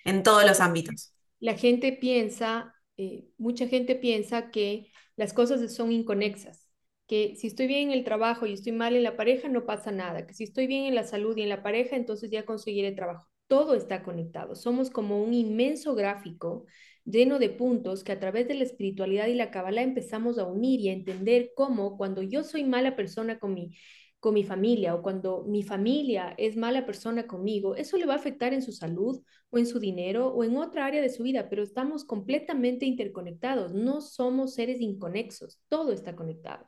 En 0.04 0.22
todos 0.22 0.44
los 0.46 0.60
ámbitos. 0.60 1.12
La 1.40 1.54
gente 1.54 1.92
piensa, 1.92 2.74
eh, 2.96 3.28
mucha 3.38 3.66
gente 3.68 3.94
piensa 3.94 4.50
que 4.50 4.90
las 5.16 5.32
cosas 5.32 5.74
son 5.74 5.92
inconexas, 5.92 6.65
que 7.06 7.36
si 7.36 7.46
estoy 7.46 7.66
bien 7.66 7.90
en 7.90 7.98
el 7.98 8.04
trabajo 8.04 8.46
y 8.46 8.52
estoy 8.52 8.72
mal 8.72 8.96
en 8.96 9.02
la 9.02 9.16
pareja, 9.16 9.48
no 9.48 9.64
pasa 9.64 9.92
nada, 9.92 10.26
que 10.26 10.34
si 10.34 10.44
estoy 10.44 10.66
bien 10.66 10.84
en 10.84 10.94
la 10.94 11.04
salud 11.04 11.36
y 11.36 11.42
en 11.42 11.48
la 11.48 11.62
pareja, 11.62 11.96
entonces 11.96 12.30
ya 12.30 12.44
conseguiré 12.44 12.92
trabajo. 12.92 13.26
Todo 13.46 13.74
está 13.74 14.02
conectado. 14.02 14.56
Somos 14.56 14.90
como 14.90 15.22
un 15.22 15.32
inmenso 15.32 15.94
gráfico 15.94 16.66
lleno 17.04 17.38
de 17.38 17.50
puntos 17.50 18.02
que 18.02 18.12
a 18.12 18.18
través 18.18 18.48
de 18.48 18.54
la 18.54 18.64
espiritualidad 18.64 19.28
y 19.28 19.34
la 19.34 19.50
Kabbalah 19.52 19.82
empezamos 19.82 20.38
a 20.38 20.44
unir 20.46 20.80
y 20.80 20.88
a 20.88 20.92
entender 20.92 21.52
cómo 21.54 21.96
cuando 21.96 22.22
yo 22.22 22.42
soy 22.42 22.64
mala 22.64 22.96
persona 22.96 23.38
con 23.38 23.54
mi 23.54 23.72
con 24.18 24.34
mi 24.34 24.44
familia 24.44 24.94
o 24.94 25.02
cuando 25.02 25.44
mi 25.46 25.62
familia 25.62 26.34
es 26.36 26.56
mala 26.56 26.84
persona 26.86 27.26
conmigo, 27.28 27.76
eso 27.76 27.96
le 27.96 28.06
va 28.06 28.14
a 28.14 28.16
afectar 28.16 28.52
en 28.54 28.62
su 28.62 28.72
salud 28.72 29.22
o 29.50 29.58
en 29.58 29.66
su 29.66 29.78
dinero 29.78 30.28
o 30.28 30.42
en 30.42 30.56
otra 30.56 30.86
área 30.86 31.00
de 31.02 31.10
su 31.10 31.22
vida, 31.22 31.48
pero 31.48 31.62
estamos 31.62 32.04
completamente 32.04 32.86
interconectados, 32.86 33.72
no 33.72 34.00
somos 34.00 34.54
seres 34.54 34.80
inconexos, 34.80 35.60
todo 35.68 35.92
está 35.92 36.16
conectado. 36.16 36.66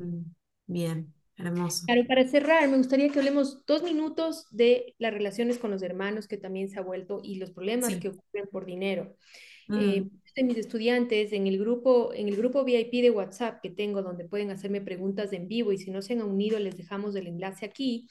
Mm, 0.00 0.22
Bien, 0.66 1.12
Hermoso. 1.36 1.86
Claro, 1.86 2.06
para 2.06 2.24
cerrar, 2.28 2.68
me 2.68 2.76
gustaría 2.76 3.08
que 3.10 3.18
hablemos 3.18 3.64
dos 3.66 3.82
minutos 3.82 4.46
de 4.50 4.94
las 4.98 5.12
relaciones 5.12 5.58
con 5.58 5.70
los 5.70 5.82
hermanos, 5.82 6.28
que 6.28 6.36
también 6.36 6.68
se 6.68 6.78
ha 6.78 6.82
vuelto, 6.82 7.20
y 7.22 7.36
los 7.36 7.50
problemas 7.50 7.94
Sí. 7.94 8.00
que 8.00 8.08
ocurren 8.08 8.48
por 8.52 8.64
dinero. 8.66 9.16
Eh, 9.74 10.04
Mm, 10.04 10.10
de 10.36 10.44
mis 10.44 10.58
estudiantes 10.58 11.32
en 11.32 11.46
el 11.48 11.58
grupo, 11.58 12.12
en 12.14 12.28
el 12.28 12.36
grupo 12.36 12.64
VIP 12.64 13.02
de 13.02 13.10
WhatsApp 13.10 13.60
que 13.62 13.70
tengo, 13.70 14.02
donde 14.02 14.24
pueden 14.28 14.50
hacerme 14.50 14.80
preguntas 14.80 15.32
en 15.32 15.48
vivo, 15.48 15.72
y 15.72 15.78
si 15.78 15.90
no 15.90 16.02
se 16.02 16.12
han 16.14 16.22
unido, 16.22 16.58
les 16.60 16.76
dejamos 16.76 17.16
el 17.16 17.26
enlace 17.26 17.66
aquí. 17.66 18.08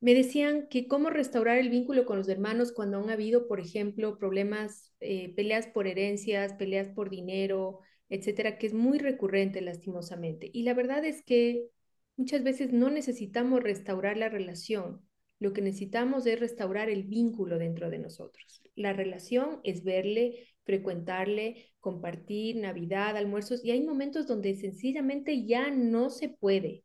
Me 0.00 0.14
decían 0.14 0.68
que 0.70 0.88
cómo 0.88 1.10
restaurar 1.10 1.58
el 1.58 1.70
vínculo 1.70 2.06
con 2.06 2.18
los 2.18 2.28
hermanos 2.28 2.72
cuando 2.72 2.98
han 2.98 3.10
habido, 3.10 3.48
por 3.48 3.60
ejemplo, 3.60 4.18
problemas, 4.18 4.92
eh, 5.00 5.34
peleas 5.36 5.66
por 5.66 5.86
herencias, 5.86 6.54
peleas 6.54 6.88
por 6.88 7.10
dinero, 7.10 7.80
etcétera, 8.10 8.58
que 8.58 8.66
es 8.66 8.74
muy 8.74 8.98
recurrente 8.98 9.60
lastimosamente. 9.62 10.50
Y 10.52 10.64
la 10.64 10.74
verdad 10.74 11.04
es 11.04 11.22
que 11.22 11.68
muchas 12.16 12.42
veces 12.42 12.72
no 12.72 12.90
necesitamos 12.90 13.62
restaurar 13.62 14.18
la 14.18 14.28
relación, 14.28 15.00
lo 15.38 15.54
que 15.54 15.62
necesitamos 15.62 16.26
es 16.26 16.38
restaurar 16.38 16.90
el 16.90 17.04
vínculo 17.04 17.58
dentro 17.58 17.88
de 17.88 17.98
nosotros. 17.98 18.62
La 18.74 18.92
relación 18.92 19.60
es 19.64 19.84
verle, 19.84 20.48
frecuentarle, 20.64 21.72
compartir 21.80 22.56
Navidad, 22.56 23.16
almuerzos, 23.16 23.64
y 23.64 23.70
hay 23.70 23.82
momentos 23.82 24.26
donde 24.26 24.54
sencillamente 24.54 25.46
ya 25.46 25.70
no 25.70 26.10
se 26.10 26.28
puede 26.28 26.84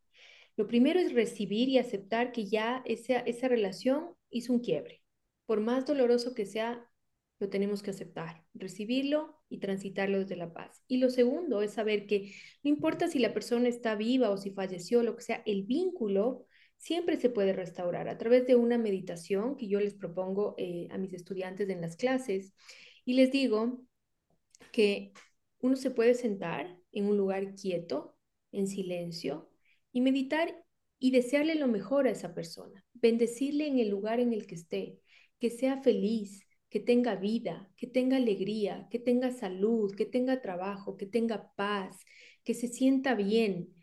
lo 0.57 0.67
primero 0.67 0.99
es 0.99 1.13
recibir 1.13 1.67
y 1.69 1.77
aceptar 1.77 2.31
que 2.31 2.45
ya 2.45 2.81
esa, 2.85 3.19
esa 3.19 3.47
relación 3.47 4.15
hizo 4.29 4.53
un 4.53 4.59
quiebre. 4.59 5.01
Por 5.45 5.59
más 5.59 5.85
doloroso 5.85 6.33
que 6.33 6.45
sea, 6.45 6.89
lo 7.39 7.49
tenemos 7.49 7.83
que 7.83 7.91
aceptar, 7.91 8.43
recibirlo 8.53 9.41
y 9.49 9.59
transitarlo 9.59 10.19
desde 10.19 10.37
la 10.37 10.53
paz. 10.53 10.81
Y 10.87 10.97
lo 10.97 11.09
segundo 11.09 11.61
es 11.61 11.73
saber 11.73 12.07
que 12.07 12.33
no 12.63 12.69
importa 12.69 13.07
si 13.07 13.19
la 13.19 13.33
persona 13.33 13.67
está 13.67 13.95
viva 13.95 14.29
o 14.29 14.37
si 14.37 14.51
falleció, 14.51 15.03
lo 15.03 15.15
que 15.15 15.23
sea, 15.23 15.43
el 15.45 15.63
vínculo 15.63 16.45
siempre 16.77 17.17
se 17.17 17.29
puede 17.29 17.53
restaurar 17.53 18.07
a 18.07 18.17
través 18.17 18.47
de 18.47 18.55
una 18.55 18.77
meditación 18.77 19.57
que 19.57 19.67
yo 19.67 19.79
les 19.79 19.93
propongo 19.95 20.55
eh, 20.57 20.87
a 20.91 20.97
mis 20.97 21.13
estudiantes 21.13 21.69
en 21.69 21.81
las 21.81 21.97
clases. 21.97 22.53
Y 23.03 23.13
les 23.13 23.31
digo 23.31 23.81
que 24.71 25.11
uno 25.59 25.75
se 25.75 25.91
puede 25.91 26.13
sentar 26.13 26.77
en 26.91 27.05
un 27.05 27.17
lugar 27.17 27.55
quieto, 27.55 28.17
en 28.51 28.67
silencio, 28.67 29.49
y 29.91 30.01
meditar 30.01 30.63
y 30.99 31.11
desearle 31.11 31.55
lo 31.55 31.67
mejor 31.67 32.07
a 32.07 32.11
esa 32.11 32.33
persona, 32.33 32.85
bendecirle 32.93 33.67
en 33.67 33.79
el 33.79 33.89
lugar 33.89 34.19
en 34.19 34.33
el 34.33 34.47
que 34.47 34.55
esté, 34.55 34.99
que 35.39 35.49
sea 35.49 35.81
feliz, 35.81 36.44
que 36.75 36.81
tenga 36.81 37.15
vida, 37.15 37.71
que 37.77 37.87
tenga 37.87 38.17
alegría, 38.17 38.89
que 38.91 38.99
tenga 38.99 39.31
salud, 39.31 39.95
que 39.95 40.05
tenga 40.05 40.41
trabajo, 40.41 40.97
que 40.97 41.05
tenga 41.05 41.53
paz, 41.55 41.97
que 42.43 42.53
se 42.53 42.67
sienta 42.67 43.15
bien. 43.15 43.73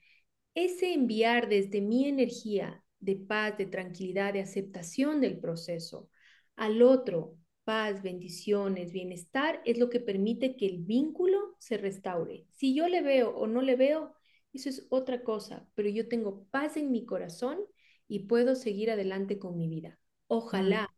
Ese 0.55 0.93
enviar 0.93 1.49
desde 1.49 1.81
mi 1.81 2.05
energía 2.07 2.85
de 3.01 3.17
paz, 3.17 3.57
de 3.57 3.65
tranquilidad, 3.65 4.35
de 4.35 4.43
aceptación 4.43 5.23
del 5.23 5.41
proceso 5.41 6.11
al 6.55 6.83
otro, 6.83 7.39
paz, 7.65 8.03
bendiciones, 8.03 8.93
bienestar, 8.93 9.63
es 9.65 9.79
lo 9.79 9.89
que 9.89 9.99
permite 9.99 10.55
que 10.55 10.67
el 10.67 10.77
vínculo 10.83 11.57
se 11.59 11.79
restaure. 11.79 12.45
Si 12.51 12.75
yo 12.75 12.89
le 12.89 13.01
veo 13.01 13.35
o 13.35 13.47
no 13.47 13.63
le 13.63 13.75
veo, 13.75 14.13
eso 14.53 14.69
es 14.69 14.87
otra 14.91 15.23
cosa, 15.23 15.67
pero 15.75 15.89
yo 15.89 16.09
tengo 16.09 16.45
paz 16.51 16.77
en 16.77 16.93
mi 16.93 17.07
corazón 17.07 17.59
y 18.07 18.27
puedo 18.27 18.55
seguir 18.55 18.91
adelante 18.91 19.39
con 19.39 19.57
mi 19.57 19.67
vida. 19.67 19.99
Ojalá 20.27 20.92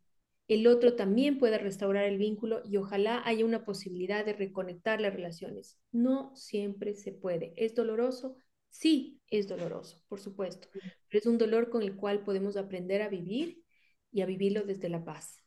el 0.47 0.67
otro 0.67 0.95
también 0.95 1.37
pueda 1.39 1.57
restaurar 1.57 2.05
el 2.05 2.17
vínculo 2.17 2.61
y 2.65 2.77
ojalá 2.77 3.21
haya 3.25 3.45
una 3.45 3.65
posibilidad 3.65 4.25
de 4.25 4.33
reconectar 4.33 5.01
las 5.01 5.13
relaciones. 5.13 5.77
No 5.91 6.35
siempre 6.35 6.95
se 6.95 7.11
puede. 7.11 7.53
¿Es 7.57 7.75
doloroso? 7.75 8.37
Sí, 8.69 9.21
es 9.29 9.47
doloroso, 9.47 10.01
por 10.07 10.19
supuesto, 10.19 10.67
pero 11.09 11.19
es 11.19 11.25
un 11.25 11.37
dolor 11.37 11.69
con 11.69 11.81
el 11.81 11.95
cual 11.95 12.23
podemos 12.23 12.57
aprender 12.57 13.01
a 13.01 13.09
vivir 13.09 13.63
y 14.11 14.21
a 14.21 14.25
vivirlo 14.25 14.63
desde 14.63 14.89
la 14.89 15.03
paz. 15.03 15.41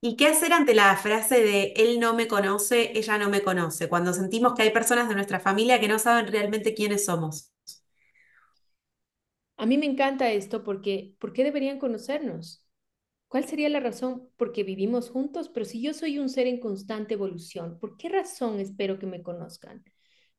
¿Y 0.00 0.16
qué 0.16 0.26
hacer 0.28 0.52
ante 0.52 0.74
la 0.74 0.96
frase 0.96 1.40
de 1.40 1.72
él 1.76 1.98
no 2.00 2.14
me 2.14 2.26
conoce, 2.28 2.92
ella 2.98 3.18
no 3.18 3.28
me 3.30 3.42
conoce? 3.42 3.88
Cuando 3.88 4.12
sentimos 4.12 4.54
que 4.54 4.62
hay 4.62 4.70
personas 4.70 5.08
de 5.08 5.14
nuestra 5.14 5.40
familia 5.40 5.80
que 5.80 5.88
no 5.88 5.98
saben 5.98 6.28
realmente 6.32 6.74
quiénes 6.74 7.04
somos. 7.04 7.52
A 9.58 9.66
mí 9.66 9.76
me 9.78 9.84
encanta 9.86 10.30
esto 10.32 10.64
porque 10.64 11.14
¿por 11.18 11.32
qué 11.34 11.44
deberían 11.44 11.78
conocernos? 11.78 12.64
¿Cuál 13.28 13.44
sería 13.44 13.68
la 13.68 13.80
razón? 13.80 14.30
Porque 14.36 14.62
vivimos 14.64 15.10
juntos, 15.10 15.50
pero 15.50 15.66
si 15.66 15.82
yo 15.82 15.92
soy 15.92 16.18
un 16.18 16.30
ser 16.30 16.46
en 16.46 16.58
constante 16.60 17.14
evolución, 17.14 17.78
¿por 17.78 17.96
qué 17.98 18.08
razón 18.08 18.58
espero 18.58 18.98
que 18.98 19.06
me 19.06 19.22
conozcan? 19.22 19.84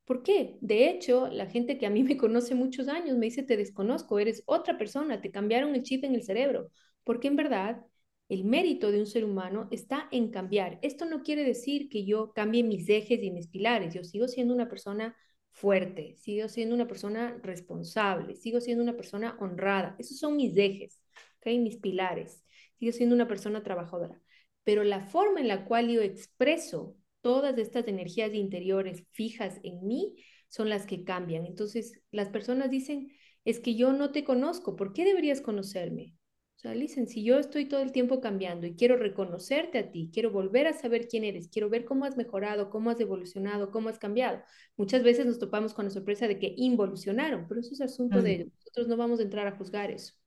¿Por 0.06 0.24
qué? 0.24 0.58
De 0.62 0.90
hecho, 0.90 1.28
la 1.28 1.46
gente 1.46 1.78
que 1.78 1.86
a 1.86 1.92
mí 1.92 2.04
me 2.04 2.18
conoce 2.18 2.56
muchos 2.56 2.88
años 2.88 3.16
me 3.18 3.28
dice, 3.28 3.44
te 3.44 3.58
desconozco, 3.58 4.18
eres 4.20 4.44
otra 4.48 4.78
persona, 4.78 5.22
te 5.22 5.32
cambiaron 5.32 5.76
el 5.76 5.84
chip 5.84 6.04
en 6.04 6.16
el 6.16 6.24
cerebro, 6.24 6.72
porque 7.04 7.28
en 7.28 7.36
verdad 7.36 7.86
el 8.28 8.44
mérito 8.44 8.92
de 8.92 9.00
un 9.00 9.08
ser 9.08 9.24
humano 9.26 9.68
está 9.72 10.08
en 10.12 10.30
cambiar. 10.32 10.80
Esto 10.82 11.06
no 11.06 11.22
quiere 11.24 11.44
decir 11.44 11.90
que 11.90 12.06
yo 12.06 12.34
cambie 12.34 12.64
mis 12.64 12.90
ejes 12.90 13.22
y 13.24 13.32
mis 13.32 13.48
pilares, 13.48 13.94
yo 13.94 14.04
sigo 14.04 14.28
siendo 14.28 14.54
una 14.54 14.68
persona 14.70 15.16
fuerte, 15.52 16.16
sigo 16.16 16.48
siendo 16.48 16.74
una 16.76 16.88
persona 16.88 17.38
responsable, 17.44 18.36
sigo 18.36 18.62
siendo 18.62 18.84
una 18.84 18.96
persona 18.96 19.38
honrada, 19.40 19.96
esos 20.00 20.18
son 20.18 20.38
mis 20.38 20.58
ejes, 20.58 21.02
¿okay? 21.40 21.60
mis 21.60 21.78
pilares 21.78 22.44
sigo 22.80 22.92
siendo 22.92 23.16
una 23.16 23.28
persona 23.28 23.64
trabajadora, 23.64 24.20
pero 24.64 24.84
la 24.84 25.02
forma 25.02 25.42
en 25.42 25.48
la 25.48 25.66
cual 25.66 25.90
yo 25.90 26.02
expreso 26.02 26.96
todas 27.22 27.58
estas 27.58 27.88
energías 27.88 28.34
interiores 28.34 29.04
fijas 29.12 29.60
en 29.64 29.86
mí 29.86 30.16
son 30.48 30.70
las 30.70 30.86
que 30.86 31.04
cambian. 31.04 31.46
Entonces, 31.46 32.02
las 32.12 32.30
personas 32.30 32.70
dicen, 32.70 33.12
es 33.46 33.60
que 33.60 33.76
yo 33.76 33.94
no 33.94 34.12
te 34.12 34.24
conozco, 34.24 34.76
¿por 34.76 34.94
qué 34.94 35.06
deberías 35.06 35.42
conocerme? 35.42 36.16
O 36.58 36.62
sea, 36.62 36.74
dicen, 36.74 37.08
si 37.08 37.24
yo 37.24 37.40
estoy 37.40 37.66
todo 37.70 37.82
el 37.82 37.94
tiempo 37.94 38.20
cambiando 38.20 38.68
y 38.68 38.76
quiero 38.76 38.98
reconocerte 38.98 39.78
a 39.78 39.92
ti, 39.92 40.12
quiero 40.14 40.30
volver 40.30 40.68
a 40.68 40.74
saber 40.74 41.08
quién 41.08 41.24
eres, 41.24 41.48
quiero 41.48 41.70
ver 41.70 41.86
cómo 41.86 42.04
has 42.04 42.18
mejorado, 42.18 42.70
cómo 42.70 42.90
has 42.90 43.00
evolucionado, 43.00 43.72
cómo 43.72 43.88
has 43.88 43.98
cambiado. 43.98 44.44
Muchas 44.76 45.02
veces 45.04 45.26
nos 45.26 45.40
topamos 45.40 45.74
con 45.74 45.86
la 45.86 45.92
sorpresa 45.92 46.28
de 46.28 46.38
que 46.38 46.54
involucionaron, 46.58 47.48
pero 47.48 47.62
eso 47.62 47.74
es 47.74 47.80
asunto 47.82 48.22
de 48.22 48.34
ellos. 48.34 48.48
Nosotros 48.58 48.88
no 48.90 48.98
vamos 48.98 49.20
a 49.20 49.24
entrar 49.24 49.48
a 49.48 49.56
juzgar 49.56 49.90
eso. 49.90 50.19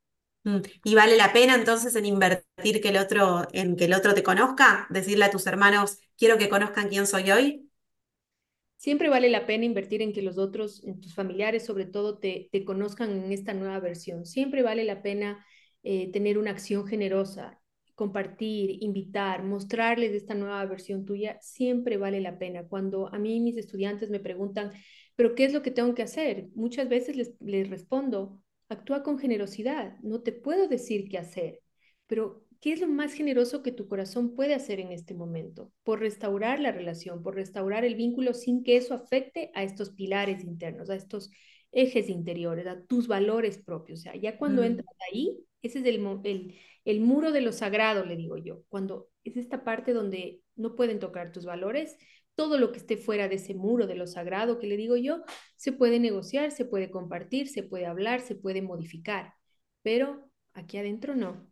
Mm. 0.45 0.59
¿Y 0.84 0.95
vale 0.95 1.16
la 1.16 1.32
pena 1.32 1.55
entonces 1.55 1.95
en 1.97 2.07
invertir 2.07 2.80
que 2.80 2.88
el 2.88 2.97
otro, 2.97 3.47
en 3.53 3.76
que 3.76 3.86
el 3.86 3.95
otro 3.95 4.14
te 4.14 4.22
conozca? 4.22 4.86
Decirle 4.90 5.24
a 5.24 5.30
tus 5.30 5.47
hermanos, 5.47 5.99
quiero 6.16 6.38
que 6.38 6.49
conozcan 6.49 6.88
quién 6.88 7.07
soy 7.07 7.30
hoy. 7.30 7.68
Siempre 8.76 9.09
vale 9.09 9.30
la 9.30 9.47
pena 9.47 9.64
invertir 9.64 10.03
en 10.03 10.12
que 10.12 10.22
los 10.22 10.38
otros, 10.38 10.82
en 10.84 11.01
tus 11.01 11.14
familiares 11.14 11.64
sobre 11.64 11.86
todo, 11.86 12.18
te, 12.18 12.49
te 12.51 12.64
conozcan 12.64 13.11
en 13.11 13.32
esta 13.32 13.55
nueva 13.55 13.78
versión. 13.78 14.26
Siempre 14.26 14.62
vale 14.62 14.82
la 14.82 15.03
pena 15.03 15.47
eh, 15.84 16.11
tener 16.12 16.38
una 16.38 16.51
acción 16.51 16.86
generosa, 16.86 17.61
compartir, 17.95 18.82
invitar, 18.82 19.45
mostrarles 19.45 20.12
esta 20.12 20.34
nueva 20.34 20.64
versión 20.66 21.05
tuya. 21.05 21.38
Siempre 21.40 21.97
vale 21.97 22.20
la 22.20 22.38
pena. 22.38 22.66
Cuando 22.66 23.07
a 23.14 23.18
mí 23.18 23.40
mis 23.40 23.57
estudiantes 23.57 24.11
me 24.11 24.20
preguntan, 24.20 24.72
¿pero 25.16 25.34
qué 25.34 25.45
es 25.45 25.53
lo 25.53 25.62
que 25.62 25.70
tengo 25.70 25.95
que 25.95 26.03
hacer? 26.03 26.49
Muchas 26.55 26.88
veces 26.88 27.16
les, 27.16 27.34
les 27.40 27.70
respondo, 27.70 28.40
actúa 28.72 29.02
con 29.02 29.18
generosidad. 29.18 29.96
No 30.02 30.22
te 30.22 30.32
puedo 30.32 30.68
decir 30.68 31.08
qué 31.08 31.18
hacer, 31.18 31.60
pero 32.06 32.44
¿qué 32.60 32.72
es 32.72 32.80
lo 32.80 32.88
más 32.88 33.12
generoso 33.14 33.62
que 33.62 33.72
tu 33.72 33.88
corazón 33.88 34.34
puede 34.34 34.54
hacer 34.54 34.80
en 34.80 34.92
este 34.92 35.14
momento? 35.14 35.72
Por 35.84 36.00
restaurar 36.00 36.60
la 36.60 36.72
relación, 36.72 37.22
por 37.22 37.34
restaurar 37.34 37.84
el 37.84 37.94
vínculo 37.96 38.34
sin 38.34 38.62
que 38.64 38.76
eso 38.76 38.94
afecte 38.94 39.50
a 39.54 39.62
estos 39.64 39.90
pilares 39.90 40.44
internos, 40.44 40.90
a 40.90 40.96
estos 40.96 41.30
ejes 41.72 42.08
interiores, 42.08 42.66
a 42.66 42.82
tus 42.84 43.08
valores 43.08 43.58
propios. 43.58 44.00
O 44.00 44.02
sea, 44.02 44.16
ya 44.16 44.36
cuando 44.38 44.62
Mm. 44.62 44.66
entras 44.66 44.94
ahí, 45.10 45.38
ese 45.62 45.78
es 45.80 45.86
el, 45.86 46.04
el, 46.24 46.54
el 46.84 47.00
muro 47.00 47.32
de 47.32 47.40
lo 47.40 47.52
sagrado, 47.52 48.04
le 48.04 48.16
digo 48.16 48.36
yo, 48.36 48.62
cuando 48.68 49.08
es 49.24 49.36
esta 49.36 49.64
parte 49.64 49.92
donde 49.92 50.40
no 50.56 50.76
pueden 50.76 50.98
tocar 50.98 51.32
tus 51.32 51.44
valores, 51.44 51.96
todo 52.35 52.59
lo 52.59 52.72
que 52.72 52.78
esté 52.78 52.97
fuera 52.97 53.28
de 53.28 53.37
ese 53.37 53.55
muro 53.55 53.87
de 53.87 53.95
lo 53.95 54.07
sagrado 54.07 54.59
que 54.59 54.66
le 54.66 54.76
digo 54.76 54.97
yo, 54.97 55.22
se 55.57 55.72
puede 55.72 56.01
negociar, 56.01 56.51
se 56.51 56.64
puede 56.64 56.91
compartir, 56.91 57.49
se 57.49 57.62
puede 57.62 57.87
hablar, 57.87 58.20
se 58.20 58.35
puede 58.35 58.62
modificar, 58.62 59.35
pero 59.83 60.30
aquí 60.55 60.78
adentro 60.78 61.14
no. 61.14 61.47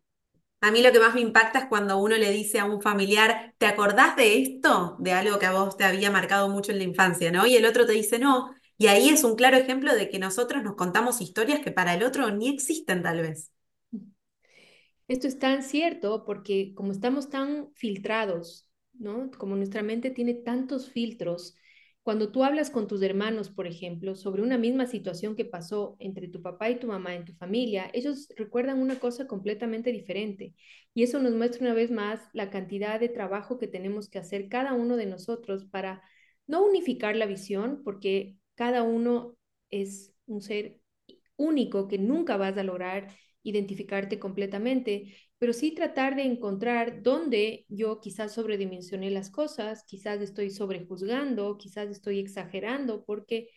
A 0.61 0.71
mí 0.71 0.83
lo 0.83 0.91
que 0.91 0.99
más 0.99 1.15
me 1.15 1.21
impacta 1.21 1.59
es 1.59 1.65
cuando 1.65 1.97
uno 1.97 2.17
le 2.17 2.31
dice 2.31 2.59
a 2.59 2.65
un 2.65 2.81
familiar, 2.81 3.55
¿te 3.57 3.65
acordás 3.65 4.15
de 4.15 4.41
esto? 4.41 4.95
De 4.99 5.11
algo 5.11 5.39
que 5.39 5.47
a 5.47 5.53
vos 5.53 5.75
te 5.75 5.83
había 5.85 6.11
marcado 6.11 6.49
mucho 6.49 6.71
en 6.71 6.77
la 6.77 6.83
infancia, 6.83 7.31
¿no? 7.31 7.47
Y 7.47 7.55
el 7.55 7.65
otro 7.65 7.85
te 7.87 7.93
dice 7.93 8.19
no. 8.19 8.53
Y 8.77 8.87
ahí 8.87 9.09
es 9.09 9.23
un 9.23 9.35
claro 9.35 9.57
ejemplo 9.57 9.93
de 9.95 10.09
que 10.09 10.19
nosotros 10.19 10.63
nos 10.63 10.75
contamos 10.75 11.21
historias 11.21 11.61
que 11.61 11.71
para 11.71 11.95
el 11.95 12.03
otro 12.03 12.29
ni 12.31 12.49
existen 12.49 13.01
tal 13.01 13.21
vez. 13.21 13.51
Esto 15.07 15.27
es 15.27 15.39
tan 15.39 15.61
cierto 15.63 16.23
porque 16.25 16.73
como 16.73 16.91
estamos 16.91 17.29
tan 17.29 17.71
filtrados, 17.73 18.70
Como 19.37 19.55
nuestra 19.55 19.81
mente 19.81 20.11
tiene 20.11 20.33
tantos 20.35 20.89
filtros, 20.89 21.55
cuando 22.03 22.31
tú 22.31 22.43
hablas 22.43 22.69
con 22.71 22.87
tus 22.87 23.01
hermanos, 23.01 23.49
por 23.49 23.67
ejemplo, 23.67 24.15
sobre 24.15 24.41
una 24.41 24.57
misma 24.57 24.87
situación 24.87 25.35
que 25.35 25.45
pasó 25.45 25.95
entre 25.99 26.27
tu 26.27 26.41
papá 26.41 26.69
y 26.69 26.79
tu 26.79 26.87
mamá 26.87 27.15
en 27.15 27.25
tu 27.25 27.33
familia, 27.33 27.89
ellos 27.93 28.27
recuerdan 28.35 28.79
una 28.79 28.99
cosa 28.99 29.27
completamente 29.27 29.91
diferente. 29.91 30.53
Y 30.93 31.03
eso 31.03 31.19
nos 31.19 31.33
muestra 31.33 31.61
una 31.61 31.73
vez 31.73 31.91
más 31.91 32.21
la 32.33 32.49
cantidad 32.49 32.99
de 32.99 33.09
trabajo 33.09 33.57
que 33.57 33.67
tenemos 33.67 34.09
que 34.09 34.19
hacer 34.19 34.49
cada 34.49 34.73
uno 34.73 34.97
de 34.97 35.05
nosotros 35.05 35.65
para 35.65 36.01
no 36.47 36.65
unificar 36.65 37.15
la 37.15 37.27
visión, 37.27 37.81
porque 37.83 38.37
cada 38.55 38.83
uno 38.83 39.37
es 39.69 40.13
un 40.25 40.41
ser 40.41 40.81
único 41.37 41.87
que 41.87 41.97
nunca 41.97 42.37
vas 42.37 42.57
a 42.57 42.63
lograr 42.63 43.07
identificarte 43.43 44.19
completamente, 44.19 45.15
pero 45.37 45.53
sí 45.53 45.73
tratar 45.73 46.15
de 46.15 46.23
encontrar 46.23 47.01
dónde 47.01 47.65
yo 47.69 47.99
quizás 47.99 48.33
sobredimensioné 48.33 49.09
las 49.11 49.29
cosas, 49.29 49.83
quizás 49.85 50.21
estoy 50.21 50.49
sobrejuzgando, 50.51 51.57
quizás 51.57 51.89
estoy 51.89 52.19
exagerando, 52.19 53.03
porque 53.05 53.49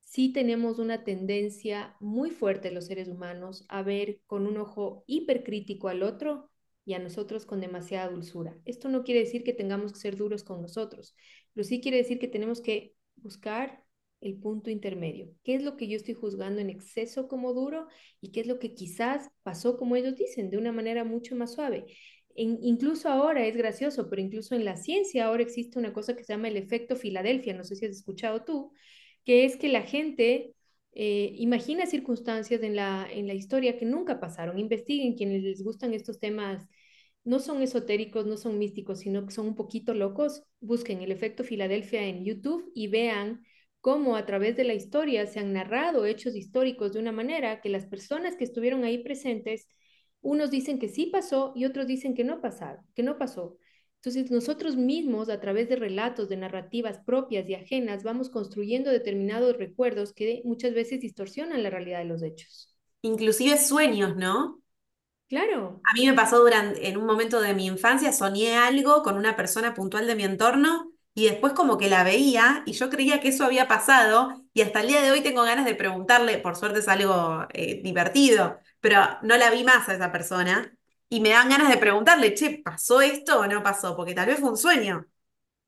sí 0.00 0.32
tenemos 0.32 0.78
una 0.78 1.04
tendencia 1.04 1.96
muy 2.00 2.30
fuerte 2.30 2.70
los 2.70 2.86
seres 2.86 3.08
humanos 3.08 3.64
a 3.68 3.82
ver 3.82 4.20
con 4.26 4.46
un 4.46 4.58
ojo 4.58 5.04
hipercrítico 5.06 5.88
al 5.88 6.02
otro 6.02 6.50
y 6.84 6.94
a 6.94 6.98
nosotros 6.98 7.46
con 7.46 7.60
demasiada 7.60 8.10
dulzura. 8.10 8.56
Esto 8.64 8.88
no 8.88 9.04
quiere 9.04 9.20
decir 9.20 9.42
que 9.42 9.54
tengamos 9.54 9.92
que 9.92 9.98
ser 9.98 10.16
duros 10.16 10.44
con 10.44 10.60
nosotros, 10.60 11.16
pero 11.52 11.64
sí 11.64 11.80
quiere 11.80 11.96
decir 11.98 12.18
que 12.18 12.28
tenemos 12.28 12.60
que 12.60 12.94
buscar 13.16 13.83
el 14.24 14.36
punto 14.36 14.70
intermedio. 14.70 15.32
¿Qué 15.44 15.54
es 15.54 15.62
lo 15.62 15.76
que 15.76 15.86
yo 15.88 15.96
estoy 15.96 16.14
juzgando 16.14 16.60
en 16.60 16.70
exceso 16.70 17.28
como 17.28 17.52
duro 17.52 17.86
y 18.20 18.32
qué 18.32 18.40
es 18.40 18.46
lo 18.46 18.58
que 18.58 18.74
quizás 18.74 19.30
pasó, 19.42 19.76
como 19.76 19.96
ellos 19.96 20.16
dicen, 20.16 20.50
de 20.50 20.58
una 20.58 20.72
manera 20.72 21.04
mucho 21.04 21.36
más 21.36 21.54
suave? 21.54 21.86
incluso 22.36 23.08
ahora 23.08 23.46
es 23.46 23.56
gracioso, 23.56 24.10
pero 24.10 24.20
incluso 24.20 24.56
en 24.56 24.64
la 24.64 24.76
ciencia 24.76 25.26
ahora 25.26 25.44
existe 25.44 25.78
una 25.78 25.92
cosa 25.92 26.16
que 26.16 26.24
se 26.24 26.32
llama 26.32 26.48
el 26.48 26.56
efecto 26.56 26.96
Filadelfia, 26.96 27.54
no 27.54 27.62
sé 27.62 27.76
si 27.76 27.86
has 27.86 27.92
escuchado 27.92 28.42
tú, 28.44 28.72
que 29.24 29.44
es 29.44 29.56
que 29.56 29.68
la 29.68 29.82
gente 29.82 30.54
eh, 30.92 31.32
imagina 31.38 31.86
circunstancias 31.86 32.62
en 32.62 32.76
la, 32.76 33.06
en 33.10 33.26
la 33.26 33.34
historia 33.34 33.78
que 33.78 33.84
nunca 33.84 34.20
pasaron. 34.20 34.58
Investiguen 34.58 35.14
quienes 35.14 35.42
les 35.42 35.62
gustan 35.62 35.94
estos 35.94 36.18
temas 36.18 36.66
no 37.24 37.38
son 37.40 37.62
esotéricos, 37.62 38.26
no 38.26 38.36
son 38.36 38.58
místicos, 38.58 39.00
sino 39.00 39.26
que 39.26 39.32
son 39.32 39.46
un 39.48 39.54
poquito 39.56 39.94
locos, 39.94 40.42
busquen 40.60 41.00
el 41.02 41.10
efecto 41.12 41.42
Filadelfia 41.44 42.04
en 42.04 42.24
YouTube 42.24 42.70
y 42.74 42.88
vean 42.88 43.44
cómo 43.84 44.16
a 44.16 44.24
través 44.24 44.56
de 44.56 44.64
la 44.64 44.72
historia 44.72 45.26
se 45.26 45.40
han 45.40 45.52
narrado 45.52 46.06
hechos 46.06 46.34
históricos 46.34 46.94
de 46.94 47.00
una 47.00 47.12
manera 47.12 47.60
que 47.60 47.68
las 47.68 47.84
personas 47.84 48.34
que 48.34 48.44
estuvieron 48.44 48.82
ahí 48.82 49.04
presentes, 49.04 49.68
unos 50.22 50.50
dicen 50.50 50.78
que 50.78 50.88
sí 50.88 51.10
pasó 51.12 51.52
y 51.54 51.66
otros 51.66 51.86
dicen 51.86 52.14
que 52.14 52.24
no 52.24 52.40
pasaron, 52.40 52.82
que 52.94 53.02
no 53.02 53.18
pasó. 53.18 53.58
Entonces 53.96 54.30
nosotros 54.30 54.76
mismos 54.76 55.28
a 55.28 55.38
través 55.38 55.68
de 55.68 55.76
relatos, 55.76 56.30
de 56.30 56.38
narrativas 56.38 57.00
propias 57.04 57.46
y 57.46 57.56
ajenas, 57.56 58.04
vamos 58.04 58.30
construyendo 58.30 58.90
determinados 58.90 59.58
recuerdos 59.58 60.14
que 60.14 60.40
muchas 60.46 60.72
veces 60.72 61.00
distorsionan 61.00 61.62
la 61.62 61.68
realidad 61.68 61.98
de 61.98 62.06
los 62.06 62.22
hechos. 62.22 62.74
Inclusive 63.02 63.58
sueños, 63.58 64.16
¿no? 64.16 64.62
Claro. 65.28 65.82
A 65.84 65.92
mí 65.92 66.06
me 66.06 66.14
pasó 66.14 66.38
durante, 66.38 66.88
en 66.88 66.96
un 66.96 67.04
momento 67.04 67.38
de 67.38 67.52
mi 67.52 67.66
infancia, 67.66 68.14
soñé 68.14 68.56
algo 68.56 69.02
con 69.02 69.18
una 69.18 69.36
persona 69.36 69.74
puntual 69.74 70.06
de 70.06 70.14
mi 70.14 70.24
entorno 70.24 70.93
y 71.14 71.26
después 71.26 71.52
como 71.52 71.78
que 71.78 71.88
la 71.88 72.04
veía 72.04 72.62
y 72.66 72.72
yo 72.72 72.90
creía 72.90 73.20
que 73.20 73.28
eso 73.28 73.44
había 73.44 73.68
pasado 73.68 74.44
y 74.52 74.62
hasta 74.62 74.80
el 74.80 74.88
día 74.88 75.02
de 75.02 75.12
hoy 75.12 75.20
tengo 75.22 75.42
ganas 75.42 75.64
de 75.64 75.74
preguntarle, 75.74 76.38
por 76.38 76.56
suerte 76.56 76.80
es 76.80 76.88
algo 76.88 77.46
eh, 77.52 77.80
divertido, 77.82 78.58
pero 78.80 78.98
no 79.22 79.36
la 79.36 79.50
vi 79.50 79.64
más 79.64 79.88
a 79.88 79.94
esa 79.94 80.10
persona 80.12 80.76
y 81.08 81.20
me 81.20 81.30
dan 81.30 81.48
ganas 81.48 81.68
de 81.68 81.76
preguntarle, 81.76 82.34
che, 82.34 82.60
¿pasó 82.64 83.00
esto 83.00 83.40
o 83.40 83.46
no 83.46 83.62
pasó? 83.62 83.96
Porque 83.96 84.14
tal 84.14 84.26
vez 84.26 84.40
fue 84.40 84.50
un 84.50 84.56
sueño. 84.56 85.06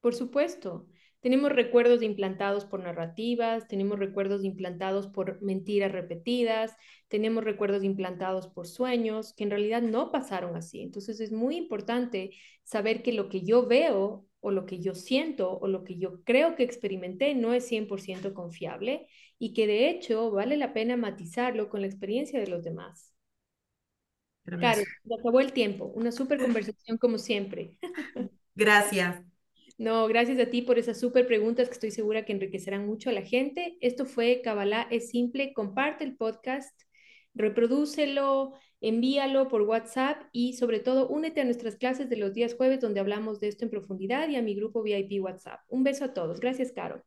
Por 0.01 0.15
supuesto. 0.15 0.87
Tenemos 1.21 1.51
recuerdos 1.51 2.03
implantados 2.03 2.65
por 2.67 2.81
narrativas, 2.81 3.67
tenemos 3.67 3.99
recuerdos 3.99 4.45
implantados 4.45 5.09
por 5.09 5.43
mentiras 5.43 5.91
repetidas, 5.91 6.77
tenemos 7.09 7.43
recuerdos 7.43 7.83
implantados 7.83 8.47
por 8.47 8.69
sueños 8.69 9.33
que 9.35 9.43
en 9.43 9.51
realidad 9.51 9.83
no 9.83 10.13
pasaron 10.13 10.55
así. 10.55 10.83
Entonces 10.83 11.19
es 11.19 11.33
muy 11.33 11.57
importante 11.57 12.31
saber 12.63 13.03
que 13.03 13.13
lo 13.13 13.29
que 13.29 13.43
yo 13.43 13.67
veo 13.67 14.25
o 14.47 14.53
lo 14.53 14.65
que 14.65 14.79
yo 14.79 14.95
siento 14.95 15.59
o 15.59 15.67
lo 15.67 15.83
que 15.83 15.99
yo 15.99 16.23
creo 16.23 16.55
que 16.55 16.63
experimenté 16.63 17.35
no 17.35 17.53
es 17.53 17.69
100% 17.69 18.33
confiable 18.33 19.09
y 19.41 19.55
que 19.55 19.67
de 19.67 19.91
hecho 19.91 20.31
vale 20.31 20.57
la 20.57 20.73
pena 20.73 20.97
matizarlo 20.97 21.69
con 21.69 21.81
la 21.81 21.89
experiencia 21.89 22.39
de 22.39 22.47
los 22.47 22.63
demás. 22.63 23.13
Claro, 24.45 24.83
se 24.83 25.15
acabó 25.19 25.41
el 25.41 25.53
tiempo. 25.53 25.87
Una 25.87 26.13
súper 26.13 26.41
conversación 26.41 26.97
como 26.97 27.19
siempre. 27.19 27.75
Gracias. 28.55 29.21
No, 29.79 30.07
gracias 30.07 30.39
a 30.39 30.49
ti 30.49 30.63
por 30.63 30.79
esas 30.79 30.99
súper 31.01 31.27
preguntas 31.27 31.67
que 31.69 31.75
estoy 31.75 31.91
segura 31.91 32.25
que 32.25 32.33
enriquecerán 32.33 32.87
mucho 32.87 33.11
a 33.11 33.13
la 33.13 33.23
gente. 33.23 33.77
Esto 33.81 34.07
fue 34.07 34.43
Kabbalah 34.43 34.87
es 34.93 35.11
simple. 35.11 35.53
Comparte 35.55 36.05
el 36.05 36.17
podcast, 36.17 36.81
reprodúcelo, 37.35 38.55
envíalo 38.81 39.49
por 39.49 39.63
WhatsApp 39.63 40.23
y 40.33 40.55
sobre 40.55 40.81
todo 40.81 41.09
únete 41.09 41.41
a 41.41 41.45
nuestras 41.45 41.77
clases 41.77 42.09
de 42.09 42.17
los 42.17 42.35
días 42.35 42.55
jueves 42.55 42.81
donde 42.81 43.01
hablamos 43.01 43.41
de 43.41 43.49
esto 43.49 43.65
en 43.65 43.71
profundidad 43.71 44.29
y 44.29 44.37
a 44.37 44.43
mi 44.43 44.55
grupo 44.55 44.83
VIP 44.83 45.23
WhatsApp. 45.23 45.61
Un 45.69 45.85
beso 45.85 46.05
a 46.05 46.15
todos. 46.15 46.41
Gracias, 46.41 46.73
Caro. 46.73 47.03